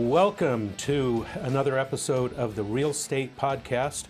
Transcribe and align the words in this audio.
Welcome 0.00 0.72
to 0.78 1.26
another 1.34 1.78
episode 1.78 2.32
of 2.32 2.56
the 2.56 2.62
Real 2.62 2.88
Estate 2.88 3.36
Podcast. 3.36 4.06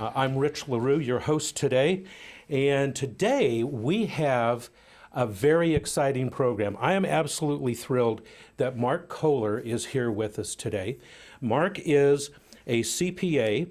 Uh, 0.00 0.10
I'm 0.14 0.38
Rich 0.38 0.68
LaRue, 0.68 0.98
your 0.98 1.20
host 1.20 1.54
today. 1.54 2.04
And 2.48 2.96
today 2.96 3.62
we 3.62 4.06
have 4.06 4.70
a 5.12 5.26
very 5.26 5.74
exciting 5.74 6.30
program. 6.30 6.78
I 6.80 6.94
am 6.94 7.04
absolutely 7.04 7.74
thrilled 7.74 8.22
that 8.56 8.78
Mark 8.78 9.10
Kohler 9.10 9.58
is 9.58 9.88
here 9.88 10.10
with 10.10 10.38
us 10.38 10.54
today. 10.54 10.96
Mark 11.42 11.78
is 11.78 12.30
a 12.66 12.80
CPA, 12.80 13.68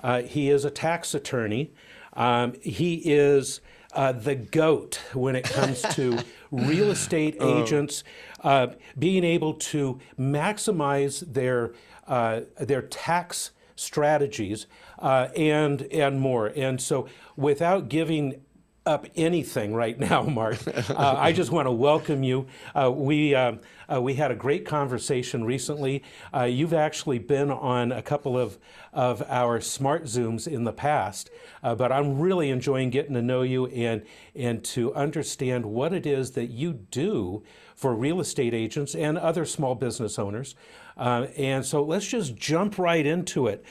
uh, 0.00 0.20
he 0.20 0.50
is 0.50 0.66
a 0.66 0.70
tax 0.70 1.14
attorney, 1.14 1.72
um, 2.12 2.52
he 2.60 2.96
is 2.96 3.62
uh, 3.94 4.12
the 4.12 4.34
goat 4.34 5.00
when 5.14 5.34
it 5.34 5.44
comes 5.44 5.80
to 5.80 6.18
real 6.50 6.90
estate 6.90 7.36
oh. 7.40 7.62
agents 7.62 8.04
uh, 8.46 8.68
being 8.96 9.24
able 9.24 9.54
to 9.54 9.98
maximize 10.18 11.20
their 11.32 11.72
uh, 12.06 12.42
their 12.60 12.80
tax 12.80 13.50
strategies 13.74 14.68
uh, 15.00 15.28
and 15.36 15.82
and 15.92 16.20
more. 16.20 16.46
And 16.54 16.80
so, 16.80 17.08
without 17.36 17.88
giving 17.88 18.40
up 18.86 19.04
anything 19.16 19.74
right 19.74 19.98
now, 20.10 20.22
Mark. 20.22 20.58
Uh, 20.68 21.16
I 21.18 21.32
just 21.32 21.50
want 21.50 21.66
to 21.66 21.72
welcome 21.72 22.22
you. 22.22 22.46
Uh, 22.72 22.92
we 22.92 23.34
uh, 23.34 23.54
uh 23.92 24.00
we 24.00 24.14
had 24.14 24.30
a 24.30 24.36
great 24.36 24.64
conversation 24.64 25.42
recently. 25.42 26.04
Uh, 26.32 26.44
you've 26.44 26.72
actually 26.72 27.18
been 27.18 27.50
on 27.50 27.90
a 27.90 28.00
couple 28.00 28.38
of 28.38 28.58
of 28.92 29.24
our 29.28 29.60
smart 29.60 30.04
zooms 30.04 30.46
in 30.46 30.62
the 30.62 30.72
past, 30.72 31.30
but 31.62 31.90
I'm 31.90 32.20
really 32.20 32.50
enjoying 32.50 32.90
getting 32.90 33.14
to 33.14 33.22
know 33.22 33.42
you 33.42 33.66
and 33.66 34.04
and 34.36 34.62
to 34.66 34.94
understand 34.94 35.66
what 35.66 35.92
it 35.92 36.06
is 36.06 36.30
that 36.32 36.50
you 36.50 36.72
do 36.72 37.42
for 37.76 37.94
real 37.94 38.20
estate 38.20 38.54
agents 38.54 38.94
and 38.94 39.16
other 39.16 39.44
small 39.44 39.76
business 39.76 40.18
owners. 40.18 40.56
and 40.96 41.64
so 41.64 41.82
let's 41.82 42.06
just 42.08 42.34
jump 42.34 42.78
right 42.78 43.06
into 43.06 43.46
it. 43.46 43.64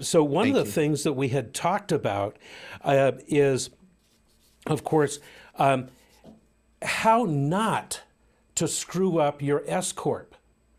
so 0.00 0.24
one 0.24 0.46
Thank 0.46 0.56
of 0.56 0.62
the 0.62 0.68
you. 0.68 0.72
things 0.72 1.02
that 1.02 1.12
we 1.12 1.28
had 1.28 1.52
talked 1.52 1.92
about 1.92 2.38
is 3.28 3.70
of 4.66 4.84
course, 4.84 5.20
um, 5.58 5.88
how 6.82 7.24
not 7.24 8.02
to 8.54 8.68
screw 8.68 9.18
up 9.18 9.42
your 9.42 9.62
S 9.66 9.92
corp. 9.92 10.34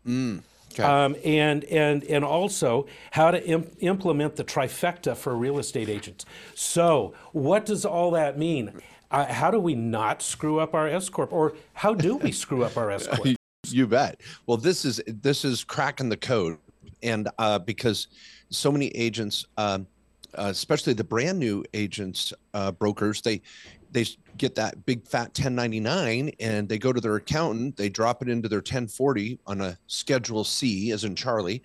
Mm, 0.06 0.42
okay. 0.72 0.82
um, 0.82 1.16
and 1.24 1.64
and 1.64 2.02
and 2.04 2.24
also 2.24 2.86
how 3.12 3.30
to 3.30 3.44
imp- 3.46 3.76
implement 3.80 4.36
the 4.36 4.44
trifecta 4.44 5.16
for 5.16 5.36
real 5.36 5.58
estate 5.58 5.88
agents. 5.88 6.24
So, 6.54 7.14
what 7.32 7.66
does 7.66 7.84
all 7.84 8.10
that 8.12 8.38
mean? 8.38 8.72
Uh, 9.12 9.30
how 9.30 9.50
do 9.50 9.60
we 9.60 9.74
not 9.74 10.22
screw 10.22 10.58
up 10.58 10.74
our 10.74 10.88
S 10.88 11.08
corp, 11.08 11.32
or 11.32 11.54
how 11.74 11.94
do 11.94 12.16
we 12.16 12.32
screw 12.32 12.64
up 12.64 12.76
our 12.76 12.90
S 12.90 13.06
corp? 13.12 13.36
you 13.68 13.86
bet. 13.86 14.20
Well, 14.46 14.56
this 14.56 14.84
is 14.84 15.00
this 15.06 15.44
is 15.44 15.62
cracking 15.62 16.08
the 16.08 16.16
code, 16.16 16.58
and 17.02 17.28
uh, 17.38 17.58
because 17.60 18.08
so 18.50 18.72
many 18.72 18.88
agents. 18.88 19.46
Um, 19.56 19.86
uh, 20.38 20.44
especially 20.44 20.94
the 20.94 21.04
brand 21.04 21.38
new 21.38 21.62
agents, 21.74 22.32
uh, 22.54 22.72
brokers, 22.72 23.20
they 23.20 23.42
they 23.90 24.06
get 24.38 24.54
that 24.54 24.86
big 24.86 25.06
fat 25.06 25.28
1099 25.38 26.32
and 26.40 26.68
they 26.68 26.78
go 26.78 26.92
to 26.92 27.00
their 27.00 27.16
accountant, 27.16 27.76
they 27.76 27.90
drop 27.90 28.22
it 28.22 28.28
into 28.28 28.48
their 28.48 28.60
1040 28.60 29.38
on 29.46 29.60
a 29.60 29.76
schedule 29.86 30.44
C 30.44 30.90
as 30.90 31.04
in 31.04 31.14
Charlie. 31.14 31.62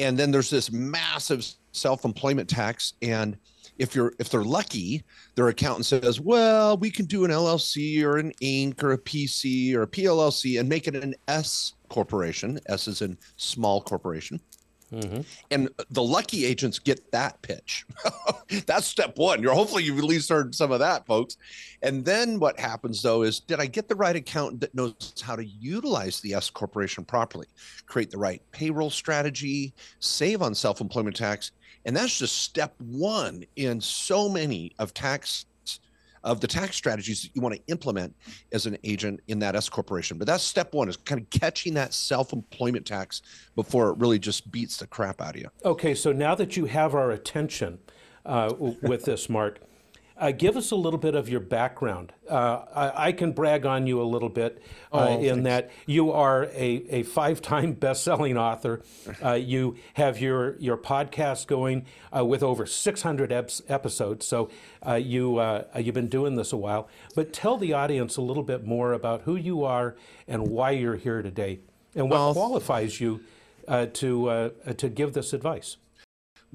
And 0.00 0.18
then 0.18 0.30
there's 0.30 0.48
this 0.48 0.72
massive 0.72 1.46
self-employment 1.72 2.48
tax 2.48 2.94
and 3.02 3.36
if 3.78 3.94
you're 3.94 4.12
if 4.18 4.30
they're 4.30 4.44
lucky, 4.44 5.02
their 5.34 5.48
accountant 5.48 5.86
says, 5.86 6.20
"Well, 6.20 6.76
we 6.76 6.90
can 6.90 7.06
do 7.06 7.24
an 7.24 7.30
LLC 7.30 8.02
or 8.02 8.18
an 8.18 8.32
Inc. 8.42 8.82
or 8.82 8.92
a 8.92 8.98
PC 8.98 9.74
or 9.74 9.82
a 9.82 9.86
PLLC 9.86 10.58
and 10.58 10.68
make 10.68 10.88
it 10.88 10.96
an 10.96 11.14
S 11.28 11.74
corporation. 11.88 12.58
S 12.66 12.88
is 12.88 13.02
in 13.02 13.18
small 13.36 13.80
corporation." 13.80 14.40
Mm-hmm. 14.92 15.22
And 15.50 15.68
the 15.90 16.02
lucky 16.02 16.44
agents 16.44 16.78
get 16.78 17.10
that 17.10 17.42
pitch. 17.42 17.84
That's 18.66 18.86
step 18.86 19.18
one. 19.18 19.42
You're 19.42 19.54
hopefully 19.54 19.82
you've 19.82 19.98
at 19.98 20.04
least 20.04 20.28
heard 20.28 20.54
some 20.54 20.70
of 20.70 20.78
that, 20.78 21.06
folks. 21.06 21.36
And 21.82 22.04
then 22.04 22.38
what 22.38 22.58
happens 22.58 23.02
though 23.02 23.22
is 23.22 23.40
did 23.40 23.60
I 23.60 23.66
get 23.66 23.88
the 23.88 23.96
right 23.96 24.14
accountant 24.14 24.60
that 24.60 24.74
knows 24.74 25.14
how 25.24 25.34
to 25.34 25.44
utilize 25.44 26.20
the 26.20 26.34
S 26.34 26.50
corporation 26.50 27.04
properly, 27.04 27.46
create 27.86 28.10
the 28.10 28.18
right 28.18 28.40
payroll 28.52 28.90
strategy, 28.90 29.74
save 29.98 30.40
on 30.40 30.54
self-employment 30.54 31.16
tax? 31.16 31.50
And 31.86 31.96
that's 31.96 32.18
just 32.18 32.42
step 32.42 32.74
one 32.78 33.44
in 33.54 33.80
so 33.80 34.28
many 34.28 34.72
of 34.78 34.92
tax 34.92 35.46
of 36.24 36.40
the 36.40 36.46
tax 36.48 36.74
strategies 36.74 37.22
that 37.22 37.30
you 37.34 37.40
want 37.40 37.54
to 37.54 37.60
implement 37.68 38.12
as 38.52 38.66
an 38.66 38.76
agent 38.82 39.20
in 39.28 39.38
that 39.38 39.54
S 39.54 39.68
corporation. 39.68 40.18
But 40.18 40.26
that's 40.26 40.42
step 40.42 40.74
one 40.74 40.88
is 40.88 40.96
kind 40.96 41.20
of 41.20 41.30
catching 41.30 41.74
that 41.74 41.94
self 41.94 42.32
employment 42.32 42.84
tax 42.84 43.22
before 43.54 43.90
it 43.90 43.98
really 43.98 44.18
just 44.18 44.50
beats 44.50 44.76
the 44.76 44.88
crap 44.88 45.20
out 45.20 45.36
of 45.36 45.40
you. 45.40 45.48
Okay, 45.64 45.94
so 45.94 46.10
now 46.10 46.34
that 46.34 46.56
you 46.56 46.64
have 46.66 46.96
our 46.96 47.12
attention 47.12 47.78
uh, 48.24 48.52
with 48.58 49.04
this, 49.04 49.28
Mark, 49.28 49.60
uh, 50.18 50.30
give 50.30 50.56
us 50.56 50.70
a 50.70 50.76
little 50.76 50.98
bit 50.98 51.14
of 51.14 51.28
your 51.28 51.40
background. 51.40 52.12
Uh, 52.28 52.64
I, 52.74 53.08
I, 53.08 53.12
can 53.12 53.32
brag 53.32 53.66
on 53.66 53.86
you 53.86 54.00
a 54.00 54.04
little 54.04 54.28
bit 54.28 54.62
uh, 54.92 54.96
oh, 54.96 55.20
in 55.20 55.44
thanks. 55.44 55.44
that 55.44 55.70
you 55.84 56.10
are 56.10 56.44
a, 56.44 56.84
a 56.88 57.02
five 57.02 57.42
time 57.42 57.72
best 57.74 58.02
selling 58.02 58.36
author. 58.36 58.82
Uh, 59.22 59.32
you 59.32 59.76
have 59.94 60.18
your, 60.20 60.56
your 60.58 60.76
podcast 60.76 61.46
going 61.46 61.84
uh, 62.16 62.24
with 62.24 62.42
over 62.42 62.64
600 62.66 63.30
episodes. 63.68 64.26
So 64.26 64.50
uh, 64.86 64.94
you, 64.94 65.40
you've 65.76 65.94
been 65.94 66.08
doing 66.08 66.36
this 66.36 66.52
a 66.52 66.56
while. 66.56 66.88
But 67.14 67.32
tell 67.32 67.58
the 67.58 67.74
audience 67.74 68.16
a 68.16 68.22
little 68.22 68.42
bit 68.42 68.64
more 68.64 68.92
about 68.92 69.22
who 69.22 69.36
you 69.36 69.64
are 69.64 69.96
and 70.26 70.48
why 70.48 70.70
you're 70.70 70.96
here 70.96 71.22
today 71.22 71.60
and 71.94 72.10
what 72.10 72.18
well, 72.18 72.32
qualifies 72.32 73.00
you 73.00 73.20
to, 73.68 74.52
to 74.76 74.88
give 74.88 75.12
this 75.12 75.32
advice. 75.32 75.76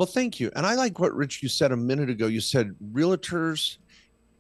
Well, 0.02 0.08
thank 0.08 0.40
you. 0.40 0.50
And 0.56 0.66
I 0.66 0.74
like 0.74 0.98
what 0.98 1.14
Rich 1.14 1.44
you 1.44 1.48
said 1.48 1.72
a 1.72 1.78
minute 1.78 2.10
ago. 2.10 2.26
You 2.26 2.42
said 2.42 2.74
realtors 2.92 3.78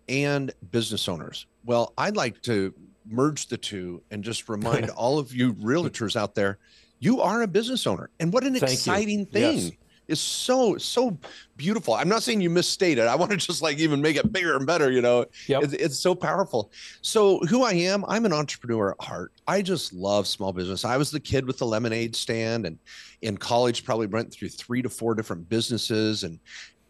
and 0.10 0.52
business 0.72 1.08
owners. 1.08 1.46
Well, 1.66 1.94
I'd 2.00 2.16
like 2.16 2.42
to 2.42 2.74
merge 3.08 3.46
the 3.46 3.58
two 3.58 4.02
and 4.10 4.24
just 4.24 4.50
remind 4.50 4.90
all 4.98 5.20
of 5.20 5.36
you 5.36 5.54
realtors 5.54 6.16
out 6.16 6.34
there, 6.34 6.58
you 6.98 7.22
are 7.22 7.44
a 7.44 7.48
business 7.48 7.86
owner. 7.86 8.10
And 8.20 8.34
what 8.34 8.44
an 8.44 8.56
thank 8.56 8.74
exciting 8.74 9.20
you. 9.20 9.26
thing. 9.26 9.58
Yes 9.60 9.72
is 10.12 10.20
so 10.20 10.78
so 10.78 11.18
beautiful. 11.58 11.94
I'm 11.94 12.10
not 12.10 12.22
saying 12.22 12.42
you 12.42 12.50
misstate 12.50 12.98
It. 12.98 13.08
I 13.08 13.16
want 13.16 13.32
to 13.32 13.38
just 13.38 13.62
like 13.62 13.78
even 13.80 14.02
make 14.02 14.18
it 14.18 14.32
bigger 14.32 14.56
and 14.56 14.68
better. 14.68 14.92
You 14.92 15.02
know, 15.02 15.26
yep. 15.48 15.64
it's, 15.64 15.74
it's 15.74 16.00
so 16.00 16.14
powerful. 16.14 16.72
So 17.02 17.40
who 17.40 17.64
I 17.64 17.74
am, 17.74 18.04
I'm 18.08 18.26
an 18.26 18.34
entrepreneur 18.34 18.92
at 18.92 19.06
heart. 19.06 19.32
I 19.48 19.62
just 19.62 19.94
love 19.94 20.28
small 20.28 20.54
business. 20.54 20.86
I 20.86 20.98
was 20.98 21.12
the 21.12 21.20
kid 21.20 21.46
with 21.46 21.58
the 21.58 21.66
lemonade 21.66 22.16
stand, 22.16 22.66
and 22.66 22.78
in 23.22 23.38
college 23.38 23.84
probably 23.84 24.08
went 24.08 24.32
through 24.32 24.50
three 24.50 24.82
to 24.82 24.90
four 24.90 25.16
different 25.16 25.48
businesses, 25.50 26.24
and 26.24 26.40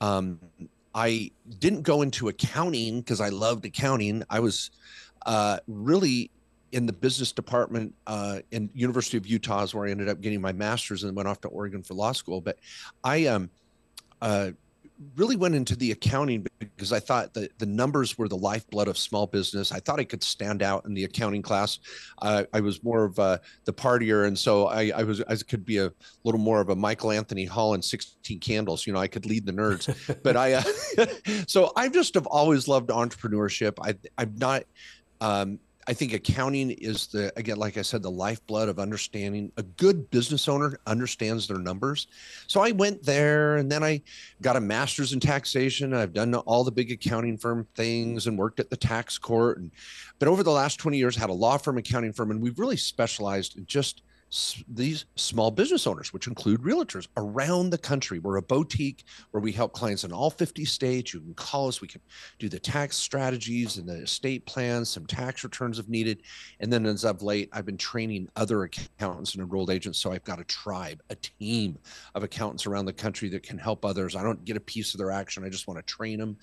um, 0.01 0.39
I 0.95 1.31
didn't 1.59 1.83
go 1.83 2.01
into 2.01 2.27
accounting 2.27 2.99
because 2.99 3.21
I 3.21 3.29
loved 3.29 3.65
accounting. 3.65 4.23
I 4.29 4.39
was 4.39 4.71
uh, 5.25 5.59
really 5.67 6.31
in 6.71 6.85
the 6.85 6.93
business 6.93 7.31
department 7.31 7.93
uh, 8.07 8.39
in 8.51 8.69
University 8.73 9.17
of 9.17 9.27
Utah 9.27 9.63
is 9.63 9.75
where 9.75 9.87
I 9.87 9.91
ended 9.91 10.09
up 10.09 10.21
getting 10.21 10.41
my 10.41 10.53
master's 10.53 11.03
and 11.03 11.15
went 11.15 11.27
off 11.27 11.41
to 11.41 11.47
Oregon 11.49 11.83
for 11.83 11.93
law 11.93 12.11
school. 12.11 12.41
But 12.41 12.59
I 13.03 13.25
um, 13.25 13.49
uh, 14.21 14.51
really 15.15 15.35
went 15.35 15.55
into 15.55 15.75
the 15.75 15.91
accounting 15.91 16.45
because 16.59 16.93
I 16.93 16.99
thought 16.99 17.33
that 17.33 17.57
the 17.57 17.65
numbers 17.65 18.17
were 18.17 18.27
the 18.27 18.37
lifeblood 18.37 18.87
of 18.87 18.97
small 18.97 19.27
business. 19.27 19.71
I 19.71 19.79
thought 19.79 19.99
I 19.99 20.03
could 20.03 20.23
stand 20.23 20.61
out 20.61 20.85
in 20.85 20.93
the 20.93 21.03
accounting 21.03 21.41
class. 21.41 21.79
Uh, 22.21 22.43
I 22.53 22.59
was 22.59 22.83
more 22.83 23.05
of 23.05 23.17
uh, 23.19 23.39
the 23.65 23.73
partier, 23.73 24.27
and 24.27 24.37
so 24.37 24.67
I, 24.67 24.91
I, 24.95 25.03
was 25.03 25.21
I 25.21 25.35
could 25.35 25.65
be 25.65 25.77
a 25.77 25.91
little 26.23 26.39
more 26.39 26.61
of 26.61 26.69
a 26.69 26.75
Michael 26.75 27.11
Anthony 27.11 27.45
Hall 27.45 27.73
in 27.73 27.81
Sixteen 27.81 28.39
Candles. 28.39 28.85
You 28.85 28.93
know, 28.93 28.99
I 28.99 29.07
could 29.07 29.25
lead 29.25 29.45
the 29.45 29.53
nerds. 29.53 29.91
but 30.23 30.37
I 30.37 30.53
uh, 30.53 31.05
so 31.47 31.71
I 31.75 31.89
just 31.89 32.13
have 32.13 32.27
always 32.27 32.67
loved 32.67 32.89
entrepreneurship. 32.89 33.73
I 33.81 33.95
I'm 34.17 34.35
not. 34.37 34.63
Um, 35.19 35.59
I 35.87 35.93
think 35.93 36.13
accounting 36.13 36.71
is 36.71 37.07
the 37.07 37.33
again, 37.37 37.57
like 37.57 37.77
I 37.77 37.81
said, 37.81 38.03
the 38.03 38.11
lifeblood 38.11 38.69
of 38.69 38.77
understanding. 38.77 39.51
A 39.57 39.63
good 39.63 40.09
business 40.11 40.47
owner 40.47 40.79
understands 40.85 41.47
their 41.47 41.57
numbers. 41.57 42.07
So 42.47 42.61
I 42.61 42.71
went 42.71 43.03
there, 43.03 43.57
and 43.57 43.71
then 43.71 43.83
I 43.83 44.01
got 44.41 44.55
a 44.55 44.61
master's 44.61 45.13
in 45.13 45.19
taxation. 45.19 45.93
I've 45.93 46.13
done 46.13 46.33
all 46.35 46.63
the 46.63 46.71
big 46.71 46.91
accounting 46.91 47.37
firm 47.37 47.67
things 47.75 48.27
and 48.27 48.37
worked 48.37 48.59
at 48.59 48.69
the 48.69 48.77
tax 48.77 49.17
court. 49.17 49.57
And 49.57 49.71
but 50.19 50.27
over 50.27 50.43
the 50.43 50.51
last 50.51 50.77
twenty 50.77 50.97
years, 50.97 51.15
had 51.15 51.29
a 51.29 51.33
law 51.33 51.57
firm, 51.57 51.77
accounting 51.77 52.13
firm, 52.13 52.31
and 52.31 52.41
we've 52.41 52.59
really 52.59 52.77
specialized 52.77 53.57
in 53.57 53.65
just 53.65 54.03
these 54.67 55.05
small 55.15 55.51
business 55.51 55.85
owners, 55.85 56.13
which 56.13 56.27
include 56.27 56.61
realtors 56.61 57.07
around 57.17 57.69
the 57.69 57.77
country. 57.77 58.19
We're 58.19 58.37
a 58.37 58.41
boutique 58.41 59.03
where 59.31 59.41
we 59.41 59.51
help 59.51 59.73
clients 59.73 60.05
in 60.05 60.13
all 60.13 60.29
50 60.29 60.63
states. 60.63 61.13
You 61.13 61.19
can 61.19 61.33
call 61.33 61.67
us. 61.67 61.81
We 61.81 61.89
can 61.89 62.01
do 62.39 62.47
the 62.47 62.59
tax 62.59 62.95
strategies 62.95 63.77
and 63.77 63.87
the 63.87 64.03
estate 64.03 64.45
plans, 64.45 64.89
some 64.89 65.05
tax 65.05 65.43
returns 65.43 65.79
if 65.79 65.89
needed. 65.89 66.23
And 66.61 66.71
then 66.71 66.85
as 66.85 67.03
of 67.03 67.21
late, 67.21 67.49
I've 67.51 67.65
been 67.65 67.77
training 67.77 68.29
other 68.37 68.63
accountants 68.63 69.33
and 69.33 69.43
enrolled 69.43 69.69
agents. 69.69 69.99
So 69.99 70.13
I've 70.13 70.23
got 70.23 70.39
a 70.39 70.45
tribe, 70.45 71.01
a 71.09 71.15
team 71.15 71.77
of 72.15 72.23
accountants 72.23 72.65
around 72.65 72.85
the 72.85 72.93
country 72.93 73.27
that 73.29 73.43
can 73.43 73.57
help 73.57 73.83
others. 73.83 74.15
I 74.15 74.23
don't 74.23 74.45
get 74.45 74.55
a 74.55 74.61
piece 74.61 74.93
of 74.93 74.97
their 74.97 75.11
action. 75.11 75.43
I 75.43 75.49
just 75.49 75.67
want 75.67 75.85
to 75.85 75.93
train 75.93 76.19
them. 76.19 76.37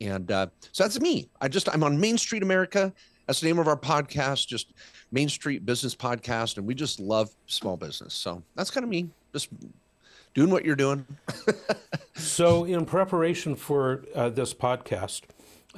And 0.00 0.30
uh, 0.32 0.48
so 0.72 0.82
that's 0.82 1.00
me. 1.00 1.30
I 1.40 1.46
just, 1.46 1.68
I'm 1.68 1.84
on 1.84 1.98
Main 1.98 2.18
Street 2.18 2.42
America 2.42 2.92
That's 3.26 3.40
the 3.40 3.46
name 3.46 3.58
of 3.58 3.68
our 3.68 3.76
podcast, 3.76 4.46
just 4.46 4.74
Main 5.14 5.28
Street 5.28 5.64
Business 5.64 5.94
Podcast. 5.94 6.58
And 6.58 6.66
we 6.66 6.74
just 6.74 6.98
love 6.98 7.34
small 7.46 7.76
business. 7.76 8.12
So 8.12 8.42
that's 8.56 8.70
kind 8.70 8.82
of 8.82 8.90
me, 8.90 9.10
just 9.32 9.48
doing 10.34 10.50
what 10.50 10.64
you're 10.64 10.76
doing. 10.76 11.06
so, 12.16 12.64
in 12.64 12.84
preparation 12.84 13.54
for 13.54 14.04
uh, 14.14 14.28
this 14.30 14.52
podcast, 14.52 15.22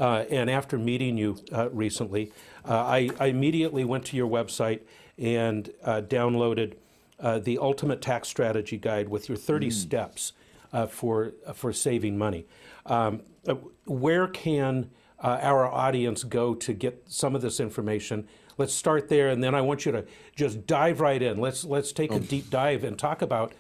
uh, 0.01 0.25
and 0.31 0.49
after 0.51 0.79
meeting 0.79 1.19
you 1.19 1.37
uh, 1.53 1.69
recently, 1.71 2.33
uh, 2.67 2.75
I, 2.75 3.11
I, 3.21 3.27
immediately 3.27 3.85
went 3.85 4.07
to 4.07 4.17
your 4.17 4.29
website 4.29 4.81
and 5.19 5.71
uh, 5.85 6.01
downloaded 6.01 6.75
uh, 7.21 7.39
the 7.39 7.59
Ultimate 7.59 8.01
Tax 8.01 8.29
Strategy 8.29 8.79
Guide 8.79 9.09
with 9.09 9.29
your 9.29 9.37
30 9.37 9.69
mm. 9.69 9.73
steps 9.73 10.33
for 10.91 11.33
for 11.55 11.73
saving 11.73 12.19
money. 12.19 12.45
Um, 12.85 13.23
where 13.87 14.27
can 14.27 14.91
our 15.23 15.67
audience 15.67 16.25
go 16.25 16.55
to 16.55 16.73
get 16.73 17.05
some 17.07 17.35
of 17.35 17.43
this 17.43 17.61
information? 17.61 18.27
Let's 18.59 18.73
start 18.73 19.09
there, 19.09 19.29
and 19.29 19.43
then 19.43 19.55
I 19.55 19.61
want 19.61 19.85
you 19.85 19.93
to 19.93 20.05
just 20.35 20.67
dive 20.67 21.01
right 21.01 21.21
in. 21.21 21.39
Let's 21.39 21.65
let's 21.65 21.93
take 21.93 22.13
a 22.13 22.21
deep 22.21 22.51
dive 22.51 22.85
and 22.85 22.99
talk 22.99 23.23
about 23.23 23.53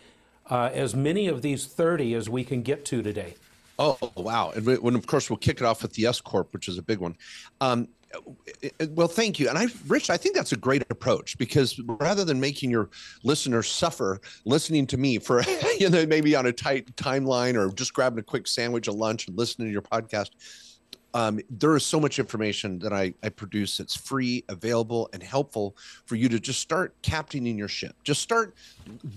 as 0.50 0.94
many 0.94 1.26
of 1.26 1.42
these 1.42 1.66
30 1.66 2.14
as 2.14 2.28
we 2.28 2.44
can 2.44 2.62
get 2.62 2.84
to 2.86 3.02
today. 3.02 3.34
Oh 3.78 3.98
wow! 4.16 4.52
And 4.56 4.66
when 4.78 4.94
of 4.94 5.06
course 5.06 5.28
we'll 5.28 5.36
kick 5.36 5.60
it 5.60 5.64
off 5.64 5.82
with 5.82 5.92
the 5.92 6.06
S 6.06 6.20
corp, 6.20 6.52
which 6.54 6.68
is 6.68 6.78
a 6.78 6.82
big 6.82 6.98
one. 6.98 7.16
Um, 7.60 7.88
well, 8.90 9.08
thank 9.08 9.38
you. 9.38 9.48
And 9.48 9.58
I, 9.58 9.66
Rich, 9.86 10.10
I 10.10 10.16
think 10.16 10.34
that's 10.34 10.52
a 10.52 10.56
great 10.56 10.82
approach 10.90 11.36
because 11.38 11.78
rather 11.86 12.24
than 12.24 12.40
making 12.40 12.70
your 12.70 12.88
listeners 13.24 13.68
suffer 13.70 14.20
listening 14.44 14.86
to 14.88 14.96
me 14.96 15.18
for, 15.18 15.42
you 15.78 15.90
know, 15.90 16.06
maybe 16.06 16.34
on 16.34 16.46
a 16.46 16.52
tight 16.52 16.94
timeline 16.96 17.54
or 17.54 17.72
just 17.72 17.92
grabbing 17.92 18.18
a 18.18 18.22
quick 18.22 18.46
sandwich 18.46 18.88
at 18.88 18.94
lunch 18.94 19.28
and 19.28 19.36
listening 19.36 19.68
to 19.68 19.72
your 19.72 19.82
podcast, 19.82 20.30
um, 21.16 21.40
there 21.48 21.74
is 21.74 21.86
so 21.86 21.98
much 21.98 22.18
information 22.18 22.78
that 22.80 22.92
I, 22.92 23.14
I 23.22 23.30
produce 23.30 23.78
that's 23.78 23.96
free, 23.96 24.44
available, 24.50 25.08
and 25.14 25.22
helpful 25.22 25.74
for 26.04 26.14
you 26.14 26.28
to 26.28 26.38
just 26.38 26.60
start 26.60 26.94
captaining 27.00 27.56
your 27.56 27.68
ship. 27.68 27.96
Just 28.04 28.20
start 28.20 28.54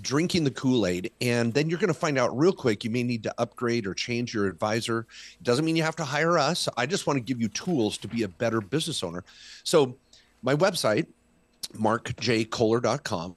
drinking 0.01 0.45
the 0.45 0.51
Kool 0.51 0.87
Aid, 0.87 1.11
and 1.19 1.53
then 1.53 1.69
you're 1.69 1.77
going 1.77 1.89
to 1.89 1.99
find 1.99 2.17
out 2.17 2.35
real 2.37 2.53
quick 2.53 2.85
you 2.85 2.89
may 2.89 3.03
need 3.03 3.21
to 3.23 3.35
upgrade 3.37 3.85
or 3.85 3.93
change 3.93 4.33
your 4.33 4.47
advisor. 4.47 5.07
It 5.41 5.43
doesn't 5.43 5.65
mean 5.65 5.75
you 5.75 5.83
have 5.83 5.97
to 5.97 6.05
hire 6.05 6.39
us. 6.39 6.69
I 6.77 6.85
just 6.85 7.05
want 7.05 7.17
to 7.17 7.21
give 7.21 7.41
you 7.41 7.49
tools 7.49 7.97
to 7.97 8.07
be 8.07 8.23
a 8.23 8.29
better 8.29 8.61
business 8.61 9.03
owner. 9.03 9.25
So, 9.65 9.97
my 10.41 10.55
website, 10.55 11.05
markjkohler.com, 11.73 13.35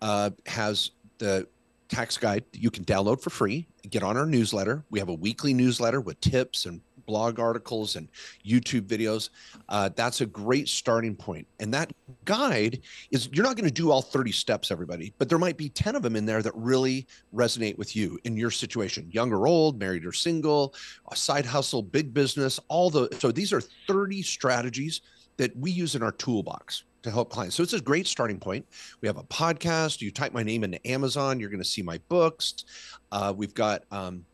uh, 0.00 0.30
has 0.46 0.92
the 1.18 1.46
tax 1.90 2.16
guide 2.16 2.44
you 2.52 2.70
can 2.70 2.86
download 2.86 3.20
for 3.20 3.28
free. 3.28 3.66
Get 3.90 4.02
on 4.02 4.16
our 4.16 4.24
newsletter. 4.24 4.82
We 4.88 4.98
have 4.98 5.10
a 5.10 5.14
weekly 5.14 5.52
newsletter 5.52 6.00
with 6.00 6.18
tips 6.22 6.64
and 6.64 6.80
blog 7.06 7.38
articles 7.38 7.96
and 7.96 8.08
YouTube 8.44 8.82
videos. 8.82 9.30
Uh, 9.68 9.90
that's 9.94 10.20
a 10.20 10.26
great 10.26 10.68
starting 10.68 11.14
point. 11.14 11.46
And 11.60 11.72
that 11.74 11.92
guide 12.24 12.80
is 13.10 13.28
you're 13.32 13.44
not 13.44 13.56
going 13.56 13.68
to 13.68 13.74
do 13.74 13.90
all 13.90 14.02
30 14.02 14.32
steps, 14.32 14.70
everybody, 14.70 15.12
but 15.18 15.28
there 15.28 15.38
might 15.38 15.56
be 15.56 15.68
10 15.68 15.96
of 15.96 16.02
them 16.02 16.16
in 16.16 16.26
there 16.26 16.42
that 16.42 16.54
really 16.54 17.06
resonate 17.34 17.78
with 17.78 17.96
you 17.96 18.18
in 18.24 18.36
your 18.36 18.50
situation, 18.50 19.08
young 19.10 19.32
or 19.32 19.46
old, 19.46 19.78
married 19.78 20.04
or 20.04 20.12
single, 20.12 20.74
a 21.10 21.16
side 21.16 21.46
hustle, 21.46 21.82
big 21.82 22.12
business, 22.12 22.58
all 22.68 22.90
the. 22.90 23.08
So 23.18 23.32
these 23.32 23.52
are 23.52 23.60
30 23.60 24.22
strategies 24.22 25.00
that 25.36 25.56
we 25.56 25.70
use 25.70 25.94
in 25.94 26.02
our 26.02 26.12
toolbox 26.12 26.84
to 27.02 27.10
help 27.10 27.30
clients. 27.30 27.56
So 27.56 27.62
it's 27.62 27.72
a 27.72 27.80
great 27.80 28.06
starting 28.06 28.38
point. 28.38 28.66
We 29.00 29.08
have 29.08 29.18
a 29.18 29.24
podcast. 29.24 30.00
You 30.00 30.10
type 30.10 30.32
my 30.32 30.42
name 30.42 30.64
into 30.64 30.84
Amazon, 30.86 31.40
you're 31.40 31.50
going 31.50 31.62
to 31.62 31.68
see 31.68 31.82
my 31.82 31.98
books. 32.08 32.64
Uh, 33.10 33.32
we've 33.36 33.54
got 33.54 33.84
um, 33.90 34.24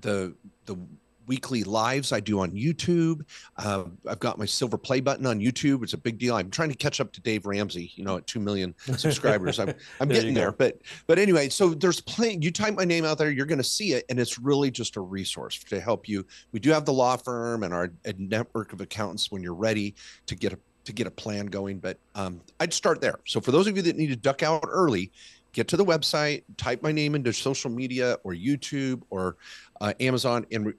the 0.00 0.34
the 0.66 0.76
weekly 1.26 1.64
lives 1.64 2.12
I 2.12 2.20
do 2.20 2.40
on 2.40 2.52
YouTube. 2.52 3.22
Uh, 3.56 3.84
I've 4.08 4.18
got 4.18 4.38
my 4.38 4.44
silver 4.44 4.78
play 4.78 5.00
button 5.00 5.26
on 5.26 5.40
YouTube. 5.40 5.82
It's 5.82 5.92
a 5.92 5.98
big 5.98 6.18
deal. 6.18 6.36
I'm 6.36 6.50
trying 6.50 6.70
to 6.70 6.74
catch 6.74 7.00
up 7.00 7.12
to 7.12 7.20
Dave 7.20 7.46
Ramsey, 7.46 7.92
you 7.94 8.04
know, 8.04 8.16
at 8.16 8.26
2 8.26 8.40
million 8.40 8.74
subscribers. 8.96 9.58
I'm, 9.58 9.74
I'm 10.00 10.08
there 10.08 10.18
getting 10.18 10.34
there. 10.34 10.52
But, 10.52 10.80
but 11.06 11.18
anyway, 11.18 11.48
so 11.48 11.74
there's 11.74 12.00
plenty, 12.00 12.38
you 12.44 12.50
type 12.50 12.74
my 12.74 12.84
name 12.84 13.04
out 13.04 13.18
there, 13.18 13.30
you're 13.30 13.46
going 13.46 13.58
to 13.58 13.64
see 13.64 13.92
it. 13.92 14.04
And 14.08 14.18
it's 14.18 14.38
really 14.38 14.70
just 14.70 14.96
a 14.96 15.00
resource 15.00 15.58
to 15.64 15.80
help 15.80 16.08
you. 16.08 16.26
We 16.52 16.60
do 16.60 16.70
have 16.70 16.84
the 16.84 16.92
law 16.92 17.16
firm 17.16 17.62
and 17.62 17.72
our 17.72 17.92
network 18.18 18.72
of 18.72 18.80
accountants 18.80 19.30
when 19.30 19.42
you're 19.42 19.54
ready 19.54 19.94
to 20.26 20.34
get 20.34 20.52
a, 20.52 20.58
to 20.84 20.92
get 20.92 21.06
a 21.06 21.10
plan 21.10 21.46
going. 21.46 21.78
But 21.78 21.98
um, 22.14 22.40
I'd 22.60 22.72
start 22.72 23.00
there. 23.00 23.20
So 23.26 23.40
for 23.40 23.50
those 23.52 23.66
of 23.66 23.76
you 23.76 23.82
that 23.82 23.96
need 23.96 24.08
to 24.08 24.16
duck 24.16 24.42
out 24.42 24.64
early, 24.68 25.10
get 25.54 25.68
to 25.68 25.76
the 25.76 25.84
website, 25.84 26.42
type 26.56 26.82
my 26.82 26.92
name 26.92 27.14
into 27.14 27.32
social 27.32 27.70
media 27.70 28.18
or 28.24 28.34
YouTube 28.34 29.02
or 29.08 29.36
uh, 29.80 29.94
Amazon, 30.00 30.44
and 30.52 30.74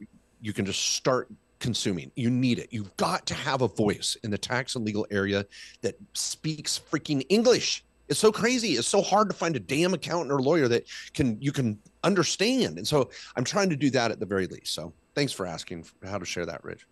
you 0.45 0.53
can 0.53 0.63
just 0.63 0.93
start 0.93 1.27
consuming. 1.59 2.11
You 2.15 2.29
need 2.29 2.59
it. 2.59 2.67
You've 2.69 2.95
got 2.97 3.25
to 3.25 3.33
have 3.33 3.63
a 3.63 3.67
voice 3.67 4.15
in 4.23 4.29
the 4.29 4.37
tax 4.37 4.75
and 4.75 4.85
legal 4.85 5.07
area 5.09 5.43
that 5.81 5.95
speaks 6.13 6.79
freaking 6.91 7.25
English. 7.29 7.83
It's 8.09 8.19
so 8.19 8.31
crazy. 8.31 8.73
It's 8.73 8.87
so 8.87 9.01
hard 9.01 9.27
to 9.29 9.35
find 9.35 9.55
a 9.55 9.59
damn 9.59 9.95
accountant 9.95 10.31
or 10.31 10.39
lawyer 10.39 10.67
that 10.67 10.85
can 11.15 11.41
you 11.41 11.51
can 11.51 11.79
understand. 12.03 12.77
And 12.77 12.87
so 12.87 13.09
I'm 13.35 13.43
trying 13.43 13.71
to 13.71 13.75
do 13.75 13.89
that 13.89 14.11
at 14.11 14.19
the 14.19 14.25
very 14.27 14.45
least. 14.45 14.75
So 14.75 14.93
thanks 15.15 15.33
for 15.33 15.47
asking 15.47 15.87
how 16.03 16.19
to 16.19 16.25
share 16.25 16.45
that, 16.45 16.63
Rich. 16.63 16.85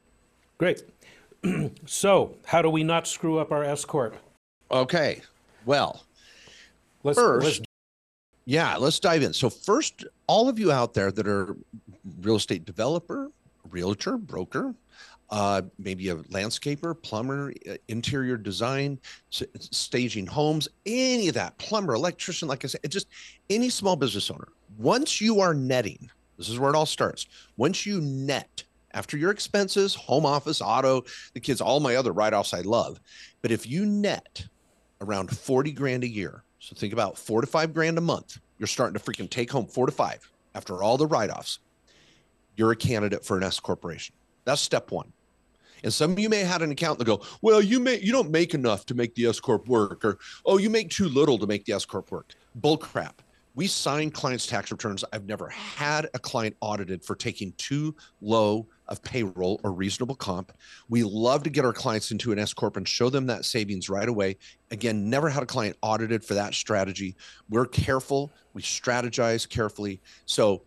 Great. 0.58 0.82
so 1.86 2.36
how 2.46 2.64
do 2.64 2.72
we 2.72 2.84
not 2.84 3.06
screw 3.06 3.38
up 3.38 3.52
our 3.52 3.64
S 3.64 3.86
corp? 3.86 4.16
Okay. 4.72 5.22
Well, 5.66 6.04
let's, 7.04 7.20
first, 7.20 7.46
let's 7.46 7.62
yeah, 8.46 8.78
let's 8.78 9.00
dive 9.00 9.22
in. 9.22 9.32
So 9.32 9.52
first, 9.52 10.06
all 10.26 10.50
of 10.50 10.58
you 10.58 10.72
out 10.72 10.96
there 10.96 11.12
that 11.12 11.28
are 11.28 11.56
real 12.22 12.38
estate 12.38 12.66
developer, 12.66 13.30
realtor, 13.74 14.18
broker, 14.18 14.74
uh, 15.30 15.64
maybe 15.80 16.10
a 16.10 16.16
landscaper, 16.16 17.02
plumber, 17.02 17.54
uh, 17.70 17.74
interior 17.88 18.38
design, 18.38 19.00
staging 19.30 20.28
homes, 20.28 20.70
any 20.86 21.28
of 21.28 21.34
that, 21.34 21.58
plumber, 21.58 21.96
electrician, 21.96 22.48
like 22.48 22.64
I 22.64 22.68
said, 22.68 22.82
just 22.90 23.08
any 23.50 23.70
small 23.70 23.96
business 23.96 24.30
owner. 24.30 24.50
Once 24.78 25.20
you 25.20 25.42
are 25.42 25.54
netting, 25.54 26.10
this 26.38 26.50
is 26.50 26.60
where 26.60 26.70
it 26.70 26.76
all 26.76 26.86
starts. 26.86 27.28
Once 27.58 27.86
you 27.86 28.00
net 28.02 28.64
after 28.94 29.18
your 29.18 29.32
expenses, 29.32 29.96
home 29.96 30.26
office, 30.26 30.62
auto, 30.62 31.04
the 31.34 31.40
kids, 31.40 31.62
all 31.62 31.80
my 31.80 31.96
other 31.96 32.12
write 32.12 32.34
offs 32.34 32.54
I 32.54 32.62
love. 32.62 33.00
But 33.42 33.52
if 33.52 33.68
you 33.68 33.86
net 33.88 34.46
around 35.02 35.36
40 35.36 35.72
grand 35.72 36.04
a 36.04 36.08
year, 36.08 36.44
so 36.60 36.76
think 36.76 36.94
about 36.94 37.18
four 37.18 37.42
to 37.42 37.48
five 37.48 37.74
grand 37.74 37.98
a 37.98 38.02
month, 38.02 38.40
you're 38.60 38.68
starting 38.68 38.98
to 38.98 39.04
freaking 39.04 39.30
take 39.30 39.52
home 39.52 39.66
four 39.66 39.88
to 39.88 39.92
five 39.92 40.30
after 40.54 40.84
all 40.84 40.98
the 40.98 41.08
write 41.08 41.32
offs 41.32 41.60
you're 42.56 42.72
a 42.72 42.76
candidate 42.76 43.26
for 43.26 43.38
an 43.38 43.44
S 43.44 43.60
corporation. 43.60 44.16
That's 44.46 44.62
step 44.62 44.92
one. 44.92 45.12
And 45.84 45.94
some 45.94 46.12
of 46.12 46.20
you 46.20 46.30
may 46.30 46.40
have 46.40 46.48
had 46.48 46.62
an 46.62 46.72
account 46.72 46.98
that 47.00 47.06
go, 47.06 47.22
well, 47.42 47.62
you 47.62 47.80
may 47.80 48.00
you 48.00 48.12
don't 48.12 48.32
make 48.32 48.54
enough 48.54 48.86
to 48.88 48.96
make 48.96 49.16
the 49.16 49.28
S 49.28 49.40
corp 49.40 49.68
work, 49.68 50.06
or 50.06 50.18
oh, 50.46 50.58
you 50.58 50.70
make 50.70 50.90
too 50.90 51.10
little 51.10 51.38
to 51.38 51.48
make 51.48 51.66
the 51.66 51.74
S 51.74 51.86
corp 51.86 52.12
work. 52.12 52.34
Bull 52.56 52.78
crap. 52.78 53.22
We 53.56 53.68
sign 53.68 54.10
clients' 54.10 54.48
tax 54.48 54.72
returns. 54.72 55.04
I've 55.14 55.28
never 55.28 55.48
had 55.48 56.10
a 56.16 56.20
client 56.20 56.56
audited 56.60 57.06
for 57.06 57.16
taking 57.16 57.54
too 57.58 57.96
low 58.20 58.68
of 58.88 59.04
payroll 59.04 59.62
or 59.64 59.72
reasonable 59.72 60.16
comp. 60.16 60.52
We 60.90 61.04
love 61.04 61.44
to 61.44 61.52
get 61.52 61.64
our 61.64 61.74
clients 61.74 62.10
into 62.10 62.32
an 62.32 62.40
S 62.40 62.52
corp 62.52 62.78
and 62.78 62.88
show 62.88 63.10
them 63.10 63.28
that 63.28 63.46
savings 63.46 63.90
right 63.90 64.10
away. 64.10 64.38
Again, 64.72 65.08
never 65.08 65.30
had 65.30 65.44
a 65.44 65.46
client 65.46 65.78
audited 65.84 66.26
for 66.26 66.34
that 66.34 66.56
strategy. 66.56 67.16
We're 67.48 67.68
careful. 67.68 68.32
We 68.54 68.64
strategize 68.64 69.48
carefully. 69.48 70.02
So 70.26 70.64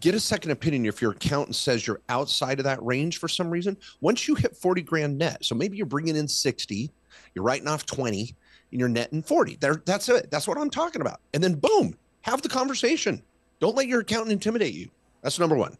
get 0.00 0.14
a 0.14 0.20
second 0.20 0.50
opinion 0.50 0.86
if 0.86 1.00
your 1.00 1.12
accountant 1.12 1.54
says 1.54 1.86
you're 1.86 2.00
outside 2.08 2.58
of 2.58 2.64
that 2.64 2.82
range 2.82 3.18
for 3.18 3.28
some 3.28 3.50
reason. 3.50 3.76
Once 4.00 4.26
you 4.26 4.34
hit 4.34 4.56
40 4.56 4.82
grand 4.82 5.18
net, 5.18 5.44
so 5.44 5.54
maybe 5.54 5.76
you're 5.76 5.86
bringing 5.86 6.16
in 6.16 6.26
60, 6.26 6.90
you're 7.34 7.44
writing 7.44 7.68
off 7.68 7.86
20, 7.86 8.34
and 8.70 8.80
you're 8.80 8.88
netting 8.88 9.22
40. 9.22 9.56
There, 9.56 9.82
that's 9.84 10.08
it. 10.08 10.30
That's 10.30 10.48
what 10.48 10.58
I'm 10.58 10.70
talking 10.70 11.00
about. 11.00 11.20
And 11.34 11.42
then 11.42 11.54
boom, 11.54 11.94
have 12.22 12.42
the 12.42 12.48
conversation. 12.48 13.22
Don't 13.60 13.76
let 13.76 13.86
your 13.86 14.00
accountant 14.00 14.32
intimidate 14.32 14.74
you. 14.74 14.88
That's 15.22 15.38
number 15.38 15.56
one. 15.56 15.76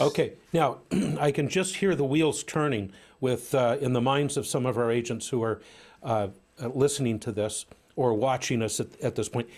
Okay. 0.00 0.34
Now, 0.52 0.78
I 1.18 1.32
can 1.32 1.48
just 1.48 1.76
hear 1.76 1.94
the 1.94 2.04
wheels 2.04 2.44
turning 2.44 2.92
with 3.20 3.54
uh, 3.54 3.76
in 3.80 3.92
the 3.92 4.00
minds 4.00 4.36
of 4.36 4.46
some 4.46 4.66
of 4.66 4.78
our 4.78 4.90
agents 4.90 5.28
who 5.28 5.42
are 5.42 5.60
uh, 6.02 6.28
listening 6.60 7.18
to 7.20 7.32
this 7.32 7.66
or 7.96 8.14
watching 8.14 8.62
us 8.62 8.78
at, 8.80 9.00
at 9.00 9.14
this 9.14 9.28
point 9.28 9.48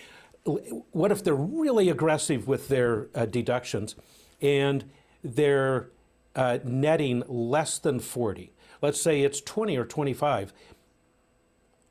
what 0.47 1.11
if 1.11 1.23
they're 1.23 1.35
really 1.35 1.89
aggressive 1.89 2.47
with 2.47 2.67
their 2.69 3.07
uh, 3.13 3.25
deductions 3.25 3.95
and 4.41 4.85
they're 5.23 5.89
uh, 6.35 6.59
netting 6.63 7.23
less 7.27 7.79
than 7.79 7.99
40? 7.99 8.51
Let's 8.81 9.01
say 9.01 9.21
it's 9.21 9.41
20 9.41 9.75
or 9.77 9.85
25. 9.85 10.53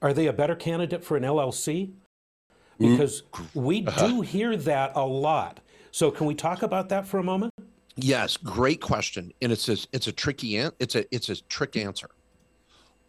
Are 0.03 0.13
they 0.13 0.27
a 0.27 0.33
better 0.33 0.55
candidate 0.55 1.05
for 1.05 1.17
an 1.17 1.23
LLC? 1.23 1.91
Mm-hmm. 2.81 2.93
Because 2.93 3.23
we 3.55 3.87
uh-huh. 3.87 4.07
do 4.07 4.21
hear 4.21 4.57
that 4.57 4.93
a 4.95 5.05
lot. 5.05 5.61
So 5.91 6.11
can 6.11 6.27
we 6.27 6.35
talk 6.35 6.63
about 6.63 6.89
that 6.91 7.07
for 7.07 7.19
a 7.19 7.23
moment? 7.23 7.53
Yes, 7.97 8.37
great 8.37 8.83
question, 8.83 9.33
and 9.41 9.51
it's 9.51 9.71
a, 9.71 9.79
it's 9.93 10.07
a 10.07 10.13
tricky 10.13 10.59
an- 10.59 10.73
it's 10.79 10.95
a 10.95 11.15
it's 11.15 11.31
a 11.31 11.43
trick 11.45 11.77
answer. 11.77 12.11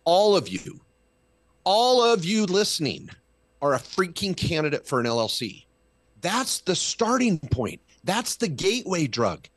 All 0.05 0.37
of 0.37 0.47
you, 0.47 0.79
all 1.65 2.01
of 2.01 2.23
you 2.23 2.45
listening, 2.45 3.09
are 3.61 3.73
a 3.73 3.79
freaking 3.79 4.35
candidate 4.35 4.87
for 4.87 4.99
an 4.99 5.05
LLC. 5.05 5.65
That's 6.21 6.61
the 6.61 6.75
starting 6.75 7.39
point. 7.39 7.81
That's 8.03 8.35
the 8.35 8.47
gateway 8.47 9.07
drug. 9.07 9.47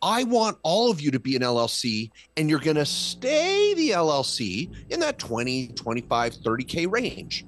I 0.00 0.24
want 0.24 0.58
all 0.62 0.90
of 0.90 1.00
you 1.00 1.10
to 1.10 1.18
be 1.18 1.34
an 1.36 1.42
LLC 1.42 2.10
and 2.36 2.48
you're 2.48 2.60
going 2.60 2.76
to 2.76 2.86
stay 2.86 3.74
the 3.74 3.90
LLC 3.90 4.72
in 4.90 5.00
that 5.00 5.18
20, 5.18 5.68
25, 5.68 6.34
30K 6.34 6.90
range. 6.90 7.44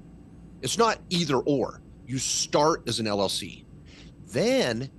It's 0.61 0.77
not 0.77 0.99
either 1.09 1.37
or. 1.37 1.81
You 2.05 2.17
start 2.17 2.83
as 2.87 2.99
an 2.99 3.05
LLC. 3.05 3.65
Then, 4.27 4.89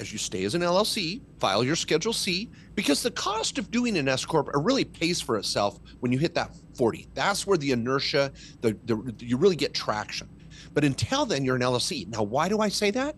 as 0.00 0.12
you 0.12 0.18
stay 0.18 0.44
as 0.44 0.54
an 0.54 0.62
LLC, 0.62 1.20
file 1.38 1.62
your 1.62 1.76
Schedule 1.76 2.12
C 2.12 2.50
because 2.74 3.02
the 3.02 3.10
cost 3.10 3.58
of 3.58 3.70
doing 3.70 3.96
an 3.98 4.08
S 4.08 4.24
corp 4.24 4.48
really 4.54 4.84
pays 4.84 5.20
for 5.20 5.36
itself 5.36 5.78
when 6.00 6.10
you 6.10 6.18
hit 6.18 6.34
that 6.34 6.54
40. 6.76 7.08
That's 7.14 7.46
where 7.46 7.58
the 7.58 7.72
inertia, 7.72 8.32
the, 8.62 8.76
the 8.84 9.14
you 9.20 9.36
really 9.36 9.56
get 9.56 9.74
traction. 9.74 10.28
But 10.74 10.84
until 10.84 11.24
then, 11.24 11.44
you're 11.44 11.56
an 11.56 11.62
LLC. 11.62 12.08
Now, 12.08 12.22
why 12.22 12.48
do 12.48 12.60
I 12.60 12.68
say 12.68 12.90
that? 12.90 13.14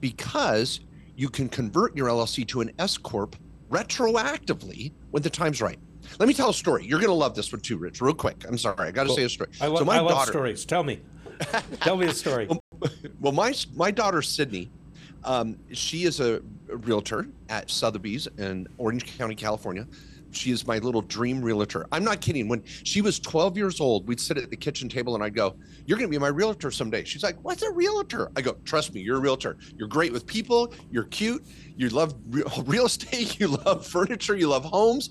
Because 0.00 0.80
you 1.16 1.28
can 1.28 1.48
convert 1.48 1.96
your 1.96 2.08
LLC 2.08 2.46
to 2.48 2.60
an 2.60 2.70
S 2.78 2.96
corp 2.96 3.36
retroactively 3.70 4.92
when 5.10 5.22
the 5.22 5.30
time's 5.30 5.60
right. 5.60 5.78
Let 6.20 6.28
me 6.28 6.34
tell 6.34 6.50
a 6.50 6.54
story. 6.54 6.86
You're 6.86 7.00
going 7.00 7.10
to 7.10 7.14
love 7.14 7.34
this 7.34 7.52
one 7.52 7.60
too, 7.60 7.76
Rich. 7.76 8.00
Real 8.00 8.14
quick. 8.14 8.44
I'm 8.46 8.56
sorry. 8.56 8.88
I 8.88 8.90
got 8.92 9.08
to 9.08 9.14
say 9.14 9.24
a 9.24 9.28
story. 9.28 9.50
I, 9.60 9.66
lo- 9.66 9.78
so 9.78 9.84
my 9.84 9.96
I 9.96 10.00
love 10.00 10.28
stories. 10.28 10.64
Tell 10.64 10.84
me. 10.84 11.00
Tell 11.80 11.96
me 11.96 12.06
a 12.06 12.14
story. 12.14 12.48
well, 13.20 13.32
my 13.32 13.52
my 13.74 13.90
daughter 13.90 14.22
Sydney, 14.22 14.70
um, 15.24 15.58
she 15.72 16.04
is 16.04 16.20
a 16.20 16.40
realtor 16.68 17.26
at 17.48 17.70
Sotheby's 17.70 18.28
in 18.38 18.68
Orange 18.78 19.18
County, 19.18 19.34
California. 19.34 19.86
She 20.36 20.50
is 20.50 20.66
my 20.66 20.78
little 20.78 21.02
dream 21.02 21.42
realtor. 21.42 21.86
I'm 21.92 22.04
not 22.04 22.20
kidding. 22.20 22.48
When 22.48 22.62
she 22.64 23.00
was 23.00 23.18
12 23.18 23.56
years 23.56 23.80
old, 23.80 24.06
we'd 24.06 24.20
sit 24.20 24.36
at 24.36 24.50
the 24.50 24.56
kitchen 24.56 24.88
table 24.88 25.14
and 25.14 25.24
I'd 25.24 25.34
go, 25.34 25.56
You're 25.86 25.98
going 25.98 26.08
to 26.08 26.14
be 26.14 26.20
my 26.20 26.28
realtor 26.28 26.70
someday. 26.70 27.04
She's 27.04 27.22
like, 27.22 27.36
What's 27.42 27.62
a 27.62 27.70
realtor? 27.70 28.30
I 28.36 28.42
go, 28.42 28.56
Trust 28.64 28.94
me, 28.94 29.00
you're 29.00 29.16
a 29.16 29.20
realtor. 29.20 29.56
You're 29.76 29.88
great 29.88 30.12
with 30.12 30.26
people. 30.26 30.72
You're 30.90 31.04
cute. 31.04 31.44
You 31.76 31.88
love 31.88 32.14
real 32.66 32.86
estate. 32.86 33.40
You 33.40 33.48
love 33.48 33.86
furniture. 33.86 34.36
You 34.36 34.48
love 34.48 34.64
homes. 34.64 35.10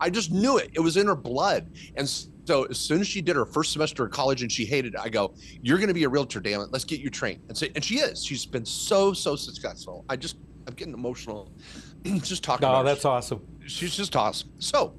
I 0.00 0.10
just 0.10 0.30
knew 0.30 0.58
it. 0.58 0.70
It 0.74 0.80
was 0.80 0.96
in 0.96 1.06
her 1.06 1.16
blood. 1.16 1.70
And 1.96 2.08
so 2.08 2.64
as 2.64 2.78
soon 2.78 3.00
as 3.00 3.06
she 3.06 3.20
did 3.20 3.36
her 3.36 3.44
first 3.44 3.72
semester 3.72 4.06
of 4.06 4.10
college 4.10 4.42
and 4.42 4.50
she 4.50 4.64
hated 4.64 4.94
it, 4.94 5.00
I 5.00 5.08
go, 5.08 5.34
You're 5.62 5.78
going 5.78 5.88
to 5.88 5.94
be 5.94 6.04
a 6.04 6.08
realtor, 6.08 6.40
damn 6.40 6.60
it. 6.60 6.72
Let's 6.72 6.84
get 6.84 7.00
you 7.00 7.10
trained. 7.10 7.40
And, 7.48 7.56
so, 7.56 7.66
and 7.74 7.84
she 7.84 7.98
is. 7.98 8.24
She's 8.24 8.46
been 8.46 8.64
so, 8.64 9.12
so 9.12 9.36
successful. 9.36 10.04
I 10.08 10.16
just, 10.16 10.36
I'm 10.68 10.74
getting 10.74 10.92
emotional 10.92 11.50
just 12.04 12.44
talking 12.44 12.66
Oh, 12.66 12.70
about 12.70 12.84
her 12.86 12.92
that's 12.92 13.04
awesome. 13.06 13.40
she's 13.66 13.96
just 13.96 14.14
awesome. 14.14 14.50
So 14.58 14.94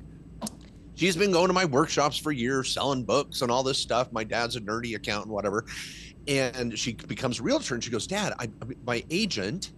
she's 0.95 1.15
been 1.15 1.31
going 1.31 1.47
to 1.47 1.53
my 1.53 1.65
workshops 1.65 2.17
for 2.17 2.31
years, 2.31 2.73
selling 2.73 3.03
books 3.03 3.43
and 3.43 3.51
all 3.51 3.61
this 3.61 3.77
stuff. 3.77 4.11
My 4.11 4.23
dad's 4.23 4.55
a 4.55 4.61
nerdy 4.61 4.95
accountant, 4.95 5.31
whatever. 5.31 5.65
And 6.27 6.77
she 6.77 6.93
becomes 6.93 7.39
a 7.39 7.43
realtor 7.43 7.75
and 7.75 7.83
she 7.83 7.91
goes, 7.91 8.07
Dad, 8.07 8.33
I, 8.39 8.49
my 8.85 9.03
agent, 9.11 9.71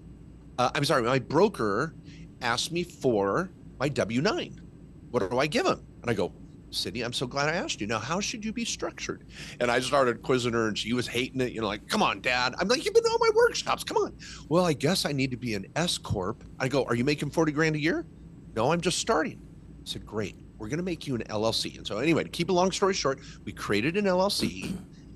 uh, 0.57 0.71
I'm 0.73 0.85
sorry, 0.85 1.03
my 1.03 1.19
broker 1.19 1.93
asked 2.41 2.71
me 2.71 2.83
for 2.83 3.51
my 3.77 3.89
W 3.89 4.21
9. 4.21 4.61
What 5.11 5.29
do 5.29 5.37
I 5.39 5.45
give 5.47 5.65
him? 5.65 5.81
And 6.01 6.09
I 6.09 6.13
go, 6.13 6.31
Sydney, 6.71 7.01
I'm 7.01 7.13
so 7.13 7.27
glad 7.27 7.49
I 7.49 7.57
asked 7.57 7.81
you. 7.81 7.87
Now, 7.87 7.99
how 7.99 8.19
should 8.19 8.43
you 8.43 8.53
be 8.53 8.65
structured? 8.65 9.25
And 9.59 9.69
I 9.69 9.79
started 9.79 10.21
quizzing 10.21 10.53
her, 10.53 10.67
and 10.67 10.77
she 10.77 10.93
was 10.93 11.05
hating 11.05 11.41
it. 11.41 11.51
You 11.51 11.61
know, 11.61 11.67
like, 11.67 11.87
come 11.87 12.01
on, 12.01 12.21
Dad. 12.21 12.55
I'm 12.57 12.67
like, 12.67 12.85
you've 12.85 12.93
been 12.93 13.03
to 13.03 13.09
all 13.09 13.19
my 13.19 13.31
workshops. 13.35 13.83
Come 13.83 13.97
on. 13.97 14.17
Well, 14.49 14.65
I 14.65 14.73
guess 14.73 15.05
I 15.05 15.11
need 15.11 15.31
to 15.31 15.37
be 15.37 15.53
an 15.53 15.67
S 15.75 15.97
corp. 15.97 16.43
I 16.59 16.67
go, 16.67 16.85
are 16.85 16.95
you 16.95 17.03
making 17.03 17.29
forty 17.29 17.51
grand 17.51 17.75
a 17.75 17.79
year? 17.79 18.05
No, 18.55 18.71
I'm 18.71 18.81
just 18.81 18.99
starting. 18.99 19.39
I 19.81 19.83
said, 19.83 20.05
great. 20.05 20.35
We're 20.57 20.67
going 20.67 20.77
to 20.77 20.83
make 20.83 21.07
you 21.07 21.15
an 21.15 21.23
LLC. 21.23 21.77
And 21.77 21.87
so, 21.87 21.97
anyway, 21.97 22.23
to 22.23 22.29
keep 22.29 22.49
a 22.49 22.53
long 22.53 22.71
story 22.71 22.93
short, 22.93 23.19
we 23.45 23.51
created 23.51 23.97
an 23.97 24.05
LLC. 24.05 24.71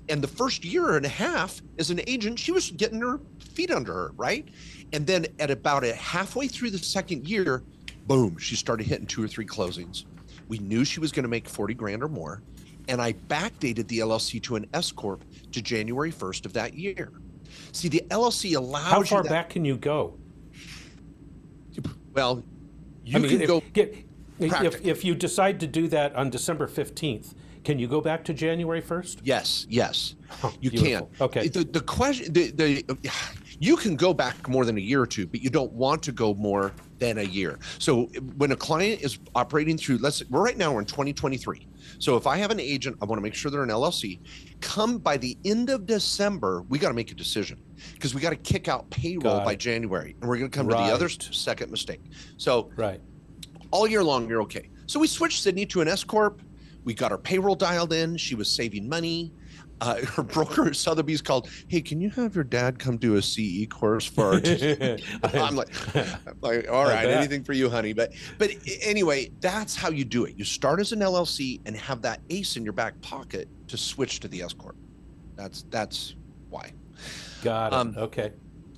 And 0.08 0.22
the 0.22 0.28
first 0.28 0.64
year 0.64 0.96
and 0.96 1.06
a 1.06 1.10
half 1.10 1.60
as 1.78 1.90
an 1.90 2.00
agent, 2.06 2.38
she 2.38 2.52
was 2.52 2.70
getting 2.70 3.00
her 3.00 3.20
feet 3.38 3.70
under 3.70 3.92
her, 3.92 4.12
right? 4.16 4.48
And 4.92 5.06
then 5.06 5.26
at 5.38 5.50
about 5.50 5.84
a 5.84 5.94
halfway 5.94 6.48
through 6.48 6.70
the 6.70 6.78
second 6.78 7.28
year, 7.28 7.62
boom, 8.06 8.38
she 8.38 8.56
started 8.56 8.86
hitting 8.86 9.06
two 9.06 9.22
or 9.22 9.28
three 9.28 9.46
closings. 9.46 10.04
We 10.48 10.58
knew 10.58 10.84
she 10.84 11.00
was 11.00 11.12
going 11.12 11.24
to 11.24 11.28
make 11.28 11.48
40 11.48 11.74
grand 11.74 12.02
or 12.02 12.08
more. 12.08 12.42
And 12.88 13.00
I 13.02 13.14
backdated 13.14 13.88
the 13.88 13.98
LLC 13.98 14.40
to 14.44 14.56
an 14.56 14.66
S 14.72 14.92
Corp 14.92 15.24
to 15.52 15.60
January 15.60 16.12
1st 16.12 16.46
of 16.46 16.52
that 16.52 16.74
year. 16.74 17.12
See, 17.72 17.88
the 17.88 18.02
LLC 18.10 18.56
allows 18.56 18.84
How 18.84 19.02
far 19.02 19.22
that, 19.22 19.28
back 19.28 19.50
can 19.50 19.64
you 19.64 19.76
go? 19.76 20.16
Well, 22.12 22.42
you 23.04 23.16
I 23.16 23.20
mean, 23.20 23.30
can 23.30 23.40
if, 23.42 23.48
go. 23.48 23.62
get- 23.72 23.94
if, 24.38 24.84
if 24.84 25.04
you 25.04 25.14
decide 25.14 25.60
to 25.60 25.66
do 25.66 25.88
that 25.88 26.14
on 26.14 26.28
December 26.30 26.66
15th, 26.66 27.34
can 27.64 27.78
you 27.78 27.88
go 27.88 28.00
back 28.00 28.22
to 28.26 28.34
January 28.34 28.82
1st? 28.82 29.20
Yes, 29.24 29.66
yes, 29.68 30.14
Oh, 30.44 30.52
you 30.60 30.70
beautiful. 30.70 31.10
can. 31.16 31.24
Okay. 31.24 31.48
The 31.48 31.64
the 31.64 31.80
question 31.80 32.32
the 32.32 32.50
the 32.52 32.84
you 33.58 33.76
can 33.76 33.96
go 33.96 34.12
back 34.14 34.48
more 34.48 34.64
than 34.64 34.76
a 34.76 34.80
year 34.80 35.00
or 35.00 35.06
two, 35.06 35.26
but 35.26 35.40
you 35.40 35.50
don't 35.50 35.72
want 35.72 36.02
to 36.04 36.12
go 36.12 36.34
more 36.34 36.72
than 36.98 37.18
a 37.18 37.22
year. 37.22 37.58
So 37.78 38.04
when 38.36 38.52
a 38.52 38.56
client 38.56 39.02
is 39.02 39.18
operating 39.34 39.76
through, 39.76 39.98
let's 39.98 40.22
we're 40.30 40.42
right 40.42 40.56
now 40.56 40.72
we're 40.72 40.80
in 40.80 40.86
2023. 40.86 41.66
So 41.98 42.16
if 42.16 42.26
I 42.26 42.36
have 42.36 42.50
an 42.50 42.60
agent, 42.60 42.96
I 43.00 43.04
want 43.04 43.18
to 43.18 43.22
make 43.22 43.34
sure 43.34 43.50
they're 43.50 43.62
an 43.62 43.68
LLC. 43.70 44.20
Come 44.60 44.98
by 44.98 45.16
the 45.16 45.36
end 45.44 45.70
of 45.70 45.86
December, 45.86 46.62
we 46.68 46.78
got 46.78 46.88
to 46.88 46.94
make 46.94 47.10
a 47.12 47.14
decision 47.14 47.60
because 47.94 48.14
we 48.14 48.20
got 48.20 48.30
to 48.30 48.36
kick 48.36 48.68
out 48.68 48.88
payroll 48.90 49.40
by. 49.44 49.56
January, 49.56 50.14
and 50.20 50.28
we're 50.28 50.36
going 50.36 50.50
to 50.50 50.54
come 50.56 50.68
to 50.68 50.74
the 50.74 50.80
other 50.80 51.08
second 51.08 51.70
mistake. 51.70 52.02
So 52.36 52.70
Right. 52.76 53.00
all 53.70 53.86
year 53.86 54.04
long, 54.04 54.28
you're 54.28 54.42
okay. 54.42 54.68
So 54.86 55.00
we 55.00 55.06
switched 55.06 55.42
Sydney 55.42 55.64
to 55.66 55.80
an 55.80 55.88
S 55.88 56.04
corp. 56.04 56.42
We 56.84 56.94
got 56.94 57.10
her 57.10 57.18
payroll 57.18 57.54
dialed 57.56 57.92
in. 57.92 58.16
She 58.16 58.34
was 58.34 58.48
saving 58.48 58.88
money. 58.88 59.32
Uh, 59.80 59.96
her 60.04 60.22
broker 60.22 60.66
at 60.66 60.76
Sotheby's 60.76 61.22
called. 61.22 61.48
Hey, 61.68 61.80
can 61.80 62.00
you 62.00 62.10
have 62.10 62.34
your 62.34 62.44
dad 62.44 62.78
come 62.78 62.96
do 62.96 63.16
a 63.16 63.22
CE 63.22 63.66
course 63.68 64.04
for 64.06 64.34
our? 64.34 64.34
I'm 65.24 65.56
like, 65.56 65.68
I'm 65.94 66.36
like, 66.40 66.68
all 66.70 66.86
I 66.86 67.04
anything 67.04 67.44
for 67.44 67.52
you, 67.52 67.68
honey. 67.68 67.92
But 67.92 68.12
but 68.38 68.50
anyway, 68.82 69.30
that's 69.40 69.76
how 69.76 69.90
you 69.90 70.04
do 70.04 70.24
it. 70.24 70.34
You 70.36 70.44
start 70.44 70.80
as 70.80 70.92
an 70.92 71.00
LLC 71.00 71.60
and 71.66 71.76
have 71.76 72.02
that 72.02 72.20
ace 72.30 72.56
in 72.56 72.64
your 72.64 72.72
back 72.72 73.00
pocket 73.02 73.48
to 73.68 73.76
switch 73.76 74.20
to 74.20 74.28
the 74.28 74.42
S 74.42 74.52
corp. 74.52 74.76
That's 75.34 75.64
that's 75.70 76.14
why. 76.48 76.72
Got 77.42 77.72
it. 77.72 77.76
Um, 77.76 77.94
okay. 77.98 78.32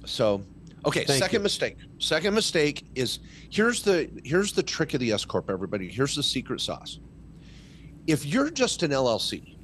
So, 0.05 0.43
okay, 0.85 1.05
Thank 1.05 1.23
second 1.23 1.41
you. 1.41 1.45
mistake. 1.45 1.77
Second 1.99 2.35
mistake 2.35 2.87
is 2.95 3.21
here's 3.51 3.83
the 3.83 4.11
here's 4.25 4.53
the 4.53 4.63
trick 4.63 4.95
of 4.95 5.01
the 5.01 5.13
S 5.13 5.25
corp. 5.25 5.49
Everybody, 5.49 5.89
here's 5.89 6.17
the 6.17 6.23
secret 6.23 6.61
sauce. 6.61 6.99
If 8.07 8.25
you're 8.25 8.51
just 8.51 8.83
an 8.83 8.91
LLC 8.91 9.58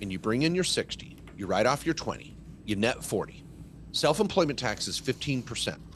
and 0.00 0.10
you 0.10 0.18
bring 0.18 0.42
in 0.42 0.54
your 0.54 0.64
60, 0.64 1.16
you 1.36 1.46
write 1.46 1.66
off 1.66 1.84
your 1.84 1.94
20, 1.94 2.36
you 2.64 2.76
net 2.76 3.02
40. 3.02 3.44
Self-employment 3.92 4.58
tax 4.58 4.86
is 4.88 5.00
15%, 5.00 5.44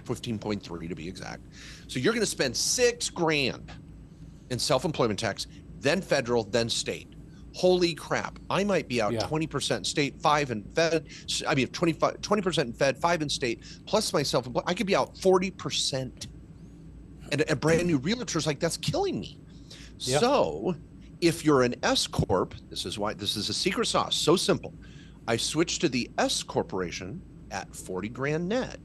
15.3 0.05 0.89
to 0.89 0.95
be 0.95 1.09
exact. 1.09 1.43
So 1.87 1.99
you're 1.99 2.13
going 2.13 2.21
to 2.21 2.27
spend 2.27 2.57
6 2.57 3.11
grand 3.11 3.71
in 4.51 4.59
self-employment 4.59 5.19
tax, 5.19 5.47
then 5.79 6.01
federal, 6.03 6.45
then 6.45 6.69
state. 6.69 7.09
Holy 7.55 7.95
crap. 7.95 8.41
I 8.51 8.65
might 8.65 8.89
be 8.89 9.01
out 9.01 9.13
Yeah. 9.13 9.21
20% 9.21 9.87
state, 9.87 10.21
5 10.21 10.51
in 10.51 10.65
fed. 10.75 11.07
I 11.47 11.55
mean 11.55 11.69
25 11.69 12.21
20% 12.21 12.59
in 12.63 12.73
fed, 12.73 12.99
5 12.99 13.23
in 13.23 13.29
state, 13.29 13.63
plus 13.87 14.13
my 14.13 14.25
self-employed. 14.25 14.65
I 14.67 14.75
could 14.75 14.89
be 14.89 14.97
out 14.97 15.15
40%. 15.15 16.27
And 17.31 17.45
a 17.49 17.57
brand 17.57 17.87
new 17.87 17.99
realtor's 17.99 18.47
like 18.47 18.59
that's 18.59 18.77
killing 18.77 19.21
me. 19.21 19.39
Yeah. 19.99 20.19
So, 20.19 20.75
if 21.27 21.45
you're 21.45 21.63
an 21.63 21.75
S 21.83 22.07
corp, 22.07 22.55
this 22.71 22.85
is 22.85 22.99
why 22.99 23.15
this 23.15 23.37
is 23.37 23.49
a 23.49 23.55
secret 23.55 23.87
sauce. 23.87 24.17
So 24.17 24.37
simple. 24.37 24.75
I 25.27 25.37
switch 25.37 25.79
to 25.81 25.89
the 25.89 26.11
S 26.19 26.43
corporation 26.43 27.23
at 27.51 27.75
40 27.75 28.09
grand 28.11 28.49
net. 28.49 28.79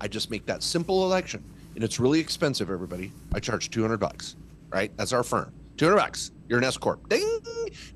I 0.00 0.08
just 0.08 0.30
make 0.30 0.46
that 0.46 0.62
simple 0.62 1.04
election, 1.04 1.42
and 1.74 1.82
it's 1.82 1.98
really 1.98 2.20
expensive. 2.20 2.70
Everybody, 2.70 3.12
I 3.32 3.40
charge 3.40 3.70
200 3.70 3.98
bucks. 3.98 4.36
Right, 4.70 4.96
that's 4.96 5.12
our 5.12 5.22
firm. 5.22 5.52
200 5.76 5.96
bucks. 5.96 6.30
You're 6.48 6.58
an 6.58 6.64
S 6.64 6.76
corp. 6.76 7.08
Ding. 7.08 7.40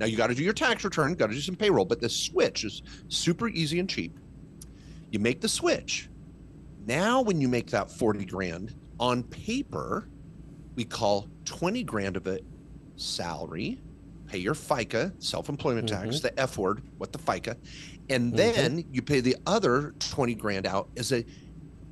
Now 0.01 0.07
you 0.07 0.17
got 0.17 0.29
to 0.29 0.35
do 0.35 0.43
your 0.43 0.53
tax 0.53 0.85
return, 0.85 1.15
got 1.15 1.29
to 1.29 1.35
do 1.35 1.41
some 1.41 1.57
payroll, 1.57 1.85
but 1.85 2.01
the 2.01 2.09
switch 2.09 2.65
is 2.65 2.83
super 3.09 3.49
easy 3.49 3.79
and 3.79 3.89
cheap. 3.89 4.19
You 5.11 5.19
make 5.19 5.41
the 5.41 5.49
switch. 5.49 6.09
Now, 6.87 7.21
when 7.21 7.41
you 7.41 7.49
make 7.49 7.71
that 7.71 7.91
40 7.91 8.25
grand 8.25 8.75
on 8.99 9.23
paper, 9.25 10.09
we 10.75 10.85
call 10.85 11.29
20 11.45 11.83
grand 11.85 12.17
of 12.17 12.27
it 12.27 12.45
salary, 13.01 13.81
pay 14.27 14.39
your 14.39 14.55
FICA, 14.55 15.13
self 15.23 15.49
employment 15.49 15.89
tax, 15.89 16.17
mm-hmm. 16.17 16.27
the 16.27 16.41
F 16.41 16.59
word, 16.59 16.83
what 16.99 17.13
the 17.13 17.19
FICA, 17.19 17.57
and 18.11 18.33
mm-hmm. 18.33 18.37
then 18.37 18.85
you 18.93 19.03
pay 19.03 19.21
the 19.21 19.37
other 19.47 19.95
20 19.99 20.35
grand 20.35 20.67
out 20.67 20.89
as 20.97 21.13
a 21.13 21.25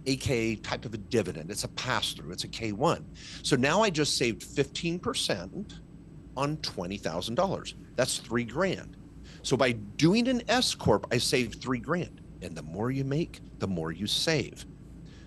AKA 0.06 0.56
type 0.56 0.84
of 0.84 0.94
a 0.94 0.98
dividend. 0.98 1.50
It's 1.50 1.64
a 1.64 1.68
pass 1.68 2.12
through, 2.12 2.32
it's 2.32 2.44
a 2.44 2.48
K1. 2.48 3.02
So 3.42 3.56
now 3.56 3.82
I 3.82 3.90
just 3.90 4.16
saved 4.16 4.42
15% 4.42 5.80
on 6.36 6.56
$20,000. 6.58 7.74
That's 7.96 8.18
three 8.18 8.44
grand. 8.44 8.96
So 9.42 9.56
by 9.56 9.72
doing 9.72 10.28
an 10.28 10.42
S 10.48 10.74
Corp, 10.74 11.06
I 11.10 11.18
saved 11.18 11.60
three 11.60 11.78
grand. 11.78 12.20
And 12.42 12.56
the 12.56 12.62
more 12.62 12.90
you 12.90 13.04
make, 13.04 13.40
the 13.58 13.66
more 13.66 13.90
you 13.90 14.06
save. 14.06 14.66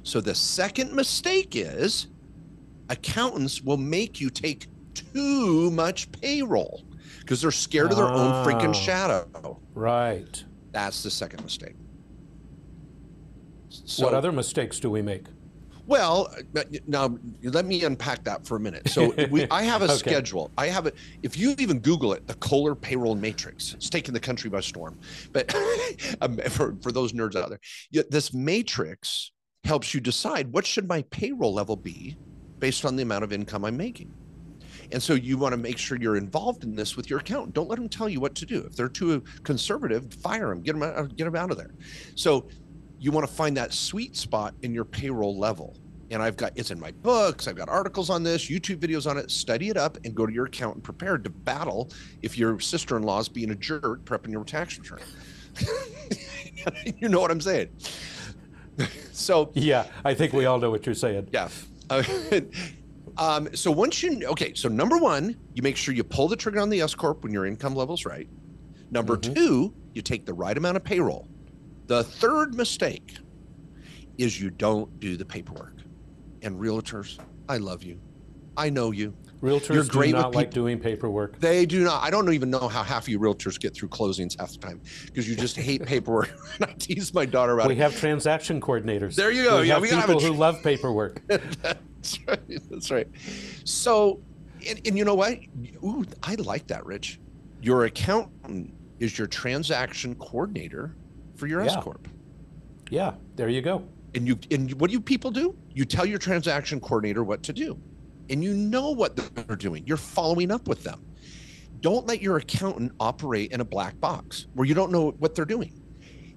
So 0.03 0.21
the 0.21 0.35
second 0.35 0.93
mistake 0.93 1.55
is 1.55 2.07
accountants 2.89 3.61
will 3.61 3.77
make 3.77 4.19
you 4.21 4.29
take 4.29 4.67
too 5.13 5.71
much 5.71 6.11
payroll 6.11 6.83
because 7.19 7.41
they're 7.41 7.51
scared 7.51 7.91
of 7.91 7.97
their 7.97 8.05
own 8.07 8.31
Ah. 8.31 8.45
freaking 8.45 8.73
shadow. 8.73 9.59
Right. 9.73 10.43
That's 10.71 11.03
the 11.03 11.11
second 11.11 11.43
mistake. 11.43 11.75
So 13.69 14.05
what 14.05 14.13
other 14.13 14.31
mistakes 14.31 14.79
do 14.79 14.89
we 14.89 15.01
make? 15.01 15.25
Well, 15.85 16.31
uh, 16.55 16.63
now 16.85 17.17
let 17.41 17.65
me 17.65 17.83
unpack 17.83 18.23
that 18.25 18.45
for 18.45 18.57
a 18.57 18.59
minute. 18.59 18.87
So 18.89 19.11
we, 19.31 19.47
I 19.49 19.63
have 19.63 19.81
a 19.81 19.85
okay. 19.91 19.95
schedule. 19.95 20.51
I 20.55 20.67
have 20.67 20.85
it. 20.85 20.95
If 21.23 21.35
you 21.35 21.55
even 21.57 21.79
Google 21.79 22.13
it, 22.13 22.27
the 22.27 22.35
Kohler 22.35 22.75
payroll 22.75 23.15
matrix, 23.15 23.73
it's 23.73 23.89
taken 23.89 24.13
the 24.13 24.19
country 24.19 24.51
by 24.51 24.59
storm. 24.59 24.99
But 25.33 25.53
um, 26.21 26.37
for, 26.49 26.75
for 26.83 26.91
those 26.91 27.13
nerds 27.13 27.35
out 27.35 27.49
there, 27.49 28.03
this 28.09 28.33
matrix 28.35 29.31
helps 29.63 29.93
you 29.93 29.99
decide 29.99 30.51
what 30.53 30.65
should 30.65 30.87
my 30.87 31.01
payroll 31.09 31.53
level 31.55 31.75
be 31.75 32.17
based 32.59 32.85
on 32.85 32.95
the 32.95 33.01
amount 33.01 33.23
of 33.23 33.33
income 33.33 33.65
I'm 33.65 33.77
making. 33.77 34.13
And 34.91 35.01
so 35.01 35.13
you 35.13 35.37
want 35.37 35.53
to 35.53 35.57
make 35.57 35.77
sure 35.77 35.97
you're 35.97 36.17
involved 36.17 36.63
in 36.63 36.75
this 36.75 36.97
with 36.97 37.09
your 37.09 37.19
accountant. 37.19 37.53
Don't 37.53 37.69
let 37.69 37.77
them 37.77 37.89
tell 37.89 38.09
you 38.09 38.19
what 38.19 38.35
to 38.35 38.45
do. 38.45 38.61
If 38.61 38.75
they're 38.75 38.89
too 38.89 39.23
conservative, 39.43 40.13
fire 40.13 40.49
them, 40.49 40.61
get 40.61 40.73
them 40.73 40.83
out, 40.83 41.15
get 41.15 41.25
them 41.25 41.35
out 41.35 41.51
of 41.51 41.57
there. 41.57 41.73
So 42.15 42.47
you 42.99 43.11
want 43.11 43.27
to 43.27 43.33
find 43.33 43.55
that 43.57 43.73
sweet 43.73 44.15
spot 44.15 44.53
in 44.61 44.73
your 44.73 44.85
payroll 44.85 45.37
level. 45.37 45.77
And 46.11 46.23
I've 46.23 46.37
got 46.37 46.53
it's 46.55 46.71
in 46.71 46.79
my 46.79 46.91
books, 46.91 47.47
I've 47.47 47.55
got 47.55 47.69
articles 47.69 48.09
on 48.09 48.23
this, 48.23 48.49
YouTube 48.49 48.77
videos 48.77 49.09
on 49.09 49.17
it. 49.17 49.29
Study 49.29 49.69
it 49.69 49.77
up 49.77 49.97
and 50.03 50.15
go 50.15 50.25
to 50.25 50.33
your 50.33 50.47
accountant 50.47 50.83
prepared 50.83 51.23
to 51.25 51.29
battle 51.29 51.91
if 52.23 52.37
your 52.37 52.59
sister 52.59 52.97
in 52.97 53.03
law 53.03 53.19
is 53.19 53.29
being 53.29 53.51
a 53.51 53.55
jerk 53.55 54.03
prepping 54.05 54.31
your 54.31 54.43
tax 54.43 54.79
return. 54.79 54.99
you 56.97 57.09
know 57.09 57.19
what 57.19 57.29
I'm 57.29 57.41
saying? 57.41 57.69
so, 59.11 59.51
yeah, 59.53 59.85
I 60.03 60.15
think 60.15 60.33
we 60.33 60.45
all 60.45 60.57
know 60.57 60.71
what 60.71 60.85
you're 60.85 60.95
saying. 60.95 61.29
Yeah. 61.31 61.49
Uh, 61.91 62.03
um, 63.19 63.53
so 63.53 63.69
once 63.69 64.01
you 64.01 64.25
okay, 64.27 64.53
so 64.55 64.69
number 64.69 64.97
one, 64.97 65.35
you 65.53 65.61
make 65.61 65.75
sure 65.75 65.93
you 65.93 66.05
pull 66.05 66.29
the 66.29 66.37
trigger 66.37 66.61
on 66.61 66.69
the 66.69 66.79
S 66.81 66.95
corp 66.95 67.21
when 67.21 67.33
your 67.33 67.45
income 67.45 67.75
level's 67.75 68.05
right. 68.05 68.29
Number 68.91 69.17
mm-hmm. 69.17 69.33
two, 69.33 69.73
you 69.93 70.01
take 70.01 70.25
the 70.25 70.33
right 70.33 70.57
amount 70.57 70.77
of 70.77 70.85
payroll. 70.85 71.27
The 71.87 72.03
third 72.03 72.55
mistake 72.55 73.17
is 74.17 74.39
you 74.39 74.49
don't 74.49 74.99
do 74.99 75.17
the 75.17 75.25
paperwork. 75.25 75.75
And 76.43 76.59
realtors, 76.59 77.19
I 77.49 77.57
love 77.57 77.83
you. 77.83 77.99
I 78.55 78.69
know 78.69 78.91
you. 78.91 79.13
Realtors 79.41 79.73
You're 79.73 79.85
great 79.85 80.11
do 80.11 80.17
not 80.17 80.35
like 80.35 80.51
doing 80.51 80.79
paperwork. 80.79 81.39
They 81.39 81.65
do 81.65 81.83
not. 81.83 82.03
I 82.03 82.09
don't 82.09 82.31
even 82.33 82.49
know 82.49 82.67
how 82.67 82.83
half 82.83 83.03
of 83.03 83.09
you 83.09 83.19
realtors 83.19 83.59
get 83.59 83.73
through 83.73 83.89
closings 83.89 84.37
half 84.39 84.51
the 84.51 84.57
time 84.57 84.81
because 85.05 85.29
you 85.29 85.35
just 85.35 85.57
hate 85.57 85.85
paperwork. 85.85 86.29
And 86.55 86.69
I 86.69 86.73
tease 86.73 87.13
my 87.13 87.25
daughter 87.25 87.53
about 87.53 87.67
we 87.67 87.73
it. 87.73 87.77
We 87.77 87.81
have 87.83 87.97
transaction 87.97 88.59
coordinators. 88.59 89.15
There 89.15 89.31
you 89.31 89.43
go. 89.43 89.61
Yeah, 89.61 89.79
we 89.79 89.89
yeah, 89.89 89.99
have 89.99 90.09
we 90.09 90.15
people 90.15 90.21
who 90.21 90.33
love 90.33 90.61
paperwork. 90.63 91.21
That's 92.01 92.19
right. 92.27 92.69
That's 92.69 92.91
right. 92.91 93.07
So, 93.65 94.21
and, 94.67 94.81
and 94.85 94.97
you 94.97 95.05
know 95.05 95.15
what? 95.15 95.37
Ooh, 95.83 96.05
I 96.23 96.35
like 96.35 96.67
that, 96.67 96.85
Rich. 96.85 97.19
Your 97.61 97.85
accountant 97.85 98.73
is 98.99 99.17
your 99.17 99.27
transaction 99.27 100.15
coordinator 100.15 100.95
for 101.35 101.47
your 101.47 101.63
yeah. 101.63 101.77
S 101.77 101.83
corp. 101.83 102.07
Yeah, 102.89 103.13
there 103.35 103.49
you 103.49 103.61
go. 103.61 103.83
And 104.15 104.27
you 104.27 104.39
and 104.49 104.71
what 104.79 104.89
do 104.89 104.93
you 104.93 105.01
people 105.01 105.29
do? 105.29 105.55
You 105.73 105.85
tell 105.85 106.05
your 106.05 106.17
transaction 106.17 106.79
coordinator 106.79 107.23
what 107.23 107.43
to 107.43 107.53
do, 107.53 107.79
and 108.29 108.43
you 108.43 108.53
know 108.53 108.91
what 108.91 109.15
they're 109.15 109.55
doing. 109.55 109.85
You're 109.85 109.97
following 109.97 110.51
up 110.51 110.67
with 110.67 110.83
them. 110.83 111.05
Don't 111.81 112.07
let 112.07 112.21
your 112.21 112.37
accountant 112.37 112.91
operate 112.99 113.51
in 113.51 113.61
a 113.61 113.65
black 113.65 113.99
box 113.99 114.47
where 114.53 114.65
you 114.67 114.73
don't 114.73 114.91
know 114.91 115.11
what 115.19 115.35
they're 115.35 115.45
doing 115.45 115.78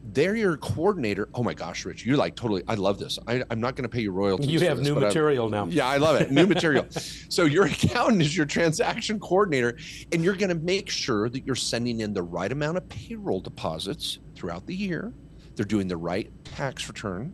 they're 0.05 0.35
your 0.35 0.57
coordinator. 0.57 1.29
Oh 1.35 1.43
my 1.43 1.55
gosh, 1.55 1.85
Rich, 1.85 2.05
you're 2.05 2.17
like 2.17 2.35
totally. 2.35 2.63
I 2.67 2.75
love 2.75 2.99
this. 2.99 3.19
I, 3.27 3.45
am 3.51 3.61
not 3.61 3.77
going 3.77 3.85
to 3.85 3.89
pay 3.89 4.01
you 4.03 4.11
royalties. 4.11 4.49
You 4.49 4.61
have 4.61 4.79
this, 4.79 4.87
new 4.87 4.95
material 4.95 5.47
I, 5.47 5.51
now. 5.51 5.67
Yeah, 5.67 5.87
I 5.87 5.99
love 5.99 6.21
it. 6.21 6.31
New 6.31 6.47
material. 6.47 6.87
So 7.29 7.45
your 7.45 7.65
accountant 7.65 8.21
is 8.21 8.37
your 8.37 8.45
transaction 8.45 9.19
coordinator, 9.19 9.79
and 10.13 10.23
you're 10.23 10.37
going 10.37 10.51
to 10.51 10.63
make 10.63 10.91
sure 10.91 11.31
that 11.31 11.47
you're 11.47 11.55
sending 11.55 12.01
in 12.01 12.13
the 12.13 12.23
right 12.23 12.51
amount 12.51 12.77
of 12.77 12.89
payroll 12.89 13.41
deposits 13.41 14.19
throughout 14.35 14.67
the 14.67 14.75
year. 14.75 15.15
They're 15.57 15.65
doing 15.65 15.89
the 15.89 15.97
right 15.97 16.31
tax 16.45 16.89
return. 16.89 17.33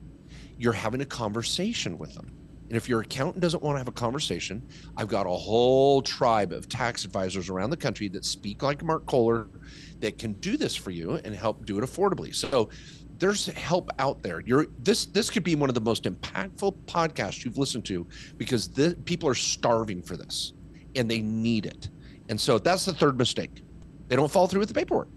You're 0.57 0.73
having 0.73 1.01
a 1.01 1.07
conversation 1.07 1.99
with 1.99 2.15
them. 2.15 2.33
And 2.69 2.77
if 2.77 2.89
your 2.89 3.01
accountant 3.01 3.41
doesn't 3.41 3.63
want 3.63 3.75
to 3.77 3.79
have 3.79 3.89
a 3.89 3.93
conversation, 3.93 4.67
I've 4.97 5.09
got 5.09 5.27
a 5.27 5.31
whole 5.31 6.03
tribe 6.03 6.53
of 6.53 6.69
tax 6.69 7.05
advisors 7.05 7.49
around 7.49 7.71
the 7.71 7.77
country 7.77 8.09
that 8.09 8.25
speak 8.25 8.63
like 8.63 8.83
Mark 8.83 9.07
Kohler 9.07 9.49
that 10.01 10.19
can 10.19 10.33
do 10.35 10.57
this 10.57 10.75
for 10.75 10.91
you 10.91 11.15
and 11.25 11.35
help 11.35 11.65
do 11.67 11.79
it 11.79 11.85
affordably. 11.85 12.35
So 12.35 12.71
there's 13.19 13.47
help 13.47 13.91
out 13.99 14.23
there. 14.23 14.41
You're 14.41 14.67
this 14.79 15.07
this 15.07 15.31
could 15.31 15.45
be 15.45 15.55
one 15.55 15.69
of 15.69 15.75
the 15.75 15.81
most 15.81 16.05
impactful 16.05 16.77
podcasts 16.87 17.45
you've 17.45 17.59
listened 17.59 17.85
to 17.87 18.07
because 18.37 18.69
the, 18.69 18.97
people 19.05 19.29
are 19.29 19.35
starving 19.35 20.03
for 20.03 20.17
this 20.17 20.53
and 20.95 21.11
they 21.11 21.21
need 21.21 21.67
it. 21.67 21.91
And 22.29 22.41
so 22.41 22.59
that's 22.59 22.85
the 22.85 22.95
third 22.95 23.19
mistake. 23.19 23.63
They 24.09 24.17
don't 24.17 24.31
follow 24.31 24.47
through 24.47 24.61
with 24.61 24.69
the 24.69 24.75
paperwork. 24.75 25.09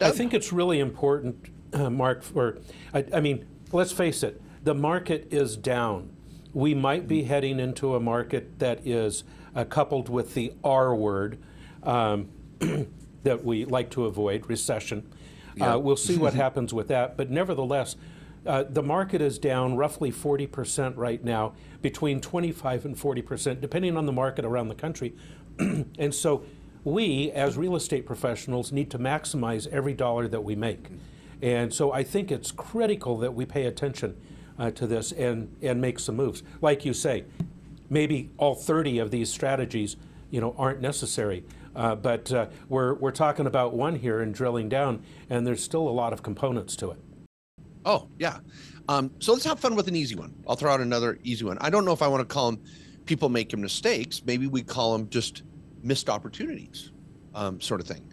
I 0.00 0.10
think 0.16 0.34
it's 0.34 0.52
really 0.52 0.80
important, 0.80 1.48
uh, 1.72 1.90
Mark. 1.90 2.22
For 2.22 2.58
I, 2.92 3.04
I 3.12 3.20
mean, 3.20 3.46
let's 3.72 3.92
face 3.92 4.22
it, 4.22 4.40
the 4.62 4.74
market 4.74 5.28
is 5.32 5.56
down. 5.56 6.10
We 6.52 6.74
might 6.74 7.08
be 7.08 7.24
heading 7.24 7.58
into 7.58 7.94
a 7.94 8.00
market 8.00 8.58
that 8.60 8.86
is 8.86 9.24
uh, 9.54 9.64
coupled 9.64 10.08
with 10.08 10.34
the 10.34 10.52
R 10.62 10.94
word. 10.94 11.38
Um, 11.82 12.28
that 13.24 13.44
we 13.44 13.64
like 13.64 13.90
to 13.90 14.06
avoid, 14.06 14.48
recession. 14.48 15.10
Uh, 15.60 15.78
we'll 15.80 15.96
see 15.96 16.16
what 16.16 16.34
happens 16.44 16.72
with 16.72 16.88
that. 16.88 17.16
But 17.16 17.30
nevertheless, 17.30 17.96
uh, 18.46 18.64
the 18.64 18.82
market 18.82 19.20
is 19.20 19.38
down 19.38 19.76
roughly 19.76 20.12
40% 20.12 20.94
right 20.96 21.22
now, 21.24 21.54
between 21.82 22.20
25 22.20 22.84
and 22.84 22.96
40%, 22.96 23.60
depending 23.60 23.96
on 23.96 24.06
the 24.06 24.12
market 24.12 24.44
around 24.44 24.68
the 24.68 24.74
country. 24.74 25.14
and 25.58 26.14
so 26.14 26.44
we, 26.84 27.30
as 27.32 27.56
real 27.56 27.76
estate 27.76 28.06
professionals, 28.06 28.70
need 28.70 28.90
to 28.90 28.98
maximize 28.98 29.66
every 29.68 29.94
dollar 29.94 30.28
that 30.28 30.44
we 30.44 30.54
make. 30.54 30.88
And 31.40 31.72
so 31.72 31.92
I 31.92 32.02
think 32.02 32.30
it's 32.30 32.50
critical 32.50 33.18
that 33.18 33.34
we 33.34 33.46
pay 33.46 33.64
attention 33.66 34.16
uh, 34.58 34.70
to 34.72 34.86
this 34.86 35.12
and, 35.12 35.54
and 35.62 35.80
make 35.80 35.98
some 35.98 36.16
moves. 36.16 36.42
Like 36.60 36.84
you 36.84 36.92
say, 36.92 37.24
maybe 37.88 38.30
all 38.36 38.54
30 38.54 38.98
of 38.98 39.10
these 39.10 39.30
strategies 39.30 39.96
you 40.30 40.40
know, 40.40 40.54
aren't 40.58 40.80
necessary. 40.80 41.44
Uh, 41.74 41.94
but 41.94 42.30
uh, 42.32 42.46
we're, 42.68 42.94
we're 42.94 43.10
talking 43.10 43.46
about 43.46 43.74
one 43.74 43.96
here 43.96 44.20
and 44.20 44.34
drilling 44.34 44.68
down, 44.68 45.02
and 45.28 45.46
there's 45.46 45.62
still 45.62 45.88
a 45.88 45.90
lot 45.90 46.12
of 46.12 46.22
components 46.22 46.76
to 46.76 46.90
it. 46.90 46.98
Oh, 47.84 48.08
yeah. 48.18 48.38
Um, 48.88 49.10
so 49.18 49.32
let's 49.32 49.44
have 49.44 49.60
fun 49.60 49.74
with 49.74 49.88
an 49.88 49.96
easy 49.96 50.14
one. 50.14 50.34
I'll 50.46 50.56
throw 50.56 50.72
out 50.72 50.80
another 50.80 51.18
easy 51.24 51.44
one. 51.44 51.58
I 51.60 51.70
don't 51.70 51.84
know 51.84 51.92
if 51.92 52.02
I 52.02 52.08
want 52.08 52.26
to 52.26 52.32
call 52.32 52.52
them 52.52 52.62
people 53.06 53.28
making 53.28 53.60
mistakes. 53.60 54.22
Maybe 54.24 54.46
we 54.46 54.62
call 54.62 54.96
them 54.96 55.08
just 55.08 55.42
missed 55.82 56.08
opportunities, 56.08 56.92
um, 57.34 57.60
sort 57.60 57.80
of 57.80 57.86
thing. 57.86 58.08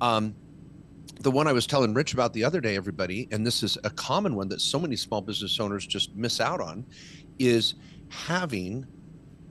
Um, 0.00 0.34
the 1.20 1.30
one 1.30 1.48
I 1.48 1.52
was 1.52 1.66
telling 1.66 1.94
Rich 1.94 2.12
about 2.12 2.32
the 2.32 2.44
other 2.44 2.60
day, 2.60 2.76
everybody, 2.76 3.26
and 3.32 3.46
this 3.46 3.62
is 3.62 3.78
a 3.84 3.90
common 3.90 4.34
one 4.34 4.48
that 4.48 4.60
so 4.60 4.78
many 4.78 4.96
small 4.96 5.20
business 5.20 5.58
owners 5.58 5.86
just 5.86 6.14
miss 6.14 6.40
out 6.40 6.60
on, 6.60 6.84
is 7.38 7.74
having 8.08 8.86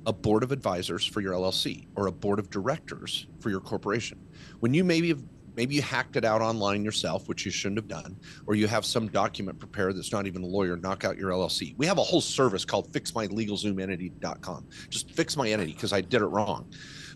a 0.06 0.14
board 0.14 0.44
of 0.44 0.52
advisors 0.52 1.06
for 1.06 1.22
your 1.22 1.34
LLC 1.34 1.88
or 1.96 2.08
a 2.08 2.12
board 2.12 2.40
of 2.40 2.50
directors 2.50 3.28
for 3.40 3.50
your 3.50 3.60
corporation. 3.60 4.20
When 4.60 4.74
you 4.74 4.84
maybe 4.84 5.10
have 5.10 5.24
maybe 5.56 5.76
you 5.76 5.82
hacked 5.82 6.16
it 6.16 6.26
out 6.26 6.42
online 6.42 6.84
yourself, 6.84 7.28
which 7.28 7.46
you 7.46 7.52
shouldn't 7.52 7.78
have 7.78 7.88
done, 7.88 8.18
or 8.46 8.56
you 8.56 8.68
have 8.68 8.86
some 8.86 9.08
document 9.08 9.58
prepared 9.58 9.96
that's 9.96 10.12
not 10.12 10.28
even 10.28 10.44
a 10.44 10.46
lawyer, 10.46 10.76
knock 10.76 11.06
out 11.06 11.18
your 11.18 11.32
LLC. 11.32 11.76
We 11.78 11.86
have 11.86 11.98
a 11.98 12.04
whole 12.04 12.22
service 12.22 12.66
called 12.66 12.92
fixmylegalzoomentity.com. 12.92 14.68
Just 14.90 15.12
fix 15.12 15.38
my 15.38 15.50
entity 15.50 15.74
because 15.74 15.94
I 15.94 16.02
did 16.02 16.22
it 16.22 16.26
wrong. 16.26 16.70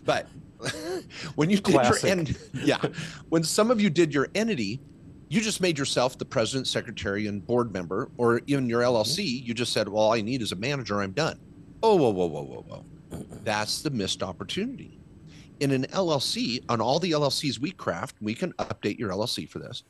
But 0.04 0.26
when 1.34 1.50
you 1.50 1.56
did 1.56 1.74
Classic. 1.74 2.02
your 2.02 2.12
end, 2.12 2.38
yeah, 2.54 2.80
when 3.28 3.44
some 3.44 3.70
of 3.70 3.80
you 3.80 3.90
did 3.90 4.14
your 4.14 4.28
entity, 4.34 4.80
you 5.28 5.40
just 5.40 5.60
made 5.60 5.78
yourself 5.78 6.18
the 6.18 6.24
president, 6.24 6.66
secretary, 6.66 7.26
and 7.28 7.46
board 7.46 7.72
member, 7.72 8.10
or 8.16 8.40
even 8.46 8.68
your 8.68 8.82
LLC. 8.82 9.24
Mm-hmm. 9.24 9.46
You 9.46 9.54
just 9.54 9.72
said, 9.72 9.88
"Well, 9.88 10.02
all 10.02 10.12
I 10.12 10.20
need 10.20 10.42
is 10.42 10.52
a 10.52 10.56
manager. 10.56 11.00
I'm 11.00 11.12
done." 11.12 11.38
Oh, 11.82 11.96
whoa, 11.96 12.10
whoa, 12.10 12.26
whoa, 12.26 12.42
whoa, 12.42 12.64
whoa. 12.68 12.84
That's 13.42 13.80
the 13.80 13.90
missed 13.90 14.22
opportunity. 14.22 14.98
In 15.60 15.70
an 15.70 15.84
LLC, 15.86 16.62
on 16.68 16.80
all 16.80 16.98
the 16.98 17.12
LLCs 17.12 17.58
we 17.58 17.70
craft, 17.70 18.16
we 18.20 18.34
can 18.34 18.52
update 18.54 18.98
your 18.98 19.10
LLC 19.10 19.48
for 19.48 19.58
this, 19.58 19.82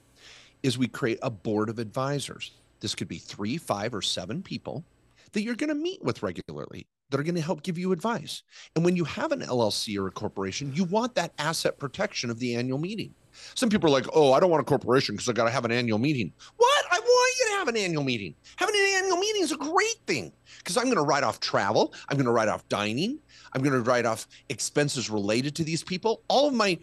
is 0.62 0.78
we 0.78 0.86
create 0.86 1.18
a 1.22 1.30
board 1.30 1.68
of 1.68 1.78
advisors. 1.78 2.52
This 2.80 2.94
could 2.94 3.08
be 3.08 3.18
three, 3.18 3.56
five, 3.56 3.94
or 3.94 4.02
seven 4.02 4.42
people 4.42 4.84
that 5.32 5.42
you're 5.42 5.54
going 5.56 5.68
to 5.68 5.74
meet 5.74 6.02
with 6.02 6.22
regularly 6.22 6.86
that 7.10 7.18
are 7.18 7.24
going 7.24 7.34
to 7.34 7.40
help 7.40 7.62
give 7.62 7.78
you 7.78 7.92
advice. 7.92 8.44
And 8.76 8.84
when 8.84 8.96
you 8.96 9.04
have 9.04 9.32
an 9.32 9.40
LLC 9.40 9.98
or 9.98 10.06
a 10.06 10.12
corporation, 10.12 10.72
you 10.74 10.84
want 10.84 11.14
that 11.16 11.32
asset 11.38 11.78
protection 11.78 12.30
of 12.30 12.38
the 12.38 12.54
annual 12.54 12.78
meeting. 12.78 13.14
Some 13.54 13.68
people 13.68 13.90
are 13.90 13.92
like, 13.92 14.06
oh, 14.12 14.32
I 14.32 14.40
don't 14.40 14.50
want 14.50 14.60
a 14.60 14.64
corporation 14.64 15.14
because 15.14 15.28
I 15.28 15.32
got 15.32 15.44
to 15.44 15.50
have 15.50 15.64
an 15.64 15.72
annual 15.72 15.98
meeting. 15.98 16.32
What? 16.56 16.79
I 16.90 16.98
want 16.98 17.38
you 17.38 17.46
to 17.46 17.52
have 17.52 17.68
an 17.68 17.76
annual 17.76 18.02
meeting. 18.02 18.34
Having 18.56 18.74
an 18.76 19.02
annual 19.02 19.16
meeting 19.16 19.42
is 19.42 19.52
a 19.52 19.56
great 19.56 20.00
thing 20.06 20.32
because 20.58 20.76
I'm 20.76 20.84
going 20.84 20.96
to 20.96 21.02
write 21.02 21.22
off 21.22 21.40
travel. 21.40 21.94
I'm 22.08 22.16
going 22.16 22.26
to 22.26 22.32
write 22.32 22.48
off 22.48 22.68
dining. 22.68 23.18
I'm 23.52 23.62
going 23.62 23.72
to 23.72 23.88
write 23.88 24.06
off 24.06 24.26
expenses 24.48 25.08
related 25.08 25.54
to 25.56 25.64
these 25.64 25.82
people. 25.82 26.22
All 26.28 26.48
of 26.48 26.54
my 26.54 26.78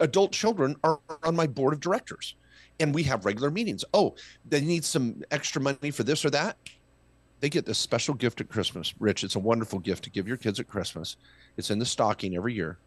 adult 0.00 0.32
children 0.32 0.76
are 0.84 1.00
on 1.24 1.34
my 1.34 1.46
board 1.46 1.72
of 1.72 1.80
directors 1.80 2.36
and 2.80 2.94
we 2.94 3.02
have 3.04 3.24
regular 3.24 3.50
meetings. 3.50 3.84
Oh, 3.92 4.14
they 4.44 4.60
need 4.60 4.84
some 4.84 5.22
extra 5.30 5.60
money 5.60 5.90
for 5.90 6.04
this 6.04 6.24
or 6.24 6.30
that. 6.30 6.56
They 7.40 7.48
get 7.48 7.66
this 7.66 7.78
special 7.78 8.14
gift 8.14 8.40
at 8.40 8.48
Christmas. 8.48 8.94
Rich, 8.98 9.24
it's 9.24 9.36
a 9.36 9.40
wonderful 9.40 9.78
gift 9.78 10.04
to 10.04 10.10
give 10.10 10.26
your 10.26 10.36
kids 10.36 10.58
at 10.60 10.68
Christmas. 10.68 11.16
It's 11.56 11.70
in 11.70 11.78
the 11.78 11.86
stocking 11.86 12.36
every 12.36 12.54
year 12.54 12.78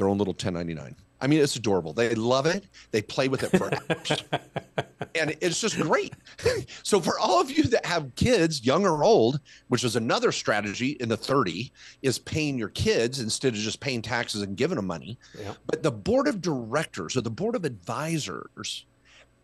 their 0.00 0.08
own 0.08 0.16
little 0.16 0.32
1099. 0.32 0.96
I 1.20 1.26
mean, 1.26 1.40
it's 1.40 1.56
adorable. 1.56 1.92
They 1.92 2.14
love 2.14 2.46
it. 2.46 2.64
They 2.90 3.02
play 3.02 3.28
with 3.28 3.42
it 3.42 3.50
for 3.50 3.70
hours. 3.70 4.24
and 5.14 5.36
it's 5.42 5.60
just 5.60 5.78
great. 5.78 6.14
so 6.82 7.00
for 7.00 7.18
all 7.18 7.38
of 7.38 7.50
you 7.50 7.64
that 7.64 7.84
have 7.84 8.14
kids, 8.14 8.64
young 8.64 8.86
or 8.86 9.04
old, 9.04 9.40
which 9.68 9.84
is 9.84 9.96
another 9.96 10.32
strategy 10.32 10.96
in 11.00 11.10
the 11.10 11.18
30, 11.18 11.70
is 12.00 12.18
paying 12.18 12.56
your 12.56 12.70
kids 12.70 13.20
instead 13.20 13.52
of 13.52 13.60
just 13.60 13.80
paying 13.80 14.00
taxes 14.00 14.40
and 14.40 14.56
giving 14.56 14.76
them 14.76 14.86
money. 14.86 15.18
Yeah. 15.38 15.52
But 15.66 15.82
the 15.82 15.92
board 15.92 16.26
of 16.26 16.40
directors 16.40 17.14
or 17.14 17.20
the 17.20 17.30
board 17.30 17.54
of 17.54 17.66
advisors 17.66 18.86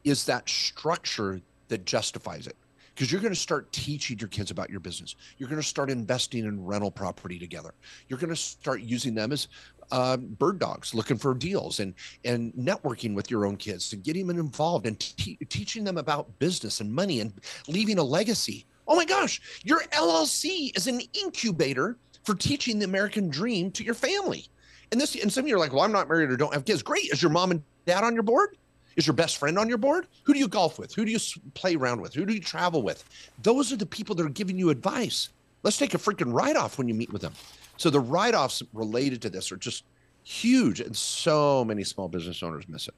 is 0.04 0.24
that 0.24 0.48
structure 0.48 1.42
that 1.68 1.84
justifies 1.84 2.46
it 2.46 2.56
because 2.96 3.12
you're 3.12 3.20
going 3.20 3.34
to 3.34 3.38
start 3.38 3.70
teaching 3.72 4.18
your 4.18 4.28
kids 4.28 4.50
about 4.50 4.70
your 4.70 4.80
business. 4.80 5.16
You're 5.36 5.50
going 5.50 5.60
to 5.60 5.68
start 5.68 5.90
investing 5.90 6.46
in 6.46 6.64
rental 6.64 6.90
property 6.90 7.38
together. 7.38 7.74
You're 8.08 8.18
going 8.18 8.30
to 8.30 8.36
start 8.36 8.80
using 8.80 9.14
them 9.14 9.32
as 9.32 9.48
uh, 9.90 10.16
bird 10.16 10.58
dogs 10.58 10.94
looking 10.94 11.16
for 11.16 11.34
deals 11.34 11.80
and 11.80 11.94
and 12.24 12.52
networking 12.54 13.14
with 13.14 13.30
your 13.30 13.46
own 13.46 13.56
kids 13.56 13.92
and 13.92 14.02
getting 14.02 14.26
them 14.26 14.38
involved 14.38 14.86
and 14.86 14.98
te- 14.98 15.38
teaching 15.48 15.84
them 15.84 15.98
about 15.98 16.38
business 16.38 16.80
and 16.80 16.92
money 16.92 17.20
and 17.20 17.32
leaving 17.68 17.98
a 17.98 18.02
legacy. 18.02 18.66
Oh 18.88 18.96
my 18.96 19.04
gosh, 19.04 19.40
your 19.64 19.80
LLC 19.92 20.76
is 20.76 20.86
an 20.86 21.00
incubator 21.12 21.96
for 22.24 22.34
teaching 22.34 22.78
the 22.78 22.84
American 22.84 23.28
dream 23.28 23.70
to 23.72 23.84
your 23.84 23.94
family. 23.94 24.46
And 24.92 25.00
this 25.00 25.14
and 25.16 25.32
some 25.32 25.44
of 25.44 25.48
you 25.48 25.56
are 25.56 25.58
like, 25.58 25.72
well, 25.72 25.82
I'm 25.82 25.92
not 25.92 26.08
married 26.08 26.30
or 26.30 26.36
don't 26.36 26.54
have 26.54 26.64
kids. 26.64 26.82
Great. 26.82 27.10
Is 27.12 27.22
your 27.22 27.30
mom 27.30 27.50
and 27.50 27.62
dad 27.86 28.04
on 28.04 28.14
your 28.14 28.22
board? 28.22 28.56
Is 28.96 29.06
your 29.06 29.14
best 29.14 29.36
friend 29.36 29.58
on 29.58 29.68
your 29.68 29.78
board? 29.78 30.06
Who 30.24 30.32
do 30.32 30.38
you 30.38 30.48
golf 30.48 30.78
with? 30.78 30.94
Who 30.94 31.04
do 31.04 31.10
you 31.12 31.18
play 31.54 31.76
around 31.76 32.00
with? 32.00 32.14
Who 32.14 32.24
do 32.24 32.32
you 32.32 32.40
travel 32.40 32.82
with? 32.82 33.04
Those 33.42 33.72
are 33.72 33.76
the 33.76 33.86
people 33.86 34.14
that 34.16 34.24
are 34.24 34.30
giving 34.30 34.58
you 34.58 34.70
advice. 34.70 35.28
Let's 35.62 35.76
take 35.76 35.94
a 35.94 35.98
freaking 35.98 36.32
write 36.32 36.56
off 36.56 36.78
when 36.78 36.88
you 36.88 36.94
meet 36.94 37.12
with 37.12 37.22
them. 37.22 37.34
So 37.76 37.90
the 37.90 38.00
write 38.00 38.34
offs 38.34 38.62
related 38.72 39.22
to 39.22 39.30
this 39.30 39.52
are 39.52 39.56
just 39.56 39.84
huge, 40.22 40.80
and 40.80 40.96
so 40.96 41.64
many 41.64 41.84
small 41.84 42.08
business 42.08 42.42
owners 42.42 42.68
miss 42.68 42.88
it. 42.88 42.94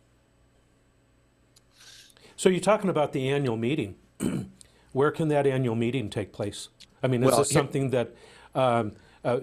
So 2.36 2.48
you're 2.48 2.60
talking 2.60 2.88
about 2.88 3.12
the 3.12 3.28
annual 3.28 3.56
meeting. 3.56 3.96
Where 4.92 5.10
can 5.10 5.28
that 5.28 5.46
annual 5.46 5.74
meeting 5.74 6.08
take 6.08 6.32
place? 6.32 6.68
I 7.02 7.08
mean, 7.08 7.22
is 7.22 7.30
well, 7.30 7.38
this 7.38 7.50
something 7.50 7.90
that 7.90 8.14
um, 8.54 8.92
uh, 9.24 9.40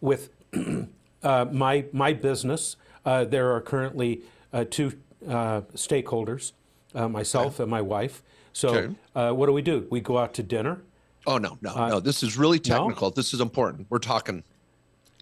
with 0.00 0.30
uh, 1.22 1.46
my 1.52 1.84
my 1.92 2.12
business, 2.12 2.76
uh, 3.04 3.24
there 3.24 3.52
are 3.54 3.60
currently 3.60 4.22
uh, 4.52 4.64
two 4.68 4.94
uh, 5.28 5.62
stakeholders, 5.74 6.52
uh, 6.94 7.08
myself 7.08 7.54
okay. 7.54 7.64
and 7.64 7.70
my 7.70 7.82
wife. 7.82 8.22
So 8.52 8.68
okay. 9.14 9.30
what 9.32 9.46
do 9.46 9.52
we 9.52 9.62
do? 9.62 9.86
We 9.90 10.00
go 10.00 10.18
out 10.18 10.34
to 10.34 10.42
dinner. 10.42 10.82
Oh 11.26 11.38
no, 11.38 11.58
no, 11.60 11.88
no! 11.88 12.00
This 12.00 12.22
is 12.22 12.36
really 12.36 12.58
technical. 12.58 13.08
No? 13.08 13.14
This 13.14 13.34
is 13.34 13.40
important. 13.40 13.86
We're 13.90 13.98
talking 13.98 14.42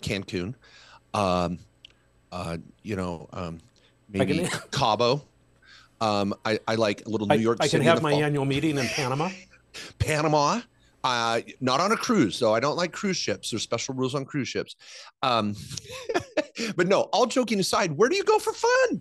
Cancun, 0.03 0.55
um, 1.15 1.59
uh, 2.33 2.59
you 2.83 2.97
know, 2.97 3.29
um, 3.33 3.59
maybe 4.09 4.47
can, 4.47 4.61
Cabo. 4.71 5.23
Um, 6.01 6.35
I, 6.45 6.59
I 6.69 6.75
like 6.75 7.07
a 7.07 7.09
little 7.09 7.27
New 7.27 7.37
York 7.37 7.59
I, 7.61 7.67
City. 7.67 7.83
I 7.83 7.85
can 7.85 7.95
have 7.95 8.03
my 8.03 8.13
fall. 8.13 8.25
annual 8.25 8.45
meeting 8.45 8.79
in 8.79 8.87
Panama. 8.87 9.31
Panama. 9.99 10.61
Uh, 11.03 11.41
not 11.61 11.81
on 11.81 11.93
a 11.93 11.97
cruise, 11.97 12.39
though. 12.39 12.53
I 12.53 12.61
don't 12.61 12.77
like 12.77 12.93
cruise 12.93 13.17
ships. 13.17 13.51
There's 13.51 13.63
special 13.63 13.95
rules 13.95 14.15
on 14.15 14.25
cruise 14.25 14.49
ships. 14.49 14.75
Um, 15.23 15.55
but 16.77 16.89
no, 16.89 17.03
all 17.13 17.27
joking 17.27 17.61
aside, 17.61 17.93
where 17.93 18.09
do 18.09 18.17
you 18.17 18.25
go 18.25 18.39
for 18.39 18.53
fun? 18.53 19.01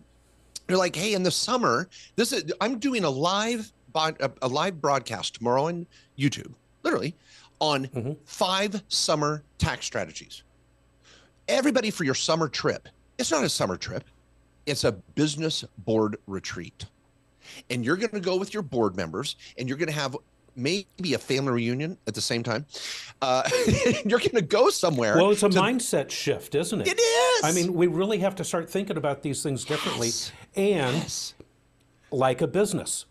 You're 0.70 0.78
like, 0.78 0.96
hey, 0.96 1.14
in 1.14 1.24
the 1.24 1.32
summer, 1.32 1.90
this 2.16 2.32
is 2.32 2.52
I'm 2.62 2.80
doing 2.80 3.04
a 3.04 3.10
live 3.10 3.72
a, 3.96 4.32
a 4.42 4.48
live 4.48 4.82
broadcast 4.82 5.36
tomorrow 5.36 5.68
on 5.68 5.88
YouTube, 6.18 6.54
literally, 6.84 7.16
on 7.60 7.88
mm-hmm. 7.88 8.14
five 8.26 8.84
summer 8.88 9.44
tax 9.58 9.86
strategies 9.86 10.44
everybody 11.48 11.92
for 11.92 12.04
your 12.04 12.16
summer 12.16 12.48
trip. 12.48 12.88
It's 13.18 13.32
not 13.32 13.44
a 13.44 13.50
summer 13.50 13.78
trip, 13.78 14.04
it's 14.66 14.84
a 14.84 14.92
business 14.92 15.64
board 15.80 16.18
retreat. 16.28 16.86
And 17.70 17.86
you're 17.86 17.98
going 17.98 18.10
to 18.10 18.20
go 18.20 18.38
with 18.38 18.54
your 18.54 18.64
board 18.64 18.96
members 18.96 19.36
and 19.58 19.70
you're 19.70 19.78
going 19.78 19.92
to 19.92 19.94
have 19.94 20.18
maybe 20.56 21.14
a 21.14 21.18
family 21.18 21.52
reunion 21.52 21.98
at 22.08 22.14
the 22.14 22.22
same 22.22 22.44
time. 22.44 22.66
Uh, 23.22 23.48
you're 24.06 24.20
going 24.20 24.32
to 24.32 24.42
go 24.42 24.70
somewhere. 24.70 25.16
Well, 25.16 25.32
it's 25.32 25.44
a 25.44 25.50
to... 25.50 25.60
mindset 25.60 26.10
shift, 26.10 26.56
isn't 26.56 26.82
it? 26.82 26.88
It 26.88 27.00
is. 27.00 27.44
I 27.44 27.52
mean, 27.52 27.74
we 27.74 27.88
really 27.88 28.20
have 28.20 28.36
to 28.36 28.44
start 28.44 28.70
thinking 28.70 28.98
about 28.98 29.22
these 29.22 29.44
things 29.44 29.64
differently 29.64 30.08
yes. 30.08 30.32
and 30.56 30.96
yes. 30.96 31.34
like 32.12 32.42
a 32.42 32.48
business. 32.48 33.06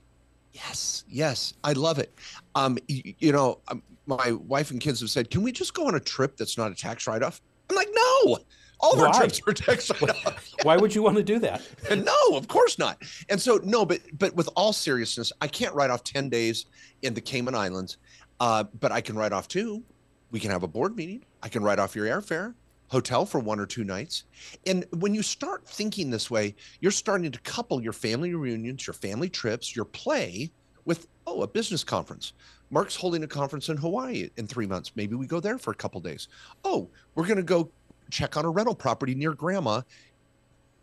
Yes, 0.53 1.05
yes, 1.09 1.55
I 1.64 1.73
love 1.73 1.99
it. 1.99 2.14
Um, 2.55 2.79
you, 2.87 3.14
you 3.18 3.33
know, 3.33 3.59
um, 3.68 3.83
my 4.07 4.33
wife 4.33 4.70
and 4.70 4.81
kids 4.81 5.01
have 5.01 5.11
said, 5.11 5.29
"Can 5.29 5.42
we 5.42 5.51
just 5.51 5.75
go 5.75 5.88
on 5.88 5.97
a 5.97 6.01
trip 6.01 6.37
that's 6.37 6.57
not 6.57 6.70
a 6.70 6.77
tax 6.77 7.09
write-off?" 7.09 7.40
I'm 7.70 7.77
like, 7.77 7.88
no. 7.92 8.38
All 8.81 8.92
of 8.92 9.00
our 9.00 9.14
trips 9.14 9.40
are 9.46 9.53
tax 9.53 9.90
write-off. 10.00 10.55
Why 10.62 10.77
would 10.77 10.94
you 10.94 11.03
want 11.03 11.16
to 11.16 11.22
do 11.22 11.38
that? 11.38 11.62
And 11.90 12.05
no, 12.31 12.37
of 12.37 12.48
course 12.48 12.79
not. 12.79 13.03
And 13.31 13.40
so 13.40 13.59
no, 13.64 13.87
but 13.87 14.00
but 14.18 14.35
with 14.35 14.48
all 14.57 14.72
seriousness, 14.72 15.33
I 15.40 15.48
can't 15.48 15.74
write 15.74 15.90
off 15.90 16.05
10 16.05 16.29
days 16.29 16.66
in 17.03 17.14
the 17.14 17.20
Cayman 17.20 17.55
Islands. 17.55 17.96
Uh, 18.40 18.64
but 18.81 18.92
I 18.92 19.00
can 19.00 19.16
write 19.16 19.33
off 19.33 19.48
two. 19.48 19.83
We 20.31 20.40
can 20.40 20.50
have 20.50 20.64
a 20.64 20.68
board 20.68 20.96
meeting. 20.96 21.24
I 21.42 21.48
can 21.48 21.62
write 21.62 21.79
off 21.79 21.94
your 21.94 22.07
airfare, 22.07 22.55
hotel 22.88 23.24
for 23.24 23.38
one 23.38 23.61
or 23.61 23.66
two 23.66 23.85
nights. 23.85 24.24
And 24.66 24.85
when 24.90 25.14
you 25.14 25.22
start 25.22 25.66
thinking 25.66 26.11
this 26.11 26.31
way, 26.31 26.55
you're 26.81 26.92
starting 26.92 27.31
to 27.31 27.38
couple 27.40 27.81
your 27.81 27.92
family 27.92 28.35
reunions, 28.35 28.87
your 28.87 28.94
family 28.94 29.29
trips, 29.29 29.74
your 29.74 29.85
play 29.85 30.50
with 30.85 31.07
oh, 31.27 31.42
a 31.42 31.46
business 31.46 31.85
conference. 31.85 32.33
Mark's 32.70 32.96
holding 32.96 33.22
a 33.22 33.27
conference 33.27 33.68
in 33.68 33.77
Hawaii 33.77 34.31
in 34.37 34.46
three 34.46 34.66
months. 34.66 34.92
Maybe 34.96 35.14
we 35.14 35.27
go 35.27 35.40
there 35.40 35.59
for 35.59 35.70
a 35.70 35.74
couple 35.74 36.00
days. 36.00 36.29
Oh, 36.64 36.88
we're 37.14 37.27
going 37.27 37.37
to 37.37 37.42
go 37.42 37.70
check 38.11 38.37
on 38.37 38.44
a 38.44 38.50
rental 38.50 38.74
property 38.74 39.14
near 39.14 39.33
grandma 39.33 39.83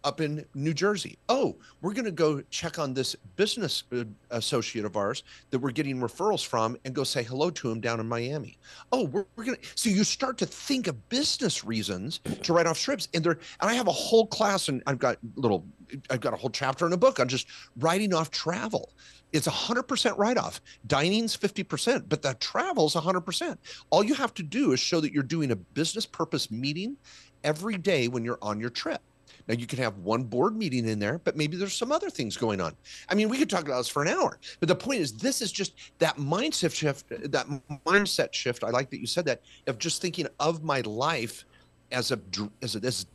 up 0.03 0.21
in 0.21 0.45
New 0.55 0.73
Jersey. 0.73 1.17
Oh, 1.29 1.55
we're 1.81 1.93
going 1.93 2.05
to 2.05 2.11
go 2.11 2.41
check 2.49 2.79
on 2.79 2.93
this 2.93 3.15
business 3.35 3.83
uh, 3.91 4.03
associate 4.31 4.85
of 4.85 4.97
ours 4.97 5.23
that 5.51 5.59
we're 5.59 5.71
getting 5.71 5.99
referrals 5.99 6.45
from 6.45 6.77
and 6.85 6.93
go 6.95 7.03
say 7.03 7.23
hello 7.23 7.49
to 7.51 7.69
him 7.69 7.79
down 7.79 7.99
in 7.99 8.07
Miami. 8.07 8.57
Oh, 8.91 9.05
we're, 9.05 9.25
we're 9.35 9.43
going 9.43 9.57
to. 9.57 9.67
So 9.75 9.89
you 9.89 10.03
start 10.03 10.37
to 10.39 10.45
think 10.45 10.87
of 10.87 11.09
business 11.09 11.63
reasons 11.63 12.19
to 12.43 12.53
write 12.53 12.67
off 12.67 12.79
trips. 12.79 13.07
And 13.13 13.23
there, 13.23 13.33
and 13.33 13.69
I 13.69 13.73
have 13.73 13.87
a 13.87 13.91
whole 13.91 14.25
class 14.25 14.69
and 14.69 14.81
I've 14.87 14.99
got 14.99 15.17
little, 15.35 15.65
I've 16.09 16.21
got 16.21 16.33
a 16.33 16.37
whole 16.37 16.49
chapter 16.49 16.85
in 16.87 16.93
a 16.93 16.97
book 16.97 17.19
on 17.19 17.27
just 17.27 17.47
writing 17.77 18.13
off 18.13 18.31
travel 18.31 18.91
it's 19.33 19.47
a 19.47 19.51
100% 19.51 20.17
write-off. 20.17 20.61
Dining's 20.87 21.35
50% 21.35 22.05
but 22.07 22.21
the 22.21 22.33
travel's 22.35 22.95
100% 22.95 23.57
all 23.89 24.03
you 24.03 24.13
have 24.13 24.33
to 24.35 24.43
do 24.43 24.71
is 24.71 24.79
show 24.79 24.99
that 24.99 25.13
you're 25.13 25.23
doing 25.23 25.51
a 25.51 25.55
business 25.55 26.05
purpose 26.05 26.51
meeting 26.51 26.97
every 27.43 27.77
day 27.77 28.07
when 28.07 28.23
you're 28.23 28.39
on 28.41 28.59
your 28.59 28.69
trip. 28.69 29.01
Now 29.47 29.55
you 29.55 29.65
can 29.65 29.79
have 29.79 29.97
one 29.99 30.23
board 30.23 30.55
meeting 30.55 30.87
in 30.87 30.99
there 30.99 31.19
but 31.19 31.35
maybe 31.35 31.57
there's 31.57 31.73
some 31.73 31.91
other 31.91 32.09
things 32.09 32.37
going 32.37 32.61
on. 32.61 32.75
I 33.09 33.15
mean 33.15 33.29
we 33.29 33.37
could 33.37 33.49
talk 33.49 33.65
about 33.65 33.77
this 33.77 33.89
for 33.89 34.01
an 34.01 34.09
hour 34.09 34.39
but 34.59 34.67
the 34.67 34.75
point 34.75 34.99
is 35.01 35.13
this 35.13 35.41
is 35.41 35.51
just 35.51 35.73
that 35.99 36.17
mindset 36.17 36.73
shift 36.73 37.05
that 37.09 37.47
mindset 37.85 38.33
shift 38.33 38.63
i 38.63 38.69
like 38.69 38.89
that 38.89 38.99
you 38.99 39.07
said 39.07 39.25
that 39.25 39.41
of 39.67 39.77
just 39.77 40.01
thinking 40.01 40.27
of 40.39 40.63
my 40.63 40.81
life 40.81 41.45
as 41.91 42.11
a 42.11 42.19
as 42.61 42.75
a 42.75 42.79
this 42.79 43.05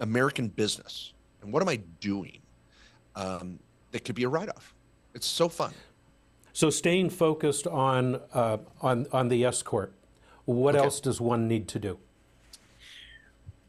american 0.00 0.48
business 0.48 1.12
and 1.42 1.52
what 1.52 1.62
am 1.62 1.68
i 1.68 1.76
doing 2.00 2.38
um, 3.16 3.58
that 3.90 4.04
could 4.04 4.14
be 4.14 4.24
a 4.24 4.28
write-off 4.28 4.74
it's 5.14 5.26
so 5.26 5.48
fun. 5.48 5.72
So 6.52 6.70
staying 6.70 7.10
focused 7.10 7.66
on 7.66 8.20
uh, 8.32 8.58
on 8.80 9.06
on 9.12 9.28
the 9.28 9.44
S 9.44 9.62
corp, 9.62 9.92
what 10.44 10.74
okay. 10.74 10.84
else 10.84 11.00
does 11.00 11.20
one 11.20 11.48
need 11.48 11.68
to 11.68 11.78
do? 11.78 11.98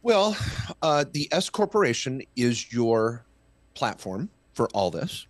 Well, 0.03 0.35
uh, 0.81 1.05
the 1.11 1.27
S 1.31 1.49
corporation 1.49 2.23
is 2.35 2.73
your 2.73 3.23
platform 3.75 4.29
for 4.53 4.67
all 4.73 4.89
this. 4.89 5.27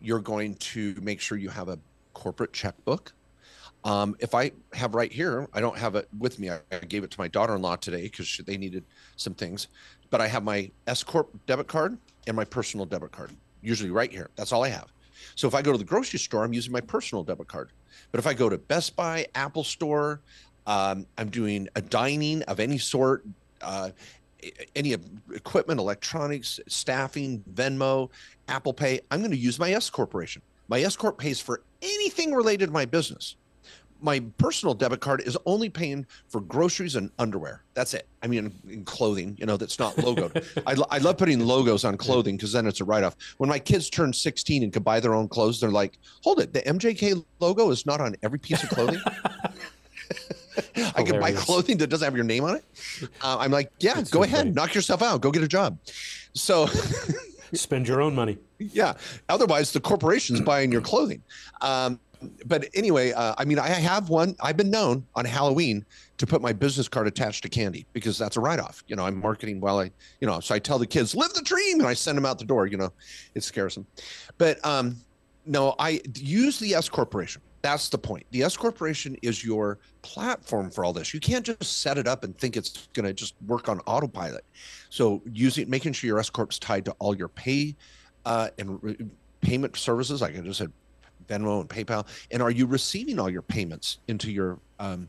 You're 0.00 0.20
going 0.20 0.54
to 0.56 0.94
make 1.02 1.20
sure 1.20 1.36
you 1.36 1.48
have 1.48 1.68
a 1.68 1.78
corporate 2.12 2.52
checkbook. 2.52 3.12
Um, 3.84 4.16
if 4.20 4.34
I 4.34 4.52
have 4.72 4.94
right 4.94 5.12
here, 5.12 5.48
I 5.52 5.60
don't 5.60 5.76
have 5.76 5.94
it 5.94 6.08
with 6.18 6.38
me. 6.38 6.48
I, 6.48 6.60
I 6.72 6.78
gave 6.78 7.04
it 7.04 7.10
to 7.10 7.20
my 7.20 7.28
daughter-in-law 7.28 7.76
today 7.76 8.04
because 8.04 8.40
they 8.46 8.56
needed 8.56 8.84
some 9.16 9.34
things. 9.34 9.68
But 10.10 10.20
I 10.20 10.28
have 10.28 10.44
my 10.44 10.70
S 10.86 11.02
corp 11.02 11.28
debit 11.46 11.66
card 11.66 11.98
and 12.26 12.36
my 12.36 12.44
personal 12.44 12.86
debit 12.86 13.10
card, 13.12 13.32
usually 13.62 13.90
right 13.90 14.10
here. 14.10 14.30
That's 14.36 14.52
all 14.52 14.62
I 14.62 14.68
have. 14.68 14.93
So 15.34 15.48
if 15.48 15.54
I 15.54 15.62
go 15.62 15.72
to 15.72 15.78
the 15.78 15.84
grocery 15.84 16.18
store, 16.18 16.44
I'm 16.44 16.52
using 16.52 16.72
my 16.72 16.80
personal 16.80 17.24
debit 17.24 17.48
card. 17.48 17.70
But 18.10 18.18
if 18.18 18.26
I 18.26 18.34
go 18.34 18.48
to 18.48 18.58
Best 18.58 18.96
Buy, 18.96 19.26
Apple 19.34 19.64
Store, 19.64 20.20
um, 20.66 21.06
I'm 21.18 21.30
doing 21.30 21.68
a 21.74 21.82
dining 21.82 22.42
of 22.42 22.60
any 22.60 22.78
sort, 22.78 23.24
uh, 23.62 23.90
any 24.76 24.94
equipment, 25.34 25.80
electronics, 25.80 26.60
staffing, 26.68 27.42
Venmo, 27.54 28.10
Apple 28.48 28.72
Pay, 28.72 29.00
I'm 29.10 29.20
going 29.20 29.30
to 29.30 29.36
use 29.36 29.58
my 29.58 29.72
S 29.72 29.90
corporation. 29.90 30.42
My 30.68 30.80
S 30.80 30.96
corp 30.96 31.18
pays 31.18 31.40
for 31.40 31.62
anything 31.82 32.32
related 32.32 32.66
to 32.66 32.72
my 32.72 32.84
business 32.84 33.36
my 34.04 34.20
personal 34.36 34.74
debit 34.74 35.00
card 35.00 35.22
is 35.22 35.36
only 35.46 35.70
paying 35.70 36.04
for 36.28 36.42
groceries 36.42 36.94
and 36.94 37.10
underwear. 37.18 37.62
That's 37.72 37.94
it. 37.94 38.06
I 38.22 38.26
mean, 38.26 38.52
in 38.68 38.84
clothing, 38.84 39.34
you 39.40 39.46
know, 39.46 39.56
that's 39.56 39.78
not 39.78 39.96
logoed. 39.96 40.44
I, 40.66 40.76
I 40.94 40.98
love 40.98 41.16
putting 41.16 41.40
logos 41.40 41.84
on 41.86 41.96
clothing 41.96 42.36
because 42.36 42.52
then 42.52 42.66
it's 42.66 42.82
a 42.82 42.84
write 42.84 43.02
off. 43.02 43.16
When 43.38 43.48
my 43.48 43.58
kids 43.58 43.88
turn 43.88 44.12
16 44.12 44.62
and 44.62 44.72
can 44.72 44.82
buy 44.82 45.00
their 45.00 45.14
own 45.14 45.26
clothes, 45.26 45.58
they're 45.58 45.70
like, 45.70 45.98
hold 46.22 46.38
it, 46.40 46.52
the 46.52 46.60
MJK 46.60 47.24
logo 47.40 47.70
is 47.70 47.86
not 47.86 48.02
on 48.02 48.14
every 48.22 48.38
piece 48.38 48.62
of 48.62 48.68
clothing. 48.68 49.00
I 50.94 51.02
can 51.02 51.18
buy 51.18 51.32
clothing 51.32 51.78
that 51.78 51.88
doesn't 51.88 52.04
have 52.04 52.14
your 52.14 52.24
name 52.26 52.44
on 52.44 52.56
it. 52.56 52.64
Uh, 53.22 53.38
I'm 53.40 53.50
like, 53.50 53.72
yeah, 53.80 53.94
That's 53.94 54.10
go 54.10 54.20
too 54.20 54.24
ahead, 54.24 54.40
funny. 54.40 54.50
knock 54.52 54.74
yourself 54.74 55.02
out, 55.02 55.22
go 55.22 55.30
get 55.30 55.42
a 55.42 55.48
job. 55.48 55.78
So, 56.34 56.66
Spend 57.54 57.88
your 57.88 58.02
own 58.02 58.14
money. 58.14 58.36
yeah. 58.58 58.94
Otherwise, 59.28 59.72
the 59.72 59.80
corporation's 59.80 60.40
buying 60.40 60.70
your 60.72 60.80
clothing. 60.80 61.22
Um, 61.60 61.98
but 62.46 62.68
anyway, 62.74 63.12
uh, 63.12 63.34
I 63.38 63.44
mean, 63.44 63.58
I 63.58 63.68
have 63.68 64.08
one. 64.08 64.36
I've 64.40 64.56
been 64.56 64.70
known 64.70 65.06
on 65.14 65.24
Halloween 65.24 65.84
to 66.18 66.26
put 66.26 66.42
my 66.42 66.52
business 66.52 66.88
card 66.88 67.06
attached 67.06 67.42
to 67.42 67.48
candy 67.48 67.86
because 67.92 68.18
that's 68.18 68.36
a 68.36 68.40
write-off. 68.40 68.84
You 68.86 68.96
know, 68.96 69.06
I'm 69.06 69.20
marketing 69.20 69.60
while 69.60 69.78
I, 69.78 69.90
you 70.20 70.26
know, 70.26 70.40
so 70.40 70.54
I 70.54 70.58
tell 70.58 70.78
the 70.78 70.86
kids, 70.86 71.14
"Live 71.14 71.32
the 71.34 71.42
dream," 71.42 71.80
and 71.80 71.88
I 71.88 71.94
send 71.94 72.18
them 72.18 72.26
out 72.26 72.38
the 72.38 72.44
door. 72.44 72.66
You 72.66 72.76
know, 72.76 72.92
it 73.34 73.42
scares 73.42 73.74
them. 73.74 73.86
But 74.38 74.64
um, 74.64 74.96
no, 75.46 75.74
I 75.78 76.00
use 76.16 76.58
the 76.58 76.74
S 76.74 76.88
corporation. 76.88 77.42
That's 77.62 77.88
the 77.88 77.96
point. 77.98 78.26
The 78.30 78.42
S 78.42 78.56
corporation 78.56 79.16
is 79.22 79.42
your 79.42 79.78
platform 80.02 80.70
for 80.70 80.84
all 80.84 80.92
this. 80.92 81.14
You 81.14 81.20
can't 81.20 81.46
just 81.46 81.80
set 81.80 81.96
it 81.96 82.06
up 82.06 82.22
and 82.22 82.36
think 82.38 82.56
it's 82.58 82.88
going 82.92 83.06
to 83.06 83.14
just 83.14 83.34
work 83.46 83.70
on 83.70 83.80
autopilot. 83.86 84.44
So 84.90 85.22
using 85.32 85.70
making 85.70 85.94
sure 85.94 86.08
your 86.08 86.18
S 86.18 86.28
corp's 86.28 86.58
tied 86.58 86.84
to 86.84 86.92
all 86.98 87.16
your 87.16 87.28
pay 87.28 87.74
uh, 88.26 88.50
and 88.58 88.82
re- 88.82 88.96
payment 89.40 89.76
services, 89.76 90.20
like 90.20 90.36
I 90.36 90.40
just 90.40 90.58
said, 90.58 90.72
Venmo 91.26 91.60
and 91.60 91.68
PayPal, 91.68 92.06
and 92.30 92.42
are 92.42 92.50
you 92.50 92.66
receiving 92.66 93.18
all 93.18 93.30
your 93.30 93.42
payments 93.42 93.98
into 94.08 94.30
your 94.30 94.58
um, 94.78 95.08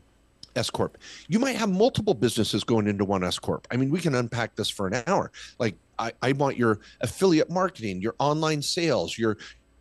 S 0.54 0.70
corp? 0.70 0.98
You 1.28 1.38
might 1.38 1.56
have 1.56 1.70
multiple 1.70 2.14
businesses 2.14 2.64
going 2.64 2.86
into 2.86 3.04
one 3.04 3.24
S 3.24 3.38
corp. 3.38 3.66
I 3.70 3.76
mean, 3.76 3.90
we 3.90 4.00
can 4.00 4.14
unpack 4.14 4.56
this 4.56 4.68
for 4.68 4.86
an 4.86 5.02
hour. 5.06 5.30
Like 5.58 5.76
I, 5.98 6.12
I 6.22 6.32
want 6.32 6.56
your 6.56 6.80
affiliate 7.00 7.50
marketing, 7.50 8.00
your 8.00 8.14
online 8.18 8.62
sales, 8.62 9.16
your 9.16 9.36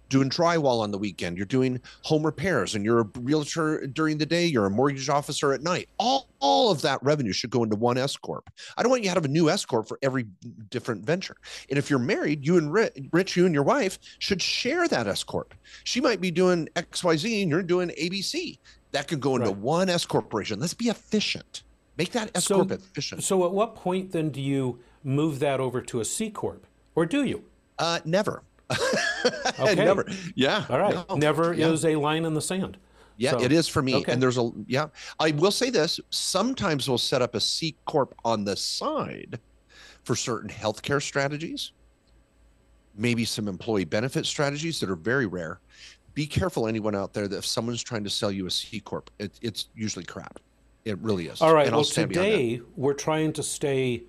doing 0.10 0.30
drywall 0.30 0.82
on 0.82 0.92
the 0.92 0.98
weekend, 0.98 1.38
you're 1.38 1.46
doing 1.46 1.82
home 2.04 2.26
repairs, 2.26 2.76
and 2.76 2.86
you're 2.86 3.00
a 3.02 3.10
realtor 3.20 3.88
during 3.88 4.18
the 4.18 4.26
day, 4.26 4.46
you're 4.46 4.66
a 4.66 4.70
mortgage 4.70 5.10
officer 5.10 5.54
at 5.54 5.62
night. 5.62 5.90
All, 6.00 6.30
all 6.40 6.72
of 6.72 6.82
that 6.84 7.00
revenue 7.02 7.32
should 7.34 7.50
go 7.50 7.64
into 7.64 7.76
one 7.76 7.98
S 7.98 8.16
corp. 8.16 8.50
I 8.78 8.84
don't 8.84 8.90
want 8.90 9.04
you 9.04 9.10
to 9.10 9.14
have 9.16 9.26
a 9.26 9.30
new 9.30 9.50
S 9.50 9.66
corp 9.66 9.88
for 9.88 9.98
every 10.02 10.26
different 10.70 11.04
venture. 11.06 11.38
And 11.70 11.78
if 11.80 11.90
you're 11.90 12.00
married, 12.00 12.46
you 12.46 12.58
and 12.58 12.72
Rich, 12.72 13.36
you 13.36 13.46
and 13.46 13.54
your 13.54 13.64
wife 13.64 13.98
should 14.20 14.42
share 14.42 14.88
that 14.88 15.08
S 15.08 15.24
corp. 15.24 15.54
She 15.84 16.02
might 16.02 16.22
be 16.22 16.32
doing 16.32 16.70
X, 16.76 17.04
Y, 17.04 17.16
Z, 17.18 17.42
and 17.42 17.50
you're 17.52 17.64
doing 17.64 17.90
ABC. 17.90 18.60
That 18.92 19.08
could 19.08 19.20
go 19.22 19.36
into 19.36 19.48
Right. 19.50 19.58
one 19.58 19.90
S 19.90 20.06
corporation. 20.06 20.60
Let's 20.60 20.74
be 20.74 20.86
efficient. 20.90 21.64
Make 21.98 22.12
that 22.12 22.32
S 22.36 22.46
So- 22.46 22.56
corp 22.58 22.72
efficient. 22.72 23.24
So 23.24 23.46
at 23.46 23.52
what 23.52 23.76
point 23.76 24.12
then 24.12 24.30
do 24.30 24.42
you 24.42 24.80
move 25.04 25.40
that 25.40 25.60
over 25.60 25.82
to 25.82 26.00
a 26.00 26.06
C 26.06 26.30
corp, 26.30 26.66
or 26.96 27.06
do 27.06 27.24
you? 27.24 27.44
Uh, 27.78 28.00
never. 28.06 28.42
Okay. 29.60 29.76
never. 29.76 30.06
Yeah. 30.36 30.66
All 30.70 30.80
right. 30.80 30.94
no, 31.10 31.16
Never 31.16 31.54
yeah. 31.54 31.70
is 31.70 31.86
a 31.86 31.96
line 31.96 32.26
in 32.26 32.34
the 32.34 32.42
sand. 32.42 32.78
Yeah, 33.18 33.32
So- 33.32 33.42
it 33.42 33.52
is 33.52 33.68
for 33.68 33.82
me. 33.82 33.96
okay. 33.96 34.12
And 34.12 34.22
there's 34.22 34.38
a 34.38 34.52
yeah. 34.68 34.88
I 35.20 35.32
will 35.32 35.52
say 35.52 35.70
this: 35.70 36.00
sometimes 36.10 36.88
we'll 36.90 36.98
set 36.98 37.22
up 37.22 37.36
a 37.36 37.40
C 37.40 37.76
corp 37.86 38.14
on 38.26 38.44
the 38.44 38.56
side 38.56 39.40
for 40.04 40.16
certain 40.16 40.50
healthcare 40.50 41.02
strategies, 41.02 41.72
maybe 42.96 43.24
some 43.26 43.48
employee 43.48 43.86
benefit 43.86 44.26
strategies 44.26 44.80
that 44.80 44.90
are 44.90 44.96
very 44.96 45.26
rare. 45.26 45.60
Be 46.14 46.26
careful, 46.28 46.68
anyone 46.68 46.96
out 46.96 47.14
there, 47.14 47.28
that 47.28 47.38
if 47.38 47.46
someone's 47.46 47.84
trying 47.84 48.04
to 48.04 48.10
sell 48.10 48.32
you 48.32 48.46
a 48.48 48.52
C 48.52 48.80
corp, 48.80 49.10
it, 49.20 49.32
it's 49.42 49.68
usually 49.76 50.06
crap. 50.06 50.40
It 50.86 50.98
really 51.00 51.28
is. 51.28 51.42
All 51.42 51.54
right. 51.54 51.66
And 51.66 51.74
I'll 51.74 51.80
Well, 51.80 51.84
stand 51.86 52.10
behind 52.10 52.32
that. 52.32 52.38
today 52.38 52.62
we're 52.76 52.94
trying 52.94 53.34
to 53.34 53.44
stay. 53.44 54.04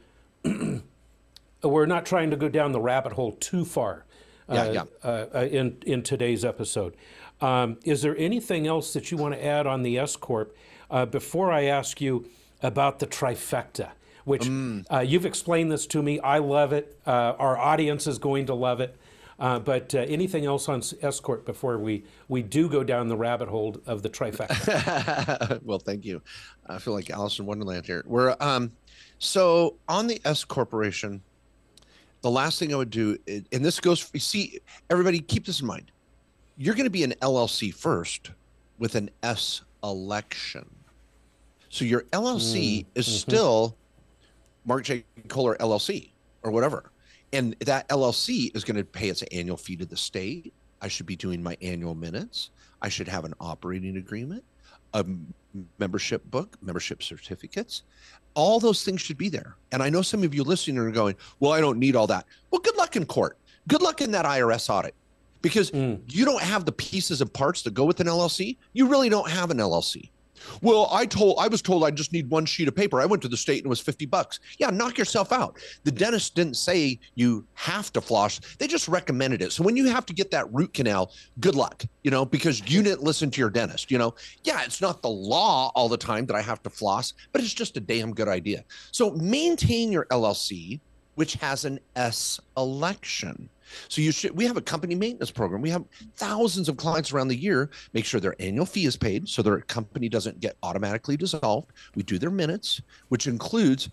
we're 1.63 1.87
not 1.87 2.07
trying 2.07 2.31
to 2.31 2.37
go 2.37 2.49
down 2.49 2.73
the 2.73 2.81
rabbit 2.81 3.13
hole 3.13 3.33
too 3.33 3.65
far. 3.65 4.05
Yeah, 4.49 4.63
uh, 4.63 4.73
yeah. 4.73 4.85
Uh, 5.03 5.27
uh, 5.35 5.39
in 5.51 5.79
in 5.87 6.03
today's 6.03 6.45
episode, 6.45 6.97
um, 7.41 7.79
is 7.85 8.03
there 8.03 8.17
anything 8.17 8.67
else 8.67 8.93
that 8.93 9.11
you 9.11 9.17
want 9.17 9.35
to 9.35 9.45
add 9.45 9.67
on 9.67 9.83
the 9.83 9.99
S 9.99 10.17
corp 10.17 10.57
uh, 10.91 11.05
before 11.07 11.51
I 11.53 11.65
ask 11.65 12.01
you 12.01 12.29
about 12.63 12.99
the 13.01 13.07
trifecta? 13.07 13.91
Which 14.25 14.43
Mm. 14.45 14.85
uh, 14.93 15.01
you've 15.01 15.27
explained 15.27 15.71
this 15.71 15.87
to 15.89 16.03
me. 16.03 16.19
I 16.21 16.39
love 16.39 16.73
it. 16.73 16.99
Uh, 17.07 17.35
our 17.39 17.57
audience 17.57 18.07
is 18.09 18.19
going 18.19 18.47
to 18.47 18.55
love 18.55 18.81
it. 18.81 18.97
Uh, 19.39 19.59
but 19.59 19.95
uh, 19.95 19.99
anything 19.99 20.47
else 20.47 20.67
on 20.69 20.83
S 21.03 21.21
corp 21.21 21.45
before 21.45 21.77
we 21.79 22.05
we 22.29 22.43
do 22.43 22.69
go 22.69 22.83
down 22.83 23.09
the 23.09 23.17
rabbit 23.17 23.49
hole 23.49 23.77
of 23.87 24.03
the 24.03 24.09
trifecta? 24.11 25.61
well, 25.65 25.79
thank 25.79 26.05
you. 26.05 26.23
I 26.67 26.79
feel 26.79 26.95
like 26.95 27.11
Alice 27.11 27.39
in 27.39 27.47
Wonderland 27.47 27.85
here. 27.87 28.03
We're 28.07 28.35
um, 28.41 28.73
so 29.19 29.77
on 29.89 30.07
the 30.07 30.21
S 30.25 30.45
corporation. 30.45 31.23
The 32.23 32.31
last 32.31 32.59
thing 32.59 32.73
I 32.73 32.77
would 32.77 32.91
do, 32.91 33.17
and 33.27 33.65
this 33.65 33.79
goes. 33.81 34.09
you 34.13 34.21
See, 34.21 34.61
everybody, 34.91 35.21
keep 35.21 35.47
this 35.47 35.61
in 35.61 35.67
mind. 35.67 35.93
You're 36.57 36.75
going 36.75 36.85
to 36.85 36.91
be 36.91 37.05
an 37.05 37.13
LLC 37.23 37.73
first, 37.73 38.31
with 38.79 38.95
an 38.95 39.11
S 39.23 39.63
election. 39.83 40.69
So 41.69 41.85
your 41.85 42.03
LLC 42.13 42.85
mm, 42.85 42.87
is 42.95 43.07
mm-hmm. 43.07 43.17
still 43.17 43.77
Mark 44.65 44.85
J. 44.85 45.05
Kohler 45.29 45.57
LLC 45.57 46.11
or 46.43 46.51
whatever. 46.51 46.91
And 47.33 47.57
that 47.61 47.89
LLC 47.89 48.55
is 48.57 48.65
going 48.65 48.77
to 48.77 48.85
pay 48.85 49.09
its 49.09 49.23
annual 49.33 49.57
fee 49.57 49.77
to 49.77 49.87
the 49.87 49.97
state. 49.97 50.53
I 50.81 50.89
should 50.89 51.07
be 51.07 51.17
doing 51.17 51.43
my 51.43 51.57
annual 51.61 51.95
minutes. 51.95 52.51
I 52.83 52.89
should 52.89 53.09
have 53.09 53.25
an 53.25 53.35
operating 53.41 53.97
agreement, 53.97 54.45
a 54.97 55.05
membership 55.79 56.29
book, 56.31 56.57
membership 56.63 57.03
certificates. 57.03 57.83
All 58.35 58.61
those 58.61 58.85
things 58.85 59.01
should 59.01 59.17
be 59.19 59.29
there. 59.29 59.57
And 59.73 59.83
I 59.83 59.89
know 59.91 60.03
some 60.03 60.23
of 60.23 60.35
you 60.35 60.43
listening 60.43 60.79
are 60.79 60.91
going, 60.91 61.15
well, 61.41 61.53
I 61.53 61.61
don't 61.61 61.79
need 61.79 61.97
all 61.97 62.07
that. 62.09 62.27
Well, 62.51 62.61
good 62.61 62.77
luck 62.77 62.97
in 62.97 63.07
court. 63.07 63.39
Good 63.69 63.83
luck 63.83 64.01
in 64.01 64.11
that 64.13 64.25
IRS 64.27 64.69
audit 64.69 64.95
because 65.43 65.71
Mm. 65.71 66.01
you 66.09 66.25
don't 66.25 66.43
have 66.43 66.65
the 66.65 66.73
pieces 66.73 67.21
and 67.21 67.33
parts 67.33 67.63
to 67.63 67.71
go 67.71 67.85
with 67.85 68.01
an 68.01 68.07
LLC. 68.07 68.57
You 68.75 68.89
really 68.89 69.09
don't 69.09 69.29
have 69.31 69.51
an 69.51 69.59
LLC. 69.59 70.11
Well, 70.63 70.89
I 70.93 71.07
told 71.07 71.37
I 71.39 71.49
was 71.49 71.63
told 71.63 71.85
I 71.85 71.91
just 71.91 72.13
need 72.13 72.29
one 72.31 72.47
sheet 72.47 72.69
of 72.69 72.75
paper. 72.75 73.01
I 73.01 73.07
went 73.07 73.23
to 73.23 73.29
the 73.29 73.37
state 73.37 73.59
and 73.59 73.67
it 73.67 73.69
was 73.69 73.81
50 73.81 74.07
bucks. 74.07 74.41
Yeah, 74.59 74.71
knock 74.71 74.99
yourself 74.99 75.33
out. 75.33 75.59
The 75.85 75.93
dentist 75.93 76.35
didn't 76.35 76.57
say 76.57 76.99
you 77.15 77.47
have 77.55 77.93
to 77.93 78.01
floss. 78.01 78.41
They 78.59 78.67
just 78.67 78.89
recommended 78.89 79.43
it. 79.43 79.53
So 79.53 79.63
when 79.63 79.77
you 79.77 79.87
have 79.87 80.07
to 80.07 80.15
get 80.15 80.31
that 80.31 80.53
root 80.53 80.75
canal, 80.75 81.13
good 81.41 81.55
luck, 81.55 81.85
you 82.03 82.11
know, 82.11 82.25
because 82.25 82.61
you 82.67 82.83
didn't 82.83 83.03
listen 83.03 83.31
to 83.31 83.41
your 83.41 83.51
dentist, 83.51 83.91
you 83.91 83.99
know. 83.99 84.15
Yeah, 84.45 84.63
it's 84.63 84.81
not 84.81 85.03
the 85.03 85.11
law 85.11 85.71
all 85.75 85.89
the 85.89 85.97
time 85.97 86.27
that 86.27 86.37
I 86.37 86.43
have 86.43 86.63
to 86.65 86.71
floss, 86.71 87.15
but 87.33 87.43
it's 87.43 87.55
just 87.55 87.77
a 87.77 87.81
damn 87.81 88.13
good 88.13 88.29
idea. 88.29 88.65
So 88.93 89.13
maintain 89.13 89.93
your 89.93 90.07
LLC 90.07 90.81
which 91.17 91.35
has 91.35 91.65
an 91.65 91.81
S 91.97 92.39
election. 92.57 93.49
So 93.89 94.01
you 94.01 94.13
should 94.13 94.37
we 94.37 94.47
have 94.47 94.57
a 94.57 94.63
company 94.63 94.95
maintenance 94.95 95.31
program. 95.31 95.63
We 95.63 95.71
have 95.71 95.85
thousands 96.17 96.69
of 96.69 96.77
clients 96.77 97.13
around 97.13 97.29
the 97.29 97.37
year 97.37 97.71
make 97.93 98.05
sure 98.05 98.21
their 98.21 98.37
annual 98.41 98.67
fee 98.67 98.87
is 98.87 98.97
paid 98.97 99.29
so 99.29 99.43
their 99.43 99.61
company 99.61 100.09
doesn't 100.09 100.41
get 100.41 100.57
automatically 100.63 101.17
dissolved. 101.17 101.73
We 101.95 102.03
do 102.03 102.19
their 102.19 102.31
minutes, 102.31 102.81
which 103.09 103.27
includes 103.27 103.89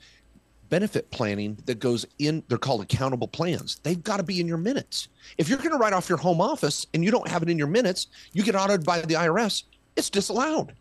benefit 0.69 1.12
planning 1.12 1.57
that 1.65 1.79
goes 1.79 2.05
in 2.19 2.43
they're 2.47 2.57
called 2.57 2.81
accountable 2.81 3.27
plans. 3.27 3.79
They've 3.83 4.03
got 4.03 4.17
to 4.17 4.23
be 4.23 4.39
in 4.39 4.47
your 4.47 4.57
minutes. 4.57 5.07
If 5.38 5.47
you're 5.49 5.59
going 5.59 5.71
to 5.71 5.77
write 5.77 5.93
off 5.93 6.09
your 6.09 6.17
home 6.17 6.41
office 6.41 6.88
and 6.93 7.03
you 7.03 7.12
don't 7.12 7.27
have 7.27 7.43
it 7.43 7.49
in 7.49 7.57
your 7.57 7.67
minutes, 7.67 8.07
you 8.33 8.43
get 8.43 8.55
audited 8.55 8.86
by 8.86 9.01
the 9.01 9.13
IRS, 9.13 9.63
it's 9.95 10.09
disallowed. 10.09 10.73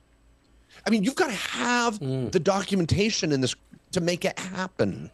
I 0.86 0.90
mean, 0.90 1.04
you've 1.04 1.14
got 1.14 1.26
to 1.26 1.32
have 1.32 1.98
mm. 2.00 2.32
the 2.32 2.40
documentation 2.40 3.32
in 3.32 3.40
this 3.40 3.54
to 3.92 4.00
make 4.00 4.24
it 4.24 4.38
happen. 4.38 5.10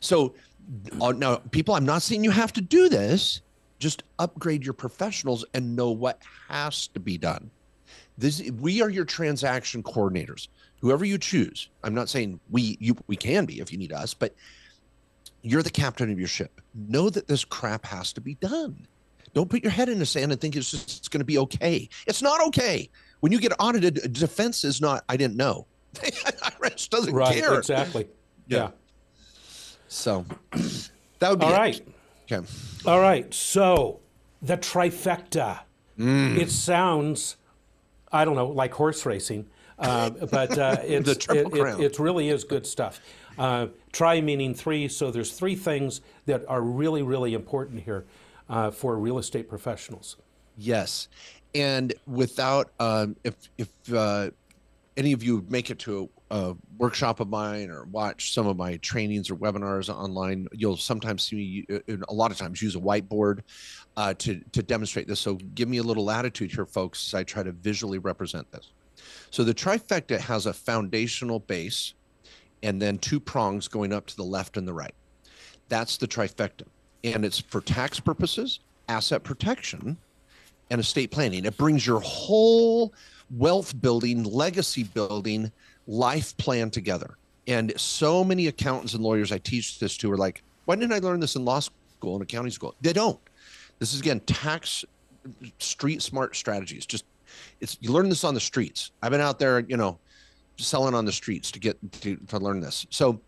So 0.00 0.34
uh, 1.00 1.12
now, 1.12 1.36
people, 1.36 1.74
I'm 1.74 1.84
not 1.84 2.02
saying 2.02 2.24
you 2.24 2.30
have 2.30 2.52
to 2.54 2.60
do 2.60 2.88
this. 2.88 3.40
Just 3.78 4.02
upgrade 4.18 4.64
your 4.64 4.74
professionals 4.74 5.44
and 5.54 5.74
know 5.74 5.90
what 5.90 6.20
has 6.48 6.88
to 6.88 7.00
be 7.00 7.16
done. 7.16 7.50
This 8.18 8.50
we 8.60 8.82
are 8.82 8.90
your 8.90 9.06
transaction 9.06 9.82
coordinators. 9.82 10.48
Whoever 10.82 11.06
you 11.06 11.16
choose. 11.16 11.70
I'm 11.82 11.94
not 11.94 12.10
saying 12.10 12.38
we 12.50 12.76
you 12.78 12.94
we 13.06 13.16
can 13.16 13.46
be 13.46 13.60
if 13.60 13.72
you 13.72 13.78
need 13.78 13.92
us, 13.92 14.12
but 14.12 14.34
you're 15.40 15.62
the 15.62 15.70
captain 15.70 16.12
of 16.12 16.18
your 16.18 16.28
ship. 16.28 16.60
Know 16.74 17.08
that 17.08 17.26
this 17.26 17.44
crap 17.44 17.86
has 17.86 18.12
to 18.12 18.20
be 18.20 18.34
done. 18.34 18.86
Don't 19.32 19.48
put 19.48 19.62
your 19.62 19.72
head 19.72 19.88
in 19.88 19.98
the 19.98 20.06
sand 20.06 20.32
and 20.32 20.40
think 20.40 20.56
it's 20.56 20.70
just 20.70 20.98
it's 20.98 21.08
going 21.08 21.20
to 21.20 21.24
be 21.24 21.38
okay. 21.38 21.88
It's 22.06 22.20
not 22.20 22.44
okay. 22.48 22.90
When 23.20 23.32
you 23.32 23.40
get 23.40 23.52
audited, 23.58 24.12
defense 24.12 24.64
is 24.64 24.80
not. 24.82 25.04
I 25.08 25.16
didn't 25.16 25.36
know. 25.36 25.66
IRS 25.94 26.90
doesn't 26.90 27.14
right. 27.14 27.34
care. 27.34 27.54
Exactly. 27.54 28.06
Yeah. 28.46 28.58
yeah. 28.58 28.70
So 29.90 30.24
that 31.18 31.30
would 31.30 31.40
be 31.40 31.46
All 31.46 31.52
it. 31.52 31.56
right. 31.56 31.82
Okay. 32.30 32.46
All 32.86 33.00
right. 33.00 33.32
So 33.34 34.00
the 34.40 34.56
trifecta. 34.56 35.60
It 35.98 36.50
sounds, 36.50 37.36
I 38.10 38.24
don't 38.24 38.34
know, 38.34 38.46
like 38.46 38.72
horse 38.72 39.04
racing, 39.04 39.50
uh, 39.78 40.08
but 40.30 40.56
uh, 40.56 40.78
it's, 40.82 41.26
it, 41.26 41.28
it, 41.52 41.80
it 41.80 41.98
really 41.98 42.30
is 42.30 42.44
good 42.44 42.66
stuff. 42.66 43.00
Uh, 43.36 43.66
tri 43.92 44.22
meaning 44.22 44.54
three. 44.54 44.88
So 44.88 45.10
there's 45.10 45.32
three 45.32 45.56
things 45.56 46.00
that 46.24 46.48
are 46.48 46.62
really, 46.62 47.02
really 47.02 47.34
important 47.34 47.82
here 47.82 48.06
uh, 48.48 48.70
for 48.70 48.96
real 48.96 49.18
estate 49.18 49.46
professionals. 49.46 50.16
Yes, 50.56 51.08
and 51.54 51.92
without 52.06 52.70
um, 52.80 53.16
if 53.24 53.34
if 53.58 53.68
uh, 53.92 54.30
any 54.96 55.12
of 55.12 55.22
you 55.22 55.44
make 55.48 55.70
it 55.70 55.78
to 55.80 56.10
a, 56.30 56.36
a 56.36 56.56
workshop 56.78 57.20
of 57.20 57.28
mine 57.28 57.70
or 57.70 57.84
watch 57.84 58.32
some 58.32 58.46
of 58.46 58.56
my 58.56 58.76
trainings 58.78 59.30
or 59.30 59.36
webinars 59.36 59.88
online, 59.88 60.48
you'll 60.52 60.76
sometimes 60.76 61.24
see 61.24 61.36
me 61.36 61.76
uh, 61.76 61.96
a 62.08 62.14
lot 62.14 62.30
of 62.30 62.36
times 62.36 62.60
use 62.60 62.76
a 62.76 62.80
whiteboard 62.80 63.40
uh, 63.96 64.14
to 64.14 64.40
to 64.52 64.62
demonstrate 64.62 65.06
this. 65.06 65.20
So 65.20 65.34
give 65.54 65.68
me 65.68 65.78
a 65.78 65.82
little 65.82 66.04
latitude 66.04 66.52
here, 66.52 66.66
folks, 66.66 67.08
as 67.08 67.14
I 67.14 67.24
try 67.24 67.42
to 67.42 67.52
visually 67.52 67.98
represent 67.98 68.50
this. 68.52 68.72
So 69.30 69.44
the 69.44 69.54
trifecta 69.54 70.18
has 70.18 70.46
a 70.46 70.52
foundational 70.52 71.40
base 71.40 71.94
and 72.62 72.80
then 72.80 72.98
two 72.98 73.20
prongs 73.20 73.68
going 73.68 73.92
up 73.92 74.06
to 74.06 74.16
the 74.16 74.24
left 74.24 74.56
and 74.56 74.66
the 74.66 74.72
right. 74.74 74.94
That's 75.68 75.96
the 75.96 76.08
trifecta. 76.08 76.64
And 77.04 77.24
it's 77.24 77.38
for 77.38 77.60
tax 77.60 77.98
purposes, 78.00 78.60
asset 78.88 79.22
protection, 79.22 79.96
and 80.70 80.80
estate 80.80 81.10
planning. 81.10 81.44
It 81.44 81.56
brings 81.56 81.86
your 81.86 82.00
whole 82.00 82.92
wealth 83.30 83.80
building, 83.80 84.24
legacy 84.24 84.84
building, 84.84 85.50
life 85.86 86.36
plan 86.36 86.70
together. 86.70 87.16
And 87.46 87.72
so 87.76 88.22
many 88.22 88.46
accountants 88.46 88.94
and 88.94 89.02
lawyers 89.02 89.32
I 89.32 89.38
teach 89.38 89.78
this 89.78 89.96
to 89.98 90.12
are 90.12 90.16
like, 90.16 90.42
why 90.64 90.76
didn't 90.76 90.92
I 90.92 90.98
learn 90.98 91.20
this 91.20 91.36
in 91.36 91.44
law 91.44 91.60
school 91.60 92.14
and 92.14 92.22
accounting 92.22 92.52
school? 92.52 92.74
They 92.80 92.92
don't. 92.92 93.18
This 93.78 93.94
is 93.94 94.00
again 94.00 94.20
tax 94.20 94.84
street 95.58 96.02
smart 96.02 96.36
strategies. 96.36 96.86
Just 96.86 97.04
it's 97.60 97.78
you 97.80 97.92
learn 97.92 98.08
this 98.08 98.24
on 98.24 98.34
the 98.34 98.40
streets. 98.40 98.90
I've 99.02 99.10
been 99.10 99.20
out 99.20 99.38
there, 99.38 99.60
you 99.60 99.76
know, 99.76 99.98
selling 100.58 100.94
on 100.94 101.04
the 101.04 101.12
streets 101.12 101.50
to 101.52 101.58
get 101.58 101.76
to, 102.02 102.16
to 102.16 102.38
learn 102.38 102.60
this. 102.60 102.86
So 102.90 103.20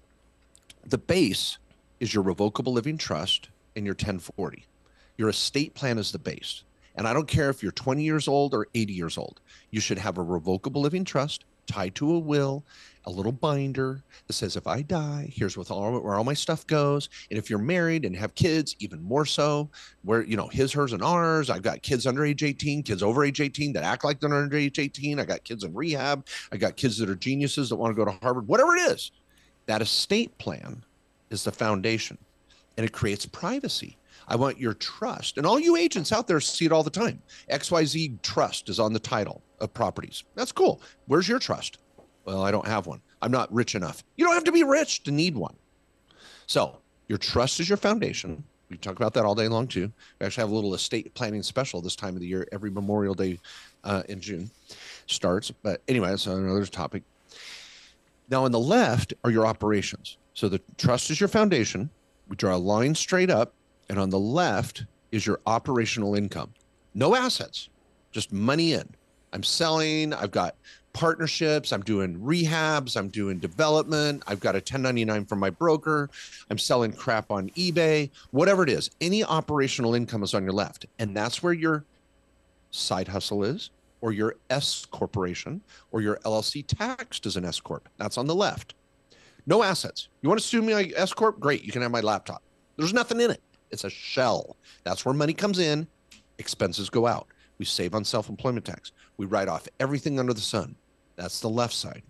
the 0.87 0.99
base 0.99 1.59
is 2.01 2.13
your 2.13 2.23
revocable 2.23 2.73
living 2.73 2.99
trust 2.99 3.49
and 3.77 3.85
your 3.85 3.95
1040. 3.95 4.67
Your 5.17 5.29
estate 5.29 5.75
plan 5.75 5.99
is 5.99 6.13
the 6.13 6.19
base. 6.19 6.65
And 6.97 7.09
I 7.09 7.13
don't 7.13 7.29
care 7.29 7.51
if 7.51 7.63
you're 7.63 7.73
20 7.73 8.03
years 8.03 8.29
old 8.29 8.55
or 8.55 8.67
80 8.75 8.93
years 8.93 9.19
old, 9.19 9.41
you 9.71 9.81
should 9.81 9.99
have 9.99 10.19
a 10.19 10.23
revocable 10.23 10.83
living 10.83 11.05
trust 11.05 11.45
tied 11.67 11.95
to 11.95 12.15
a 12.15 12.19
will, 12.19 12.65
a 13.05 13.11
little 13.11 13.33
binder 13.33 14.03
that 14.27 14.33
says, 14.33 14.57
if 14.57 14.67
I 14.67 14.83
die, 14.83 15.31
here's 15.33 15.57
with 15.57 15.71
all, 15.71 15.99
where 16.01 16.15
all 16.15 16.25
my 16.25 16.35
stuff 16.35 16.67
goes. 16.67 17.09
And 17.31 17.39
if 17.39 17.51
you're 17.51 17.59
married 17.59 18.05
and 18.05 18.15
have 18.17 18.35
kids, 18.35 18.77
even 18.79 19.03
more 19.03 19.27
so, 19.27 19.71
where, 20.03 20.23
you 20.23 20.37
know, 20.37 20.49
his, 20.49 20.73
hers, 20.73 20.93
and 20.93 21.03
ours. 21.03 21.51
I've 21.51 21.63
got 21.63 21.83
kids 21.83 22.07
under 22.07 22.25
age 22.25 22.43
18, 22.43 22.83
kids 22.83 23.03
over 23.03 23.25
age 23.25 23.41
18 23.41 23.73
that 23.73 23.85
act 23.85 24.05
like 24.05 24.21
they're 24.21 24.33
under 24.33 24.57
age 24.57 24.79
18. 24.79 25.19
I 25.19 25.25
got 25.25 25.45
kids 25.45 25.65
in 25.65 25.75
rehab. 25.75 26.27
I 26.53 26.57
got 26.57 26.77
kids 26.77 26.99
that 26.99 27.11
are 27.11 27.15
geniuses 27.15 27.69
that 27.69 27.77
want 27.77 27.95
to 27.95 28.05
go 28.05 28.11
to 28.11 28.19
Harvard, 28.23 28.47
whatever 28.47 28.77
it 28.77 28.93
is. 28.93 29.11
That 29.67 29.83
estate 29.83 30.37
plan 30.39 30.85
is 31.31 31.45
the 31.45 31.53
foundation 31.53 32.19
and 32.77 32.85
it 32.85 32.93
creates 32.93 33.27
privacy. 33.27 33.97
I 34.29 34.37
want 34.37 34.59
your 34.59 34.75
trust. 34.75 35.39
And 35.39 35.47
all 35.47 35.59
you 35.59 35.77
agents 35.77 36.13
out 36.13 36.27
there 36.27 36.41
see 36.41 36.65
it 36.65 36.73
all 36.73 36.83
the 36.83 36.91
time. 36.91 37.23
XYZ 37.51 38.23
Trust 38.23 38.69
is 38.69 38.81
on 38.81 38.93
the 38.93 38.99
title 38.99 39.43
of 39.61 39.73
properties. 39.75 40.25
That's 40.35 40.53
cool. 40.53 40.81
Where's 41.07 41.29
your 41.29 41.39
trust? 41.39 41.79
Well, 42.25 42.43
I 42.43 42.51
don't 42.51 42.67
have 42.67 42.87
one. 42.87 43.01
I'm 43.21 43.33
not 43.33 43.53
rich 43.53 43.75
enough. 43.75 44.05
You 44.17 44.25
don't 44.25 44.35
have 44.35 44.45
to 44.45 44.53
be 44.53 44.63
rich 44.63 45.03
to 45.05 45.11
need 45.11 45.37
one. 45.37 45.57
So, 46.47 46.79
your 47.09 47.19
trust 47.19 47.61
is 47.61 47.69
your 47.69 47.79
foundation. 47.79 48.45
We 48.71 48.79
talk 48.79 48.97
about 48.97 49.13
that 49.15 49.25
all 49.25 49.35
day 49.35 49.49
long 49.49 49.67
too. 49.67 49.93
We 50.19 50.27
actually 50.27 50.43
have 50.43 50.51
a 50.51 50.55
little 50.55 50.75
estate 50.75 51.13
planning 51.15 51.43
special 51.43 51.83
this 51.83 51.97
time 51.97 52.15
of 52.15 52.21
the 52.21 52.27
year. 52.27 52.47
Every 52.53 52.71
Memorial 52.71 53.15
Day 53.15 53.39
uh, 53.85 54.03
in 54.09 54.21
June 54.21 54.51
starts. 55.07 55.51
But 55.51 55.83
anyway, 55.89 56.09
that's 56.09 56.27
another 56.27 56.65
topic. 56.67 57.03
Now, 58.31 58.45
on 58.45 58.53
the 58.53 58.59
left 58.59 59.13
are 59.25 59.31
your 59.31 59.47
operations. 59.47 60.17
So 60.35 60.49
the 60.49 60.61
trust 60.79 61.11
is 61.11 61.21
your 61.21 61.29
foundation. 61.29 61.91
We 62.29 62.37
draw 62.37 62.57
a 62.57 62.59
line 62.59 62.95
straight 62.95 63.29
up, 63.29 63.53
and 63.93 64.01
on 64.01 64.09
the 64.09 64.19
left 64.19 64.87
is 65.11 65.27
your 65.27 65.39
operational 65.47 66.15
income. 66.15 66.51
No 66.95 67.15
assets, 67.15 67.69
just 68.11 68.33
money 68.33 68.73
in. 68.73 68.89
I'm 69.35 69.43
selling. 69.43 70.15
I've 70.15 70.31
got 70.31 70.55
partnerships. 70.95 71.73
I'm 71.73 71.83
doing 71.83 72.19
rehabs. 72.19 72.97
I'm 72.97 73.09
doing 73.09 73.39
development. 73.39 74.23
I've 74.27 74.41
got 74.41 74.55
a 74.55 74.65
1099 74.65 75.27
from 75.27 75.41
my 75.41 75.51
broker. 75.51 76.09
I'm 76.49 76.57
selling 76.57 76.95
crap 76.95 77.31
on 77.31 77.51
eBay, 77.51 78.09
whatever 78.31 78.63
it 78.63 78.71
is. 78.71 78.91
Any 79.03 79.25
operational 79.25 79.95
income 79.95 80.23
is 80.23 80.33
on 80.33 80.43
your 80.43 80.55
left. 80.55 80.87
And 80.99 81.15
that's 81.15 81.43
where 81.43 81.53
your 81.53 81.85
side 82.71 83.09
hustle 83.09 83.45
is, 83.45 83.69
or 84.01 84.13
your 84.13 84.37
S 84.49 84.87
corporation, 84.87 85.61
or 85.91 86.01
your 86.01 86.17
LLC 86.25 86.65
taxed 86.67 87.27
as 87.27 87.37
an 87.37 87.45
S 87.45 87.61
corp. 87.61 87.91
That's 87.99 88.17
on 88.17 88.27
the 88.27 88.35
left. 88.35 88.75
No 89.45 89.63
assets. 89.63 90.09
You 90.23 90.31
want 90.31 90.41
to 90.41 90.47
sue 90.47 90.63
me 90.63 90.73
like 90.73 90.95
S 90.97 91.13
corp? 91.13 91.39
Great. 91.39 91.63
You 91.63 91.73
can 91.73 91.83
have 91.83 91.91
my 91.91 92.01
laptop. 92.01 92.43
There's 92.79 92.95
nothing 92.95 93.21
in 93.21 93.31
it. 93.31 93.43
It's 93.73 93.85
a 93.85 93.91
shell. 93.91 94.57
That's 94.85 95.05
where 95.05 95.15
money 95.15 95.33
comes 95.33 95.59
in, 95.59 95.87
expenses 96.39 96.91
go 96.91 97.07
out. 97.07 97.27
We 97.59 97.65
save 97.65 97.95
on 97.95 98.05
self 98.05 98.29
employment 98.29 98.67
tax. 98.67 98.93
We 99.17 99.27
write 99.27 99.49
off 99.49 99.67
everything 99.81 100.21
under 100.21 100.35
the 100.35 100.41
sun. 100.41 100.77
That's 101.17 101.41
the 101.41 101.49
left 101.49 101.75
side. 101.75 102.03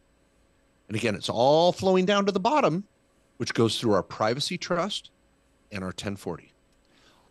And 0.89 0.97
again, 0.97 1.15
it's 1.15 1.29
all 1.29 1.73
flowing 1.73 2.05
down 2.05 2.27
to 2.27 2.33
the 2.33 2.41
bottom, 2.41 2.85
which 3.37 3.55
goes 3.55 3.79
through 3.79 3.93
our 3.95 4.03
privacy 4.03 4.59
trust 4.59 5.11
and 5.71 5.83
our 5.83 5.89
1040. 5.89 6.53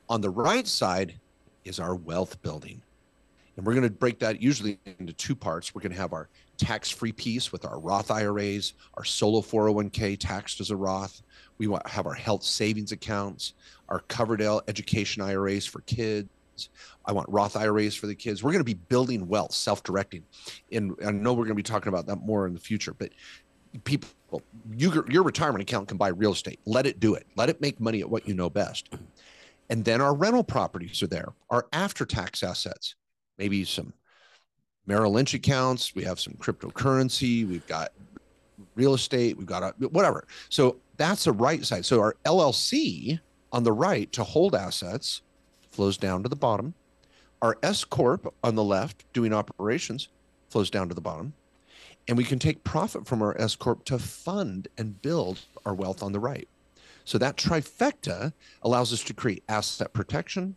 On 0.09 0.21
the 0.21 0.29
right 0.29 0.67
side 0.67 1.19
is 1.63 1.79
our 1.79 1.95
wealth 1.95 2.41
building. 2.41 2.81
And 3.55 3.65
we're 3.65 3.73
going 3.73 3.87
to 3.87 3.93
break 3.93 4.19
that 4.19 4.41
usually 4.41 4.79
into 4.99 5.13
two 5.13 5.35
parts. 5.35 5.75
We're 5.75 5.81
going 5.81 5.91
to 5.91 5.97
have 5.97 6.13
our 6.13 6.29
tax 6.61 6.91
free 6.91 7.11
piece 7.11 7.51
with 7.51 7.65
our 7.65 7.79
Roth 7.79 8.11
IRAs, 8.11 8.73
our 8.93 9.03
solo 9.03 9.41
401k 9.41 10.17
taxed 10.19 10.61
as 10.61 10.69
a 10.69 10.75
Roth. 10.75 11.23
We 11.57 11.65
want 11.67 11.87
have 11.87 12.05
our 12.05 12.13
health 12.13 12.43
savings 12.43 12.91
accounts, 12.91 13.53
our 13.89 14.01
Coverdell 14.01 14.61
education 14.67 15.23
IRAs 15.23 15.65
for 15.65 15.81
kids. 15.81 16.29
I 17.05 17.13
want 17.13 17.27
Roth 17.29 17.57
IRAs 17.57 17.95
for 17.95 18.05
the 18.05 18.13
kids. 18.13 18.43
We're 18.43 18.51
going 18.51 18.59
to 18.59 18.63
be 18.63 18.75
building 18.75 19.27
wealth, 19.27 19.53
self 19.53 19.81
directing. 19.81 20.23
And 20.71 20.95
I 21.03 21.09
know 21.09 21.33
we're 21.33 21.45
going 21.45 21.49
to 21.49 21.55
be 21.55 21.63
talking 21.63 21.89
about 21.89 22.05
that 22.05 22.17
more 22.17 22.45
in 22.45 22.53
the 22.53 22.59
future, 22.59 22.93
but 22.93 23.09
people, 23.83 24.09
you, 24.71 25.03
your 25.09 25.23
retirement 25.23 25.63
account 25.63 25.87
can 25.87 25.97
buy 25.97 26.09
real 26.09 26.33
estate. 26.33 26.59
Let 26.65 26.85
it 26.85 26.99
do 26.99 27.15
it, 27.15 27.25
let 27.35 27.49
it 27.49 27.59
make 27.59 27.79
money 27.79 28.01
at 28.01 28.09
what 28.09 28.27
you 28.27 28.35
know 28.35 28.51
best. 28.51 28.93
And 29.71 29.83
then 29.83 29.99
our 29.99 30.13
rental 30.13 30.43
properties 30.43 31.01
are 31.01 31.07
there, 31.07 31.29
our 31.49 31.65
after 31.73 32.05
tax 32.05 32.43
assets 32.43 32.95
maybe 33.41 33.65
some 33.65 33.91
Merrill 34.87 35.13
Lynch 35.13 35.33
accounts. 35.33 35.95
We 35.95 36.03
have 36.03 36.19
some 36.19 36.33
cryptocurrency. 36.33 37.47
We've 37.47 37.65
got 37.67 37.91
real 38.75 38.93
estate. 38.93 39.37
We've 39.37 39.47
got 39.47 39.63
a, 39.63 39.87
whatever. 39.87 40.27
So 40.49 40.77
that's 40.97 41.23
the 41.23 41.31
right 41.31 41.63
side. 41.65 41.85
So 41.85 41.99
our 41.99 42.15
LLC 42.25 43.19
on 43.51 43.63
the 43.63 43.71
right 43.71 44.11
to 44.13 44.23
hold 44.23 44.55
assets 44.55 45.21
flows 45.69 45.97
down 45.97 46.23
to 46.23 46.29
the 46.29 46.35
bottom. 46.35 46.73
Our 47.41 47.57
S 47.63 47.83
corp 47.83 48.33
on 48.43 48.55
the 48.55 48.63
left 48.63 49.11
doing 49.13 49.33
operations 49.33 50.09
flows 50.49 50.69
down 50.69 50.89
to 50.89 50.95
the 50.95 51.01
bottom. 51.01 51.33
And 52.07 52.17
we 52.17 52.23
can 52.23 52.39
take 52.39 52.63
profit 52.63 53.07
from 53.07 53.21
our 53.21 53.39
S 53.39 53.55
corp 53.55 53.85
to 53.85 53.99
fund 53.99 54.67
and 54.77 55.01
build 55.01 55.39
our 55.65 55.73
wealth 55.73 56.03
on 56.03 56.11
the 56.11 56.19
right. 56.19 56.47
So 57.05 57.17
that 57.17 57.37
trifecta 57.37 58.33
allows 58.61 58.93
us 58.93 59.03
to 59.03 59.13
create 59.13 59.43
asset 59.49 59.93
protection, 59.93 60.55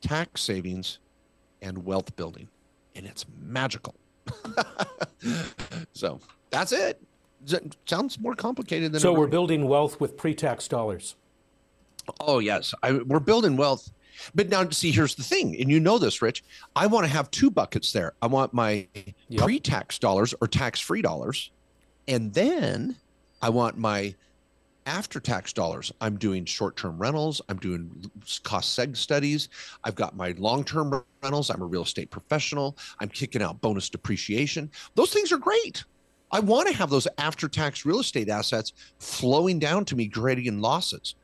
tax 0.00 0.42
savings, 0.42 0.98
and 1.60 1.84
wealth 1.84 2.14
building. 2.16 2.48
And 2.94 3.06
it's 3.06 3.24
magical. 3.40 3.94
so 5.92 6.20
that's 6.50 6.72
it. 6.72 7.00
it. 7.48 7.76
Sounds 7.86 8.18
more 8.18 8.34
complicated 8.34 8.92
than 8.92 9.00
So 9.00 9.12
we're 9.12 9.26
building 9.26 9.66
wealth 9.66 10.00
with 10.00 10.16
pre-tax 10.16 10.68
dollars. 10.68 11.16
Oh 12.20 12.38
yes, 12.38 12.74
I, 12.82 12.92
we're 12.92 13.20
building 13.20 13.56
wealth. 13.56 13.90
But 14.34 14.48
now, 14.48 14.68
see, 14.70 14.90
here's 14.90 15.14
the 15.14 15.22
thing, 15.22 15.58
and 15.58 15.70
you 15.70 15.80
know 15.80 15.98
this, 15.98 16.20
Rich. 16.20 16.44
I 16.76 16.86
want 16.86 17.06
to 17.06 17.12
have 17.12 17.30
two 17.30 17.50
buckets 17.50 17.92
there. 17.92 18.12
I 18.20 18.26
want 18.26 18.52
my 18.52 18.86
yep. 19.28 19.42
pre-tax 19.42 19.98
dollars 19.98 20.34
or 20.40 20.46
tax-free 20.46 21.02
dollars, 21.02 21.50
and 22.06 22.32
then 22.34 22.96
I 23.40 23.48
want 23.48 23.78
my 23.78 24.14
after 24.86 25.20
tax 25.20 25.52
dollars, 25.52 25.92
I'm 26.00 26.16
doing 26.16 26.44
short 26.44 26.76
term 26.76 26.98
rentals. 26.98 27.40
I'm 27.48 27.58
doing 27.58 27.90
cost 28.42 28.78
seg 28.78 28.96
studies. 28.96 29.48
I've 29.84 29.94
got 29.94 30.16
my 30.16 30.34
long 30.38 30.64
term 30.64 31.02
rentals. 31.22 31.50
I'm 31.50 31.62
a 31.62 31.66
real 31.66 31.82
estate 31.82 32.10
professional. 32.10 32.76
I'm 33.00 33.08
kicking 33.08 33.42
out 33.42 33.60
bonus 33.60 33.88
depreciation. 33.88 34.70
Those 34.94 35.12
things 35.12 35.32
are 35.32 35.38
great. 35.38 35.84
I 36.30 36.40
want 36.40 36.68
to 36.68 36.74
have 36.74 36.88
those 36.90 37.06
after 37.18 37.48
tax 37.48 37.84
real 37.84 38.00
estate 38.00 38.28
assets 38.28 38.72
flowing 38.98 39.58
down 39.58 39.84
to 39.86 39.96
me, 39.96 40.08
creating 40.08 40.60
losses. 40.60 41.14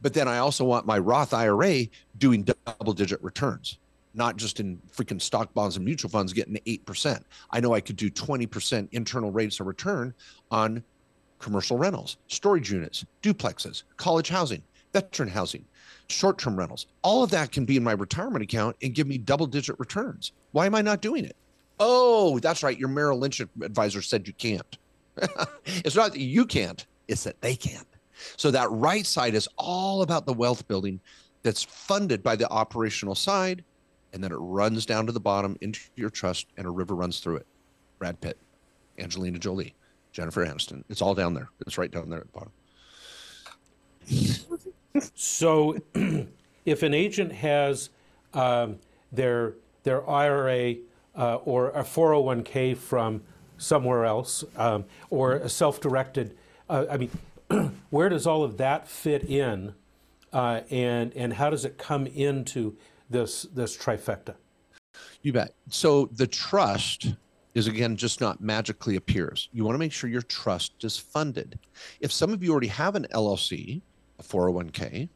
But 0.00 0.14
then 0.14 0.28
I 0.28 0.38
also 0.38 0.64
want 0.64 0.86
my 0.86 0.98
Roth 0.98 1.32
IRA 1.32 1.86
doing 2.18 2.44
double 2.44 2.92
digit 2.92 3.22
returns, 3.22 3.78
not 4.14 4.36
just 4.36 4.60
in 4.60 4.80
freaking 4.94 5.20
stock 5.20 5.52
bonds 5.54 5.76
and 5.76 5.84
mutual 5.84 6.10
funds 6.10 6.32
getting 6.32 6.54
8%. 6.54 7.22
I 7.50 7.60
know 7.60 7.72
I 7.72 7.80
could 7.80 7.96
do 7.96 8.10
20% 8.10 8.88
internal 8.92 9.30
rates 9.30 9.60
of 9.60 9.66
return 9.66 10.14
on 10.50 10.82
commercial 11.38 11.76
rentals, 11.76 12.16
storage 12.28 12.70
units, 12.70 13.04
duplexes, 13.22 13.84
college 13.96 14.28
housing, 14.28 14.62
veteran 14.92 15.28
housing, 15.28 15.64
short 16.08 16.38
term 16.38 16.56
rentals. 16.56 16.86
All 17.02 17.22
of 17.22 17.30
that 17.30 17.52
can 17.52 17.64
be 17.64 17.76
in 17.76 17.84
my 17.84 17.92
retirement 17.92 18.42
account 18.42 18.76
and 18.82 18.94
give 18.94 19.06
me 19.06 19.18
double 19.18 19.46
digit 19.46 19.78
returns. 19.78 20.32
Why 20.52 20.66
am 20.66 20.74
I 20.74 20.82
not 20.82 21.00
doing 21.00 21.24
it? 21.24 21.36
Oh, 21.80 22.38
that's 22.40 22.62
right. 22.62 22.78
Your 22.78 22.88
Merrill 22.88 23.18
Lynch 23.18 23.40
advisor 23.40 24.02
said 24.02 24.26
you 24.26 24.32
can't. 24.34 24.78
it's 25.66 25.96
not 25.96 26.12
that 26.12 26.20
you 26.20 26.44
can't, 26.44 26.86
it's 27.06 27.24
that 27.24 27.40
they 27.40 27.54
can't. 27.54 27.86
So 28.36 28.50
that 28.50 28.70
right 28.70 29.06
side 29.06 29.34
is 29.34 29.48
all 29.56 30.02
about 30.02 30.26
the 30.26 30.32
wealth 30.32 30.66
building 30.66 31.00
that's 31.42 31.62
funded 31.62 32.22
by 32.22 32.36
the 32.36 32.50
operational 32.50 33.14
side. 33.14 33.64
And 34.12 34.24
then 34.24 34.32
it 34.32 34.38
runs 34.38 34.86
down 34.86 35.06
to 35.06 35.12
the 35.12 35.20
bottom 35.20 35.56
into 35.60 35.80
your 35.94 36.10
trust 36.10 36.46
and 36.56 36.66
a 36.66 36.70
river 36.70 36.94
runs 36.94 37.20
through 37.20 37.36
it. 37.36 37.46
Brad 37.98 38.20
Pitt, 38.20 38.38
Angelina 38.98 39.38
Jolie. 39.38 39.74
Jennifer 40.12 40.44
Aniston. 40.44 40.84
It's 40.88 41.02
all 41.02 41.14
down 41.14 41.34
there. 41.34 41.48
It's 41.66 41.78
right 41.78 41.90
down 41.90 42.10
there 42.10 42.20
at 42.20 42.26
the 42.26 42.38
bottom. 42.38 42.52
so, 45.14 45.76
if 46.64 46.82
an 46.82 46.94
agent 46.94 47.32
has 47.32 47.90
um, 48.34 48.78
their 49.12 49.54
their 49.82 50.08
IRA 50.08 50.76
uh, 51.16 51.36
or 51.36 51.70
a 51.70 51.82
401k 51.82 52.76
from 52.76 53.22
somewhere 53.56 54.04
else 54.04 54.44
um, 54.56 54.84
or 55.10 55.34
a 55.34 55.48
self-directed. 55.48 56.36
Uh, 56.68 56.86
I 56.90 56.96
mean, 56.96 57.10
where 57.90 58.08
does 58.08 58.26
all 58.26 58.44
of 58.44 58.56
that 58.58 58.88
fit 58.88 59.24
in, 59.24 59.74
uh, 60.32 60.60
and 60.70 61.12
and 61.14 61.32
how 61.34 61.50
does 61.50 61.64
it 61.64 61.78
come 61.78 62.06
into 62.06 62.76
this 63.10 63.42
this 63.42 63.76
trifecta? 63.76 64.34
You 65.22 65.32
bet. 65.32 65.54
So 65.70 66.06
the 66.12 66.26
trust 66.26 67.14
is 67.58 67.66
again 67.66 67.96
just 67.96 68.20
not 68.20 68.40
magically 68.40 68.96
appears. 68.96 69.48
You 69.52 69.64
want 69.64 69.74
to 69.74 69.80
make 69.80 69.92
sure 69.92 70.08
your 70.08 70.22
trust 70.22 70.84
is 70.84 70.96
funded. 70.96 71.58
If 72.00 72.12
some 72.12 72.32
of 72.32 72.42
you 72.42 72.52
already 72.52 72.68
have 72.68 72.94
an 72.94 73.06
LLC, 73.12 73.82
a 74.18 74.22
401k, 74.22 75.08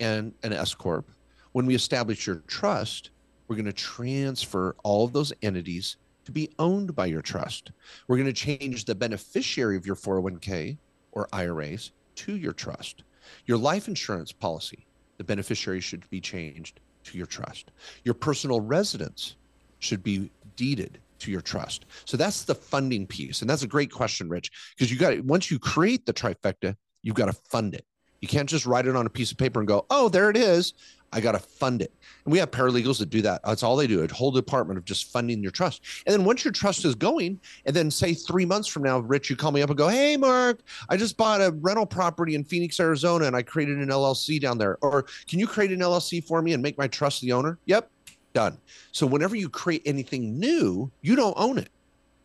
and 0.00 0.32
an 0.42 0.52
S 0.52 0.74
corp, 0.74 1.10
when 1.52 1.66
we 1.66 1.74
establish 1.74 2.26
your 2.26 2.42
trust, 2.46 3.10
we're 3.46 3.56
going 3.56 3.66
to 3.66 3.72
transfer 3.72 4.74
all 4.84 5.04
of 5.04 5.12
those 5.12 5.32
entities 5.42 5.98
to 6.24 6.32
be 6.32 6.50
owned 6.58 6.96
by 6.96 7.06
your 7.06 7.22
trust. 7.22 7.72
We're 8.08 8.16
going 8.16 8.26
to 8.26 8.32
change 8.32 8.84
the 8.84 8.94
beneficiary 8.94 9.76
of 9.76 9.86
your 9.86 9.96
401k 9.96 10.78
or 11.12 11.28
IRAs 11.32 11.92
to 12.16 12.36
your 12.36 12.52
trust. 12.52 13.04
Your 13.44 13.58
life 13.58 13.86
insurance 13.86 14.32
policy, 14.32 14.86
the 15.18 15.24
beneficiary 15.24 15.80
should 15.80 16.08
be 16.08 16.20
changed 16.20 16.80
to 17.04 17.18
your 17.18 17.26
trust. 17.26 17.70
Your 18.04 18.14
personal 18.14 18.60
residence 18.60 19.36
should 19.78 20.02
be 20.02 20.30
deeded 20.56 21.00
to 21.20 21.30
your 21.30 21.40
trust. 21.40 21.86
So 22.04 22.16
that's 22.16 22.44
the 22.44 22.54
funding 22.54 23.06
piece. 23.06 23.40
And 23.40 23.50
that's 23.50 23.62
a 23.62 23.68
great 23.68 23.90
question, 23.90 24.28
Rich, 24.28 24.50
because 24.76 24.90
you 24.90 24.98
got 24.98 25.18
once 25.24 25.50
you 25.50 25.58
create 25.58 26.06
the 26.06 26.12
trifecta, 26.12 26.76
you've 27.02 27.16
got 27.16 27.26
to 27.26 27.32
fund 27.32 27.74
it. 27.74 27.84
You 28.20 28.28
can't 28.28 28.48
just 28.48 28.66
write 28.66 28.86
it 28.86 28.96
on 28.96 29.06
a 29.06 29.10
piece 29.10 29.30
of 29.30 29.38
paper 29.38 29.60
and 29.60 29.68
go, 29.68 29.86
oh, 29.90 30.08
there 30.08 30.30
it 30.30 30.36
is. 30.36 30.74
I 31.12 31.20
got 31.20 31.32
to 31.32 31.38
fund 31.38 31.82
it. 31.82 31.92
And 32.24 32.32
we 32.32 32.38
have 32.38 32.50
paralegals 32.50 32.98
that 32.98 33.10
do 33.10 33.22
that. 33.22 33.40
That's 33.44 33.62
all 33.62 33.76
they 33.76 33.86
do, 33.86 34.02
a 34.02 34.12
whole 34.12 34.32
department 34.32 34.78
of 34.78 34.84
just 34.84 35.12
funding 35.12 35.42
your 35.42 35.52
trust. 35.52 35.82
And 36.04 36.12
then 36.12 36.24
once 36.24 36.44
your 36.44 36.52
trust 36.52 36.84
is 36.84 36.94
going, 36.94 37.40
and 37.64 37.76
then 37.76 37.90
say 37.90 38.12
three 38.12 38.44
months 38.44 38.68
from 38.68 38.82
now, 38.82 38.98
Rich, 38.98 39.30
you 39.30 39.36
call 39.36 39.52
me 39.52 39.62
up 39.62 39.70
and 39.70 39.78
go, 39.78 39.88
Hey, 39.88 40.16
Mark, 40.16 40.60
I 40.88 40.96
just 40.96 41.16
bought 41.16 41.40
a 41.40 41.52
rental 41.60 41.86
property 41.86 42.34
in 42.34 42.44
Phoenix, 42.44 42.80
Arizona, 42.80 43.26
and 43.26 43.36
I 43.36 43.42
created 43.42 43.78
an 43.78 43.88
LLC 43.88 44.40
down 44.40 44.58
there. 44.58 44.78
Or 44.82 45.06
can 45.28 45.38
you 45.38 45.46
create 45.46 45.70
an 45.70 45.78
LLC 45.78 46.24
for 46.24 46.42
me 46.42 46.52
and 46.52 46.62
make 46.62 46.76
my 46.76 46.88
trust 46.88 47.20
the 47.20 47.32
owner? 47.32 47.58
Yep, 47.66 47.90
done. 48.36 48.58
So 48.92 49.06
whenever 49.06 49.34
you 49.34 49.48
create 49.48 49.80
anything 49.86 50.38
new, 50.38 50.90
you 51.00 51.16
don't 51.16 51.32
own 51.38 51.56
it, 51.56 51.70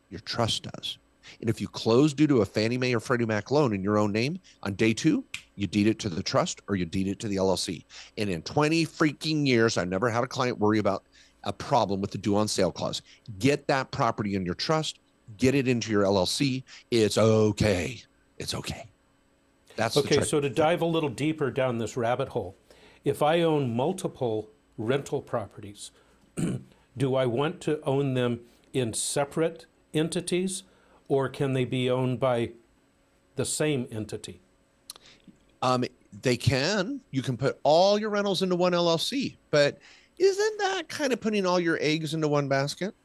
your 0.10 0.20
trust 0.20 0.64
does. 0.64 0.98
And 1.40 1.50
if 1.50 1.62
you 1.62 1.70
close 1.70 2.14
due 2.14 2.28
to 2.28 2.42
a 2.42 2.46
Fannie 2.46 2.78
Mae 2.78 2.94
or 2.94 3.00
Freddie 3.00 3.26
Mac 3.26 3.50
loan 3.50 3.74
in 3.74 3.82
your 3.82 3.98
own 3.98 4.12
name 4.12 4.38
on 4.64 4.74
day 4.74 4.94
two, 4.94 5.24
you 5.56 5.68
deed 5.68 5.88
it 5.88 6.00
to 6.00 6.10
the 6.10 6.22
trust 6.22 6.60
or 6.68 6.76
you 6.76 6.86
deed 6.86 7.08
it 7.08 7.18
to 7.20 7.30
the 7.30 7.38
LLC. 7.38 7.86
And 8.18 8.30
in 8.30 8.42
20 8.42 8.86
freaking 8.86 9.48
years, 9.48 9.78
I've 9.78 9.88
never 9.88 10.10
had 10.10 10.22
a 10.22 10.28
client 10.28 10.60
worry 10.60 10.80
about 10.80 11.04
a 11.46 11.54
problem 11.54 12.02
with 12.02 12.12
the 12.12 12.18
due 12.18 12.36
on 12.36 12.50
sale 12.50 12.74
clause. 12.74 13.02
Get 13.40 13.66
that 13.68 13.92
property 13.92 14.36
in 14.36 14.46
your 14.46 14.56
trust, 14.56 15.00
get 15.38 15.56
it 15.56 15.70
into 15.70 15.94
your 15.94 16.04
LLC. 16.04 16.64
It's 16.92 17.18
okay. 17.18 18.04
It's 18.38 18.54
okay. 18.54 18.90
That's 19.78 19.96
okay. 19.96 20.24
So 20.24 20.42
to 20.42 20.50
dive 20.50 20.82
a 20.82 20.86
little 20.86 21.10
deeper 21.10 21.52
down 21.52 21.78
this 21.78 21.96
rabbit 21.96 22.28
hole, 22.28 22.58
if 23.06 23.24
I 23.24 23.44
own 23.44 23.74
multiple 23.74 24.50
rental 24.78 25.22
properties, 25.22 25.92
do 26.98 27.16
I 27.16 27.26
want 27.26 27.62
to 27.62 27.82
own 27.84 28.14
them 28.14 28.42
in 28.74 28.94
separate 28.94 29.66
entities 29.94 30.64
or 31.08 31.28
can 31.28 31.54
they 31.54 31.66
be 31.66 31.90
owned 31.90 32.20
by 32.20 32.52
the 33.36 33.46
same 33.46 33.88
entity? 33.92 34.40
Um, 35.62 35.84
they 36.22 36.38
can. 36.38 37.02
You 37.12 37.22
can 37.22 37.38
put 37.38 37.60
all 37.64 38.00
your 38.00 38.10
rentals 38.10 38.42
into 38.42 38.56
one 38.56 38.74
LLC, 38.74 39.36
but 39.50 39.80
isn't 40.18 40.58
that 40.60 40.88
kind 40.88 41.14
of 41.14 41.22
putting 41.22 41.46
all 41.46 41.60
your 41.60 41.78
eggs 41.82 42.14
into 42.14 42.28
one 42.28 42.48
basket? 42.48 42.96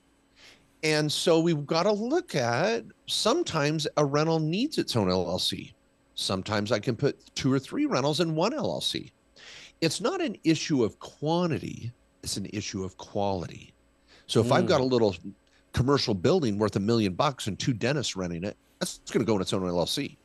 And 0.83 1.11
so 1.11 1.41
we've 1.41 1.67
got 1.67 1.85
to 1.85 1.93
look 1.93 2.35
at 2.35 2.85
sometimes 3.07 3.87
a 3.97 4.05
rental 4.05 4.39
needs 4.39 4.79
its 4.79 4.95
own 4.95 5.09
LLC. 5.09 5.73
Sometimes 6.14 6.71
I 6.73 6.79
can 6.79 6.97
put 6.97 7.19
two 7.35 7.53
or 7.53 7.59
three 7.59 7.87
rentals 7.87 8.21
in 8.21 8.35
one 8.35 8.53
LLC. 8.53 9.11
It's 9.81 10.01
not 10.01 10.20
an 10.20 10.37
issue 10.45 10.85
of 10.85 10.99
quantity, 10.99 11.93
it's 12.22 12.37
an 12.37 12.47
issue 12.53 12.85
of 12.85 12.97
quality. 12.97 13.72
So 14.27 14.41
if 14.41 14.49
mm. 14.49 14.53
I've 14.53 14.66
got 14.66 14.81
a 14.81 14.85
little 14.85 15.14
commercial 15.72 16.14
building 16.14 16.59
worth 16.59 16.77
a 16.77 16.81
million 16.81 17.12
bucks 17.12 17.47
and 17.47 17.59
two 17.59 17.72
dentists 17.72 18.16
renting 18.16 18.45
it, 18.45 18.57
that's 18.79 18.99
going 19.11 19.24
to 19.24 19.27
go 19.27 19.37
in 19.37 19.43
its 19.43 19.53
own 19.53 19.62
LLC. 19.62 20.16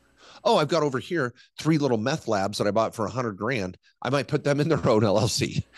Oh, 0.44 0.56
I've 0.56 0.68
got 0.68 0.82
over 0.82 0.98
here 0.98 1.34
three 1.58 1.78
little 1.78 1.98
meth 1.98 2.26
labs 2.26 2.58
that 2.58 2.66
I 2.66 2.70
bought 2.70 2.94
for 2.94 3.06
a 3.06 3.10
hundred 3.10 3.36
grand. 3.36 3.78
I 4.02 4.10
might 4.10 4.26
put 4.26 4.42
them 4.42 4.60
in 4.60 4.68
their 4.68 4.84
own 4.88 5.02
LLC. 5.02 5.62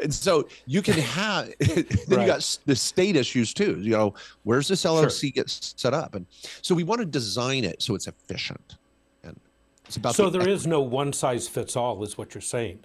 And 0.00 0.14
so 0.14 0.48
you 0.64 0.80
can 0.80 0.94
have, 0.94 1.52
then 1.58 1.84
right. 2.08 2.20
you 2.20 2.26
got 2.26 2.58
the 2.66 2.76
state 2.76 3.16
issues 3.16 3.52
too. 3.52 3.80
You 3.80 3.90
know, 3.90 4.14
where's 4.44 4.68
this 4.68 4.84
LLC 4.84 5.20
sure. 5.20 5.30
get 5.30 5.50
set 5.50 5.92
up? 5.92 6.14
And 6.14 6.24
so 6.62 6.72
we 6.72 6.84
want 6.84 7.00
to 7.00 7.04
design 7.04 7.64
it 7.64 7.82
so 7.82 7.96
it's 7.96 8.06
efficient. 8.06 8.76
And 9.24 9.38
it's 9.86 9.96
about 9.96 10.14
so 10.14 10.30
the 10.30 10.38
there 10.38 10.48
is 10.48 10.68
no 10.68 10.80
one 10.80 11.12
size 11.12 11.48
fits 11.48 11.74
all, 11.74 12.04
is 12.04 12.16
what 12.16 12.32
you're 12.32 12.40
saying. 12.40 12.78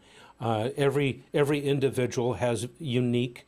Uh, 0.44 0.72
every 0.76 1.24
every 1.34 1.62
individual 1.62 2.34
has 2.34 2.68
unique 2.78 3.48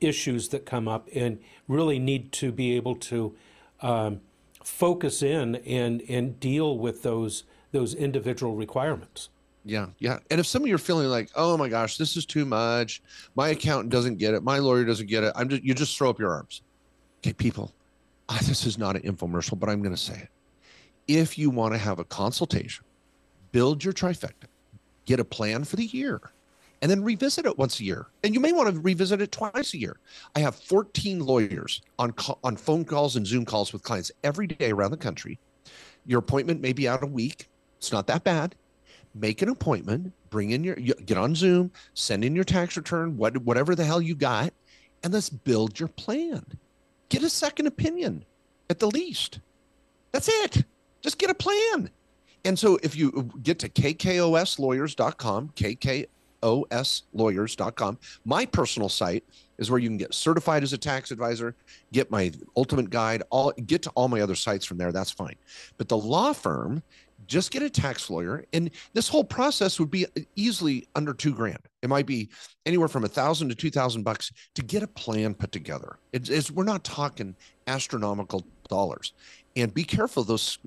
issues 0.00 0.48
that 0.48 0.64
come 0.64 0.88
up 0.88 1.06
and 1.14 1.38
really 1.68 1.98
need 1.98 2.32
to 2.32 2.50
be 2.50 2.74
able 2.76 2.96
to 2.96 3.36
um, 3.82 4.22
focus 4.64 5.22
in 5.22 5.56
and 5.56 6.02
and 6.08 6.40
deal 6.40 6.78
with 6.78 7.02
those 7.02 7.44
those 7.72 7.94
individual 7.94 8.54
requirements. 8.54 9.28
Yeah, 9.66 9.88
yeah. 9.98 10.20
And 10.30 10.40
if 10.40 10.46
some 10.46 10.62
of 10.62 10.68
you 10.68 10.74
are 10.76 10.78
feeling 10.78 11.08
like, 11.08 11.28
oh 11.34 11.58
my 11.58 11.68
gosh, 11.68 11.98
this 11.98 12.16
is 12.16 12.24
too 12.24 12.46
much, 12.46 13.02
my 13.34 13.50
accountant 13.50 13.92
doesn't 13.92 14.16
get 14.16 14.32
it, 14.32 14.42
my 14.42 14.60
lawyer 14.60 14.86
doesn't 14.86 15.08
get 15.08 15.22
it, 15.22 15.34
I'm 15.36 15.50
just 15.50 15.62
you 15.62 15.74
just 15.74 15.98
throw 15.98 16.08
up 16.08 16.18
your 16.18 16.30
arms. 16.30 16.62
Okay, 17.18 17.34
people, 17.34 17.74
this 18.46 18.64
is 18.64 18.78
not 18.78 18.96
an 18.96 19.02
infomercial, 19.02 19.58
but 19.58 19.68
I'm 19.68 19.82
going 19.82 19.94
to 19.94 20.00
say 20.00 20.14
it. 20.14 20.28
If 21.06 21.36
you 21.36 21.50
want 21.50 21.74
to 21.74 21.78
have 21.78 21.98
a 21.98 22.04
consultation, 22.04 22.86
build 23.52 23.84
your 23.84 23.92
trifecta, 23.92 24.46
get 25.10 25.18
a 25.18 25.24
plan 25.24 25.64
for 25.64 25.74
the 25.74 25.86
year 25.86 26.20
and 26.80 26.90
then 26.90 27.02
revisit 27.02 27.44
it 27.44 27.58
once 27.58 27.80
a 27.80 27.84
year. 27.84 28.06
And 28.22 28.32
you 28.32 28.38
may 28.38 28.52
want 28.52 28.72
to 28.72 28.80
revisit 28.80 29.20
it 29.20 29.32
twice 29.32 29.74
a 29.74 29.78
year. 29.78 29.96
I 30.36 30.38
have 30.40 30.54
14 30.54 31.18
lawyers 31.18 31.82
on 31.98 32.14
on 32.44 32.56
phone 32.56 32.84
calls 32.84 33.16
and 33.16 33.26
Zoom 33.26 33.44
calls 33.44 33.72
with 33.72 33.82
clients 33.82 34.12
every 34.22 34.46
day 34.46 34.70
around 34.70 34.92
the 34.92 34.96
country. 34.96 35.40
Your 36.06 36.20
appointment 36.20 36.60
may 36.60 36.72
be 36.72 36.86
out 36.86 37.02
a 37.02 37.06
week. 37.06 37.48
It's 37.78 37.90
not 37.90 38.06
that 38.06 38.22
bad. 38.22 38.54
Make 39.12 39.42
an 39.42 39.48
appointment, 39.48 40.12
bring 40.30 40.52
in 40.52 40.62
your 40.62 40.76
get 40.76 41.18
on 41.18 41.34
Zoom, 41.34 41.72
send 41.94 42.24
in 42.24 42.36
your 42.36 42.44
tax 42.44 42.76
return, 42.76 43.16
what, 43.16 43.36
whatever 43.38 43.74
the 43.74 43.84
hell 43.84 44.00
you 44.00 44.14
got, 44.14 44.54
and 45.02 45.12
let's 45.12 45.28
build 45.28 45.80
your 45.80 45.88
plan. 45.88 46.44
Get 47.08 47.24
a 47.24 47.28
second 47.28 47.66
opinion 47.66 48.24
at 48.70 48.78
the 48.78 48.86
least. 48.86 49.40
That's 50.12 50.28
it. 50.28 50.64
Just 51.00 51.18
get 51.18 51.30
a 51.30 51.34
plan. 51.34 51.90
And 52.44 52.58
so 52.58 52.78
if 52.82 52.96
you 52.96 53.30
get 53.42 53.58
to 53.60 53.68
kkoslawyers.com, 53.68 55.50
kk 55.56 56.06
oslawyers.com. 56.42 57.98
My 58.24 58.46
personal 58.46 58.88
site 58.88 59.24
is 59.58 59.70
where 59.70 59.78
you 59.78 59.88
can 59.88 59.98
get 59.98 60.14
certified 60.14 60.62
as 60.62 60.72
a 60.72 60.78
tax 60.78 61.10
advisor, 61.10 61.54
get 61.92 62.10
my 62.10 62.32
ultimate 62.56 62.90
guide, 62.90 63.22
all 63.30 63.52
get 63.66 63.82
to 63.82 63.90
all 63.90 64.08
my 64.08 64.20
other 64.20 64.34
sites 64.34 64.64
from 64.64 64.78
there. 64.78 64.92
That's 64.92 65.10
fine. 65.10 65.36
But 65.76 65.88
the 65.88 65.98
law 65.98 66.32
firm, 66.32 66.82
just 67.26 67.50
get 67.50 67.62
a 67.62 67.70
tax 67.70 68.08
lawyer, 68.08 68.44
and 68.52 68.70
this 68.94 69.06
whole 69.06 69.22
process 69.22 69.78
would 69.78 69.90
be 69.90 70.06
easily 70.34 70.88
under 70.94 71.12
two 71.12 71.34
grand. 71.34 71.60
It 71.82 71.88
might 71.88 72.06
be 72.06 72.30
anywhere 72.64 72.88
from 72.88 73.04
a 73.04 73.08
thousand 73.08 73.50
to 73.50 73.54
two 73.54 73.70
thousand 73.70 74.02
bucks 74.02 74.32
to 74.54 74.62
get 74.62 74.82
a 74.82 74.86
plan 74.86 75.34
put 75.34 75.52
together. 75.52 75.98
It's, 76.12 76.30
it's 76.30 76.50
we're 76.50 76.64
not 76.64 76.82
talking 76.82 77.36
astronomical 77.66 78.44
dollars. 78.68 79.12
And 79.54 79.72
be 79.72 79.84
careful 79.84 80.24
those 80.24 80.58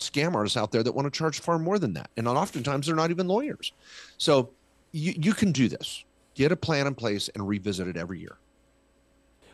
scam 0.00 0.34
artists 0.34 0.56
out 0.56 0.72
there 0.72 0.82
that 0.82 0.92
want 0.92 1.06
to 1.06 1.16
charge 1.16 1.40
far 1.40 1.58
more 1.58 1.78
than 1.78 1.92
that. 1.94 2.10
And 2.16 2.26
oftentimes 2.26 2.86
they're 2.86 2.96
not 2.96 3.10
even 3.10 3.28
lawyers. 3.28 3.72
So 4.18 4.50
you, 4.92 5.14
you 5.16 5.32
can 5.32 5.52
do 5.52 5.68
this. 5.68 6.04
Get 6.34 6.52
a 6.52 6.56
plan 6.56 6.86
in 6.86 6.94
place 6.94 7.28
and 7.34 7.46
revisit 7.46 7.86
it 7.86 7.96
every 7.96 8.20
year. 8.20 8.38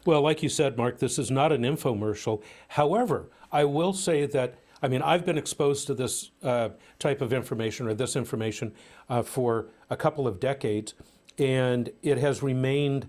Well, 0.05 0.22
like 0.22 0.42
you 0.42 0.49
said, 0.49 0.76
Mark, 0.76 0.99
this 0.99 1.18
is 1.18 1.30
not 1.30 1.51
an 1.51 1.62
infomercial. 1.62 2.42
However, 2.68 3.28
I 3.51 3.64
will 3.64 3.92
say 3.92 4.24
that, 4.26 4.55
I 4.80 4.88
mean, 4.88 5.03
I've 5.03 5.26
been 5.26 5.38
exposed 5.38 5.88
to 5.88 5.94
this 5.94 6.30
uh, 6.44 6.68
type 7.01 7.20
of 7.20 7.32
information 7.32 7.88
or 7.88 7.94
this 7.94 8.14
information 8.14 8.72
uh, 9.09 9.22
for 9.22 9.66
a 9.90 9.97
couple 9.97 10.28
of 10.28 10.38
decades, 10.38 10.94
and 11.38 11.90
it 12.03 12.18
has 12.18 12.42
remained 12.42 13.09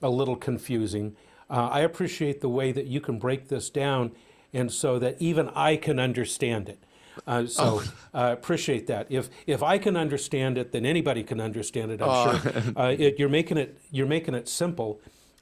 a 0.00 0.08
little 0.08 0.36
confusing. 0.36 1.16
Uh, 1.50 1.68
I 1.70 1.80
appreciate 1.80 2.40
the 2.40 2.48
way 2.48 2.72
that 2.72 2.86
you 2.86 3.00
can 3.00 3.18
break 3.18 3.48
this 3.48 3.68
down 3.68 4.12
and 4.52 4.70
so 4.72 4.98
that 4.98 5.16
even 5.20 5.48
I 5.50 5.76
can 5.76 5.98
understand 5.98 6.68
it. 6.68 6.82
Uh, 7.26 7.46
so 7.46 7.82
oh. 7.82 7.92
uh, 8.14 8.32
appreciate 8.32 8.86
that. 8.86 9.06
If 9.10 9.28
if 9.46 9.62
I 9.62 9.78
can 9.78 9.96
understand 9.96 10.56
it, 10.58 10.72
then 10.72 10.86
anybody 10.86 11.22
can 11.22 11.40
understand 11.40 11.90
it. 11.92 12.00
I'm 12.00 12.08
oh. 12.08 12.38
sure. 12.38 12.52
Uh, 12.76 12.94
it, 12.98 13.18
you're 13.18 13.28
making 13.28 13.58
it 13.58 13.78
you're 13.90 14.06
making 14.06 14.34
it 14.34 14.48
simple 14.48 15.00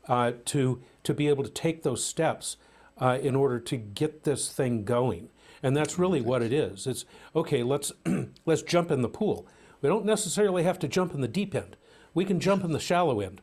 uh, 0.09 0.33
to 0.47 0.83
to 1.05 1.15
be 1.15 1.29
able 1.29 1.45
to 1.45 1.51
take 1.51 1.83
those 1.83 2.05
steps 2.05 2.57
uh, 2.99 3.19
in 3.23 3.37
order 3.37 3.59
to 3.61 3.77
get 3.77 4.25
this 4.25 4.51
thing 4.51 4.85
going. 4.85 5.29
And 5.63 5.77
that's 5.77 5.99
really 5.99 6.21
what 6.21 6.43
it 6.43 6.53
is. 6.53 6.87
It's 6.87 7.05
okay. 7.37 7.63
Let's 7.63 7.93
let's 8.47 8.63
jump 8.63 8.91
in 8.91 9.03
the 9.03 9.09
pool. 9.09 9.47
We 9.81 9.89
don't 9.89 10.05
necessarily 10.05 10.65
have 10.65 10.79
to 10.81 10.89
jump 10.89 11.15
in 11.15 11.21
the 11.21 11.29
deep 11.29 11.55
end. 11.55 11.77
We 12.13 12.25
can 12.25 12.41
jump 12.41 12.65
in 12.65 12.73
the 12.73 12.81
shallow 12.81 13.21
end 13.21 13.41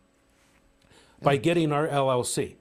by 1.21 1.37
getting 1.37 1.71
our 1.71 1.87
LLC. 1.87 2.55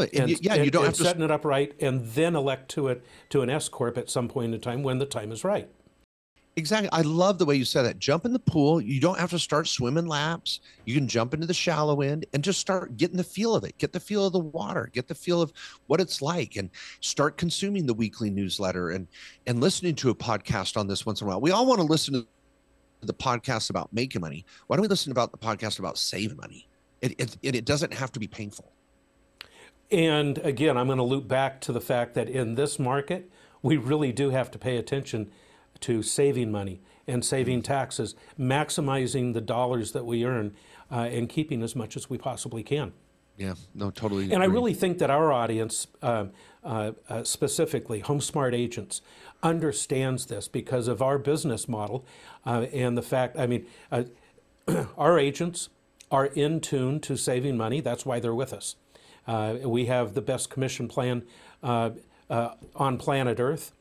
And, 0.00 0.30
and, 0.30 0.40
yeah, 0.40 0.54
you 0.54 0.70
don't 0.70 0.84
have 0.84 0.94
to 0.94 1.02
setting 1.04 1.22
it 1.22 1.30
up 1.30 1.44
right, 1.44 1.74
and 1.80 2.06
then 2.08 2.36
elect 2.36 2.70
to 2.72 2.88
it 2.88 3.04
to 3.30 3.42
an 3.42 3.50
S 3.50 3.68
corp 3.68 3.98
at 3.98 4.10
some 4.10 4.28
point 4.28 4.54
in 4.54 4.60
time 4.60 4.82
when 4.82 4.98
the 4.98 5.06
time 5.06 5.32
is 5.32 5.44
right. 5.44 5.68
Exactly. 6.58 6.88
I 6.90 7.02
love 7.02 7.36
the 7.36 7.44
way 7.44 7.54
you 7.54 7.66
said 7.66 7.82
that. 7.82 7.98
Jump 7.98 8.24
in 8.24 8.32
the 8.32 8.38
pool. 8.38 8.80
You 8.80 8.98
don't 8.98 9.18
have 9.18 9.28
to 9.30 9.38
start 9.38 9.68
swimming 9.68 10.06
laps. 10.06 10.60
You 10.86 10.94
can 10.94 11.06
jump 11.06 11.34
into 11.34 11.46
the 11.46 11.52
shallow 11.52 12.00
end 12.00 12.24
and 12.32 12.42
just 12.42 12.60
start 12.60 12.96
getting 12.96 13.18
the 13.18 13.24
feel 13.24 13.54
of 13.54 13.62
it. 13.62 13.76
Get 13.76 13.92
the 13.92 14.00
feel 14.00 14.26
of 14.26 14.32
the 14.32 14.38
water. 14.38 14.88
Get 14.90 15.06
the 15.06 15.14
feel 15.14 15.42
of 15.42 15.52
what 15.86 16.00
it's 16.00 16.22
like 16.22 16.56
and 16.56 16.70
start 17.00 17.36
consuming 17.36 17.84
the 17.84 17.92
weekly 17.92 18.30
newsletter 18.30 18.88
and 18.88 19.06
and 19.46 19.60
listening 19.60 19.94
to 19.96 20.08
a 20.08 20.14
podcast 20.14 20.78
on 20.78 20.86
this 20.86 21.04
once 21.04 21.20
in 21.20 21.26
a 21.26 21.28
while. 21.28 21.42
We 21.42 21.50
all 21.50 21.66
want 21.66 21.80
to 21.80 21.86
listen 21.86 22.14
to 22.14 22.26
the 23.02 23.12
podcast 23.12 23.68
about 23.68 23.92
making 23.92 24.22
money. 24.22 24.46
Why 24.66 24.76
don't 24.76 24.82
we 24.82 24.88
listen 24.88 25.12
about 25.12 25.32
the 25.32 25.38
podcast 25.38 25.78
about 25.78 25.98
saving 25.98 26.38
money? 26.38 26.66
It, 27.02 27.14
it, 27.18 27.36
it 27.42 27.64
doesn't 27.66 27.92
have 27.92 28.10
to 28.12 28.20
be 28.20 28.26
painful. 28.26 28.72
And 29.90 30.38
again, 30.38 30.76
I'm 30.76 30.86
going 30.86 30.98
to 30.98 31.04
loop 31.04 31.28
back 31.28 31.60
to 31.62 31.72
the 31.72 31.80
fact 31.80 32.14
that 32.14 32.28
in 32.28 32.54
this 32.54 32.78
market, 32.78 33.30
we 33.62 33.76
really 33.76 34.12
do 34.12 34.30
have 34.30 34.50
to 34.52 34.58
pay 34.58 34.76
attention 34.76 35.30
to 35.80 36.02
saving 36.02 36.50
money 36.50 36.80
and 37.06 37.24
saving 37.24 37.62
taxes, 37.62 38.14
maximizing 38.38 39.32
the 39.34 39.40
dollars 39.40 39.92
that 39.92 40.04
we 40.04 40.24
earn, 40.24 40.54
uh, 40.90 41.08
and 41.10 41.28
keeping 41.28 41.62
as 41.62 41.76
much 41.76 41.96
as 41.96 42.10
we 42.10 42.18
possibly 42.18 42.62
can. 42.62 42.92
Yeah, 43.36 43.54
no, 43.74 43.90
totally. 43.90 44.32
And 44.32 44.42
I 44.42 44.46
really 44.46 44.72
think 44.72 44.98
that 44.98 45.10
our 45.10 45.30
audience, 45.30 45.86
uh, 46.02 46.26
uh, 46.64 46.92
uh, 47.08 47.22
specifically 47.24 48.00
HomeSmart 48.02 48.54
agents, 48.54 49.02
understands 49.42 50.26
this 50.26 50.48
because 50.48 50.88
of 50.88 51.02
our 51.02 51.18
business 51.18 51.68
model 51.68 52.06
uh, 52.46 52.66
and 52.72 52.96
the 52.96 53.02
fact, 53.02 53.38
I 53.38 53.46
mean, 53.46 53.66
uh, 53.92 54.04
our 54.96 55.18
agents 55.18 55.68
are 56.10 56.26
in 56.26 56.60
tune 56.60 57.00
to 57.00 57.16
saving 57.16 57.56
money. 57.56 57.80
That's 57.80 58.06
why 58.06 58.20
they're 58.20 58.34
with 58.34 58.52
us. 58.52 58.76
Uh, 59.26 59.56
we 59.64 59.86
have 59.86 60.14
the 60.14 60.22
best 60.22 60.50
commission 60.50 60.88
plan 60.88 61.22
uh, 61.62 61.90
uh, 62.30 62.50
on 62.74 62.98
planet 62.98 63.40
Earth 63.40 63.72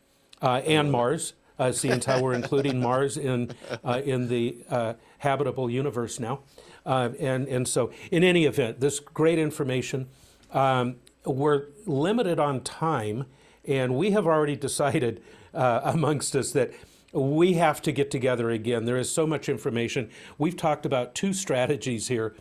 and 0.41 0.91
Mars, 0.91 1.33
uh, 1.57 1.71
seeing 1.71 2.01
how 2.01 2.21
we're 2.21 2.33
including 2.33 2.81
Mars 2.81 3.17
in, 3.17 3.51
uh, 3.83 4.01
in 4.03 4.27
the 4.27 4.57
uh, 4.69 4.93
habitable 5.19 5.69
universe 5.69 6.19
now. 6.19 6.41
And, 6.85 7.47
and 7.47 7.67
so, 7.67 7.91
in 8.11 8.23
any 8.23 8.45
event, 8.45 8.79
this 8.79 8.99
great 8.99 9.39
information. 9.39 10.07
Um, 10.51 10.97
we're 11.25 11.67
limited 11.87 12.39
on 12.39 12.61
time, 12.61 13.25
and 13.65 13.95
we 13.95 14.11
have 14.11 14.27
already 14.27 14.55
decided 14.55 15.23
amongst 15.53 16.35
us 16.35 16.51
that 16.51 16.71
we 17.11 17.53
have 17.53 17.81
to 17.81 17.91
get 17.91 18.11
together 18.11 18.49
again. 18.49 18.85
There 18.85 18.97
is 18.97 19.09
so 19.09 19.25
much 19.25 19.49
information. 19.49 20.09
We've 20.37 20.55
talked 20.55 20.85
about 20.85 21.15
two 21.15 21.33
strategies 21.33 22.09
here 22.09 22.35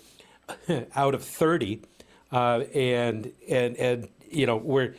out 0.94 1.14
of 1.14 1.22
30, 1.24 1.82
uh, 2.34 2.64
and, 2.74 3.32
and, 3.48 3.76
and, 3.76 4.08
you 4.28 4.44
know, 4.44 4.56
we're, 4.56 4.96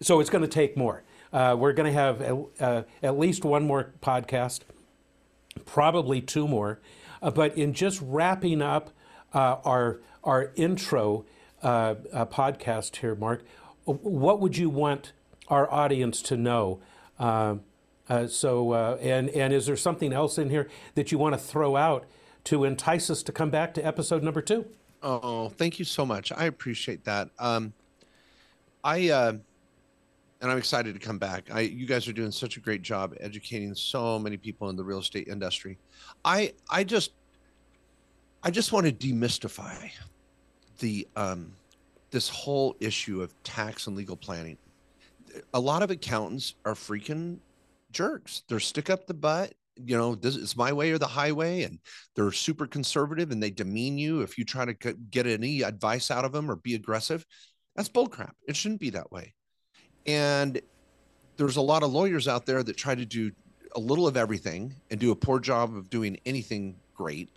so 0.00 0.18
it's 0.18 0.30
going 0.30 0.42
to 0.42 0.48
take 0.48 0.76
more. 0.76 1.04
Uh, 1.32 1.54
we're 1.56 1.72
going 1.72 1.86
to 1.86 1.98
have 1.98 2.20
at, 2.20 2.34
uh, 2.58 2.82
at 3.04 3.16
least 3.16 3.44
one 3.44 3.64
more 3.64 3.92
podcast, 4.02 4.62
probably 5.64 6.20
two 6.20 6.48
more. 6.48 6.80
Uh, 7.22 7.30
but 7.30 7.56
in 7.56 7.72
just 7.72 8.00
wrapping 8.02 8.60
up 8.62 8.90
uh, 9.32 9.56
our 9.64 10.00
our 10.24 10.50
intro 10.56 11.24
podcast 11.62 12.96
here, 12.96 13.14
Mark, 13.14 13.44
what 13.84 14.40
would 14.40 14.56
you 14.56 14.68
want 14.68 15.12
our 15.48 15.70
audience 15.72 16.20
to 16.22 16.36
know? 16.36 16.80
Uh, 18.10 18.26
so, 18.26 18.72
uh, 18.72 18.98
and 19.00 19.28
and 19.30 19.52
is 19.52 19.66
there 19.66 19.76
something 19.76 20.12
else 20.12 20.36
in 20.36 20.50
here 20.50 20.68
that 20.96 21.12
you 21.12 21.18
want 21.18 21.32
to 21.32 21.38
throw 21.38 21.76
out 21.76 22.06
to 22.42 22.64
entice 22.64 23.08
us 23.08 23.22
to 23.22 23.30
come 23.30 23.50
back 23.50 23.72
to 23.74 23.86
episode 23.86 24.24
number 24.24 24.42
two? 24.42 24.66
Oh, 25.02 25.48
thank 25.48 25.78
you 25.78 25.84
so 25.84 26.04
much. 26.04 26.32
I 26.32 26.44
appreciate 26.44 27.04
that. 27.04 27.30
Um, 27.38 27.72
I 28.84 29.08
uh, 29.10 29.32
and 30.40 30.50
I'm 30.50 30.58
excited 30.58 30.94
to 30.94 31.00
come 31.00 31.18
back. 31.18 31.48
I 31.52 31.60
you 31.60 31.86
guys 31.86 32.08
are 32.08 32.12
doing 32.12 32.30
such 32.30 32.56
a 32.56 32.60
great 32.60 32.82
job 32.82 33.14
educating 33.20 33.74
so 33.74 34.18
many 34.18 34.36
people 34.36 34.68
in 34.70 34.76
the 34.76 34.84
real 34.84 34.98
estate 34.98 35.28
industry. 35.28 35.78
I 36.24 36.54
I 36.70 36.84
just 36.84 37.12
I 38.42 38.50
just 38.50 38.72
want 38.72 38.86
to 38.86 38.92
demystify 38.92 39.90
the 40.78 41.06
um, 41.16 41.52
this 42.10 42.28
whole 42.28 42.76
issue 42.80 43.22
of 43.22 43.34
tax 43.42 43.86
and 43.86 43.96
legal 43.96 44.16
planning. 44.16 44.56
A 45.54 45.60
lot 45.60 45.82
of 45.82 45.90
accountants 45.90 46.54
are 46.64 46.74
freaking 46.74 47.38
jerks. 47.92 48.42
They're 48.48 48.60
stick 48.60 48.90
up 48.90 49.06
the 49.06 49.14
butt. 49.14 49.52
You 49.84 49.96
know, 49.96 50.14
this 50.14 50.36
is 50.36 50.56
my 50.56 50.72
way 50.72 50.90
or 50.90 50.98
the 50.98 51.06
highway, 51.06 51.62
and 51.62 51.78
they're 52.14 52.32
super 52.32 52.66
conservative 52.66 53.30
and 53.30 53.42
they 53.42 53.50
demean 53.50 53.98
you 53.98 54.20
if 54.20 54.38
you 54.38 54.44
try 54.44 54.64
to 54.64 54.74
get 55.10 55.26
any 55.26 55.62
advice 55.62 56.10
out 56.10 56.24
of 56.24 56.32
them 56.32 56.50
or 56.50 56.56
be 56.56 56.74
aggressive. 56.74 57.24
That's 57.76 57.88
bullcrap. 57.88 58.32
It 58.46 58.56
shouldn't 58.56 58.80
be 58.80 58.90
that 58.90 59.10
way. 59.10 59.34
And 60.06 60.60
there's 61.36 61.56
a 61.56 61.62
lot 61.62 61.82
of 61.82 61.92
lawyers 61.92 62.28
out 62.28 62.46
there 62.46 62.62
that 62.62 62.76
try 62.76 62.94
to 62.94 63.06
do 63.06 63.30
a 63.76 63.80
little 63.80 64.06
of 64.06 64.16
everything 64.16 64.74
and 64.90 64.98
do 64.98 65.10
a 65.12 65.16
poor 65.16 65.38
job 65.38 65.74
of 65.76 65.88
doing 65.90 66.18
anything 66.26 66.76
great. 66.94 67.30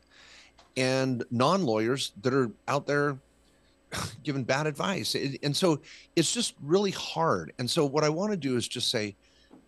And 0.75 1.23
non 1.31 1.63
lawyers 1.63 2.11
that 2.21 2.33
are 2.33 2.51
out 2.67 2.87
there 2.87 3.17
giving 4.23 4.43
bad 4.43 4.67
advice. 4.67 5.15
And 5.43 5.55
so 5.55 5.81
it's 6.15 6.33
just 6.33 6.55
really 6.61 6.91
hard. 6.91 7.53
And 7.59 7.69
so 7.69 7.85
what 7.85 8.03
I 8.03 8.09
want 8.09 8.31
to 8.31 8.37
do 8.37 8.57
is 8.57 8.67
just 8.67 8.89
say, 8.89 9.15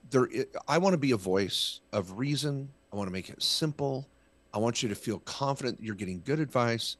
there, 0.09 0.27
I 0.67 0.77
want 0.77 0.93
to 0.93 0.97
be 0.97 1.11
a 1.11 1.17
voice 1.17 1.81
of 1.91 2.17
reason. 2.17 2.69
I 2.91 2.95
want 2.95 3.07
to 3.07 3.13
make 3.13 3.29
it 3.29 3.41
simple. 3.41 4.07
I 4.53 4.57
want 4.57 4.81
you 4.81 4.89
to 4.89 4.95
feel 4.95 5.19
confident 5.19 5.79
you're 5.81 5.95
getting 5.95 6.21
good 6.23 6.39
advice. 6.39 6.97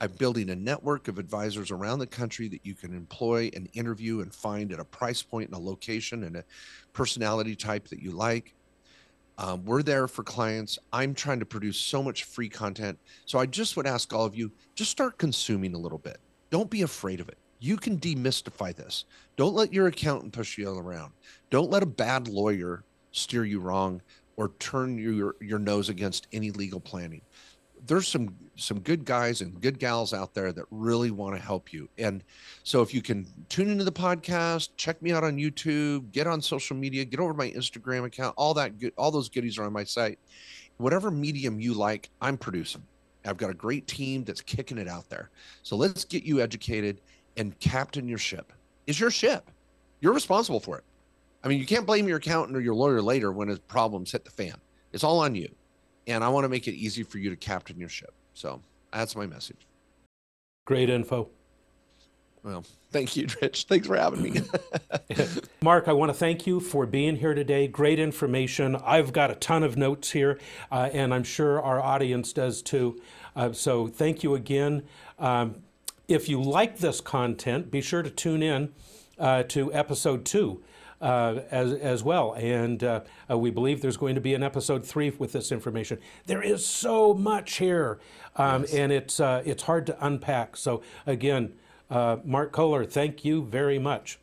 I'm 0.00 0.10
building 0.12 0.50
a 0.50 0.56
network 0.56 1.06
of 1.06 1.18
advisors 1.18 1.70
around 1.70 2.00
the 2.00 2.06
country 2.06 2.48
that 2.48 2.66
you 2.66 2.74
can 2.74 2.94
employ 2.94 3.50
and 3.54 3.68
interview 3.72 4.20
and 4.20 4.34
find 4.34 4.72
at 4.72 4.80
a 4.80 4.84
price 4.84 5.22
point 5.22 5.48
and 5.48 5.56
a 5.56 5.62
location 5.62 6.24
and 6.24 6.36
a 6.36 6.44
personality 6.92 7.54
type 7.54 7.88
that 7.88 8.00
you 8.00 8.10
like. 8.10 8.54
Um, 9.38 9.64
we're 9.64 9.82
there 9.82 10.08
for 10.08 10.22
clients. 10.24 10.78
I'm 10.92 11.14
trying 11.14 11.38
to 11.38 11.46
produce 11.46 11.78
so 11.78 12.02
much 12.02 12.24
free 12.24 12.48
content. 12.48 12.98
So 13.26 13.38
I 13.38 13.46
just 13.46 13.76
would 13.76 13.86
ask 13.86 14.12
all 14.12 14.24
of 14.24 14.34
you 14.34 14.50
just 14.74 14.90
start 14.90 15.18
consuming 15.18 15.74
a 15.74 15.78
little 15.78 15.98
bit. 15.98 16.18
Don't 16.50 16.68
be 16.68 16.82
afraid 16.82 17.20
of 17.20 17.28
it. 17.28 17.38
You 17.62 17.76
can 17.76 18.00
demystify 18.00 18.74
this. 18.74 19.04
Don't 19.36 19.54
let 19.54 19.72
your 19.72 19.86
accountant 19.86 20.32
push 20.32 20.58
you 20.58 20.68
around. 20.68 21.12
Don't 21.48 21.70
let 21.70 21.84
a 21.84 21.86
bad 21.86 22.26
lawyer 22.26 22.82
steer 23.12 23.44
you 23.44 23.60
wrong 23.60 24.02
or 24.36 24.48
turn 24.58 24.98
your, 24.98 25.36
your 25.40 25.60
nose 25.60 25.88
against 25.88 26.26
any 26.32 26.50
legal 26.50 26.80
planning. 26.80 27.22
There's 27.86 28.08
some 28.08 28.34
some 28.56 28.80
good 28.80 29.04
guys 29.04 29.42
and 29.42 29.60
good 29.60 29.78
gals 29.78 30.12
out 30.12 30.34
there 30.34 30.50
that 30.52 30.64
really 30.72 31.12
want 31.12 31.36
to 31.36 31.40
help 31.40 31.72
you. 31.72 31.88
And 31.98 32.24
so 32.64 32.82
if 32.82 32.92
you 32.92 33.00
can 33.00 33.28
tune 33.48 33.70
into 33.70 33.84
the 33.84 33.92
podcast 33.92 34.70
check 34.76 35.00
me 35.00 35.12
out 35.12 35.24
on 35.24 35.36
youtube 35.36 36.12
get 36.12 36.26
on 36.26 36.42
social 36.42 36.76
media 36.76 37.04
get 37.04 37.18
over 37.18 37.32
my 37.32 37.50
instagram 37.50 38.04
account 38.04 38.34
all 38.36 38.54
that 38.54 38.78
good 38.78 38.92
all 38.98 39.10
those 39.10 39.28
goodies 39.28 39.56
are 39.58 39.64
on 39.64 39.72
my 39.72 39.84
site. 39.84 40.18
Whatever 40.78 41.12
medium 41.12 41.60
you 41.60 41.74
like 41.74 42.10
i'm 42.20 42.36
producing. 42.36 42.82
I've 43.24 43.36
got 43.36 43.50
a 43.50 43.54
great 43.54 43.86
team 43.86 44.24
that's 44.24 44.40
kicking 44.40 44.78
it 44.78 44.88
out 44.88 45.08
there. 45.08 45.30
So 45.62 45.76
let's 45.76 46.04
get 46.04 46.24
you 46.24 46.40
educated 46.40 47.00
and 47.36 47.58
captain 47.60 48.08
your 48.08 48.18
ship 48.18 48.52
is 48.86 48.98
your 48.98 49.10
ship 49.10 49.50
you're 50.00 50.12
responsible 50.12 50.60
for 50.60 50.78
it 50.78 50.84
i 51.44 51.48
mean 51.48 51.58
you 51.58 51.66
can't 51.66 51.86
blame 51.86 52.08
your 52.08 52.18
accountant 52.18 52.56
or 52.56 52.60
your 52.60 52.74
lawyer 52.74 53.02
later 53.02 53.32
when 53.32 53.48
his 53.48 53.58
problems 53.58 54.12
hit 54.12 54.24
the 54.24 54.30
fan 54.30 54.54
it's 54.92 55.04
all 55.04 55.20
on 55.20 55.34
you 55.34 55.48
and 56.06 56.24
I 56.24 56.28
want 56.28 56.44
to 56.44 56.48
make 56.48 56.68
it 56.68 56.74
easy 56.74 57.02
for 57.02 57.18
you 57.18 57.30
to 57.30 57.36
captain 57.36 57.78
your 57.78 57.88
ship. 57.88 58.12
So 58.34 58.60
that's 58.92 59.16
my 59.16 59.26
message. 59.26 59.66
Great 60.64 60.90
info. 60.90 61.28
Well, 62.42 62.64
thank 62.90 63.16
you, 63.16 63.28
Rich. 63.40 63.64
Thanks 63.64 63.86
for 63.86 63.96
having 63.96 64.22
me. 64.22 64.40
Mark, 65.62 65.86
I 65.86 65.92
want 65.92 66.10
to 66.10 66.14
thank 66.14 66.46
you 66.46 66.58
for 66.58 66.86
being 66.86 67.16
here 67.16 67.34
today. 67.34 67.68
Great 67.68 68.00
information. 68.00 68.74
I've 68.76 69.12
got 69.12 69.30
a 69.30 69.36
ton 69.36 69.62
of 69.62 69.76
notes 69.76 70.10
here, 70.10 70.40
uh, 70.70 70.90
and 70.92 71.14
I'm 71.14 71.22
sure 71.22 71.62
our 71.62 71.80
audience 71.80 72.32
does 72.32 72.60
too. 72.60 73.00
Uh, 73.36 73.52
so 73.52 73.86
thank 73.86 74.24
you 74.24 74.34
again. 74.34 74.82
Um, 75.20 75.62
if 76.12 76.28
you 76.28 76.40
like 76.40 76.78
this 76.78 77.00
content, 77.00 77.70
be 77.70 77.80
sure 77.80 78.02
to 78.02 78.10
tune 78.10 78.42
in 78.42 78.72
uh, 79.18 79.42
to 79.44 79.72
episode 79.72 80.24
two. 80.24 80.62
Uh, 81.00 81.42
as, 81.50 81.72
as 81.72 82.04
well. 82.04 82.32
And 82.34 82.84
uh, 82.84 83.00
uh, 83.28 83.36
we 83.36 83.50
believe 83.50 83.82
there's 83.82 83.96
going 83.96 84.14
to 84.14 84.20
be 84.20 84.34
an 84.34 84.44
episode 84.44 84.86
three 84.86 85.10
with 85.10 85.32
this 85.32 85.50
information. 85.50 85.98
There 86.26 86.40
is 86.40 86.64
so 86.64 87.12
much 87.12 87.56
here, 87.56 87.98
um, 88.36 88.62
yes. 88.62 88.72
and 88.72 88.92
it's, 88.92 89.18
uh, 89.18 89.42
it's 89.44 89.64
hard 89.64 89.84
to 89.86 89.96
unpack. 90.06 90.56
So, 90.56 90.80
again, 91.04 91.54
uh, 91.90 92.18
Mark 92.24 92.52
Kohler, 92.52 92.84
thank 92.84 93.24
you 93.24 93.42
very 93.42 93.80
much. 93.80 94.20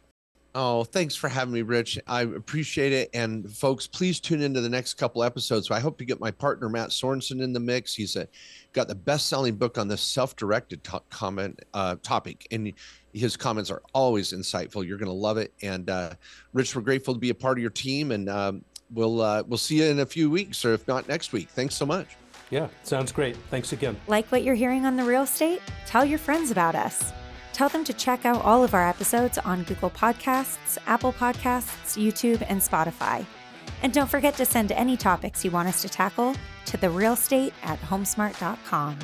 Oh, 0.55 0.83
thanks 0.83 1.15
for 1.15 1.29
having 1.29 1.53
me, 1.53 1.61
Rich. 1.61 1.99
I 2.07 2.21
appreciate 2.21 2.91
it. 2.91 3.11
And 3.13 3.51
folks, 3.51 3.85
please 3.85 4.19
tune 4.19 4.41
into 4.41 4.61
the 4.61 4.69
next 4.69 4.95
couple 4.95 5.23
episodes. 5.23 5.67
So 5.67 5.75
I 5.75 5.79
hope 5.79 5.99
to 5.99 6.05
get 6.05 6.19
my 6.19 6.31
partner 6.31 6.69
Mat 6.69 6.89
Sorensen 6.89 7.41
in 7.41 7.53
the 7.53 7.59
mix. 7.59 7.93
He's 7.93 8.15
a, 8.15 8.27
got 8.73 8.87
the 8.87 8.95
best-selling 8.95 9.57
book 9.57 9.77
on 9.77 9.87
this 9.87 10.01
self-directed 10.01 10.83
to- 10.85 11.03
comment 11.11 11.59
uh, 11.75 11.97
topic, 12.01 12.47
and 12.49 12.73
his 13.13 13.37
comments 13.37 13.69
are 13.69 13.83
always 13.93 14.33
insightful. 14.33 14.85
You're 14.85 14.97
going 14.97 15.07
to 15.07 15.13
love 15.13 15.37
it. 15.37 15.53
And 15.61 15.87
uh, 15.89 16.13
Rich, 16.53 16.75
we're 16.75 16.81
grateful 16.81 17.13
to 17.13 17.19
be 17.19 17.29
a 17.29 17.35
part 17.35 17.59
of 17.59 17.61
your 17.61 17.71
team, 17.71 18.11
and 18.11 18.27
um, 18.27 18.65
we'll 18.91 19.21
uh, 19.21 19.43
we'll 19.47 19.57
see 19.59 19.77
you 19.77 19.85
in 19.85 19.99
a 19.99 20.05
few 20.05 20.31
weeks, 20.31 20.65
or 20.65 20.73
if 20.73 20.87
not 20.87 21.07
next 21.07 21.31
week. 21.31 21.49
Thanks 21.49 21.75
so 21.75 21.85
much. 21.85 22.17
Yeah, 22.49 22.69
sounds 22.81 23.11
great. 23.11 23.35
Thanks 23.51 23.73
again. 23.73 23.95
Like 24.07 24.27
what 24.31 24.43
you're 24.43 24.55
hearing 24.55 24.87
on 24.87 24.95
the 24.95 25.03
real 25.03 25.21
estate? 25.21 25.61
Tell 25.85 26.03
your 26.03 26.17
friends 26.17 26.49
about 26.49 26.73
us. 26.73 27.13
Tell 27.59 27.67
them 27.67 27.83
to 27.83 27.91
check 27.91 28.23
out 28.23 28.41
all 28.45 28.63
of 28.63 28.73
our 28.73 28.87
episodes 28.87 29.37
on 29.37 29.63
Google 29.63 29.89
Podcasts, 29.89 30.77
Apple 30.87 31.11
Podcasts, 31.11 31.97
YouTube, 32.01 32.41
and 32.47 32.61
Spotify. 32.61 33.25
And 33.83 33.91
don't 33.91 34.09
forget 34.09 34.33
to 34.35 34.45
send 34.45 34.71
any 34.71 34.95
topics 34.95 35.43
you 35.43 35.51
want 35.51 35.67
us 35.67 35.81
to 35.81 35.89
tackle 35.89 36.35
to 36.67 36.77
therealstate 36.77 37.51
at 37.63 37.77
homesmart.com. 37.81 38.97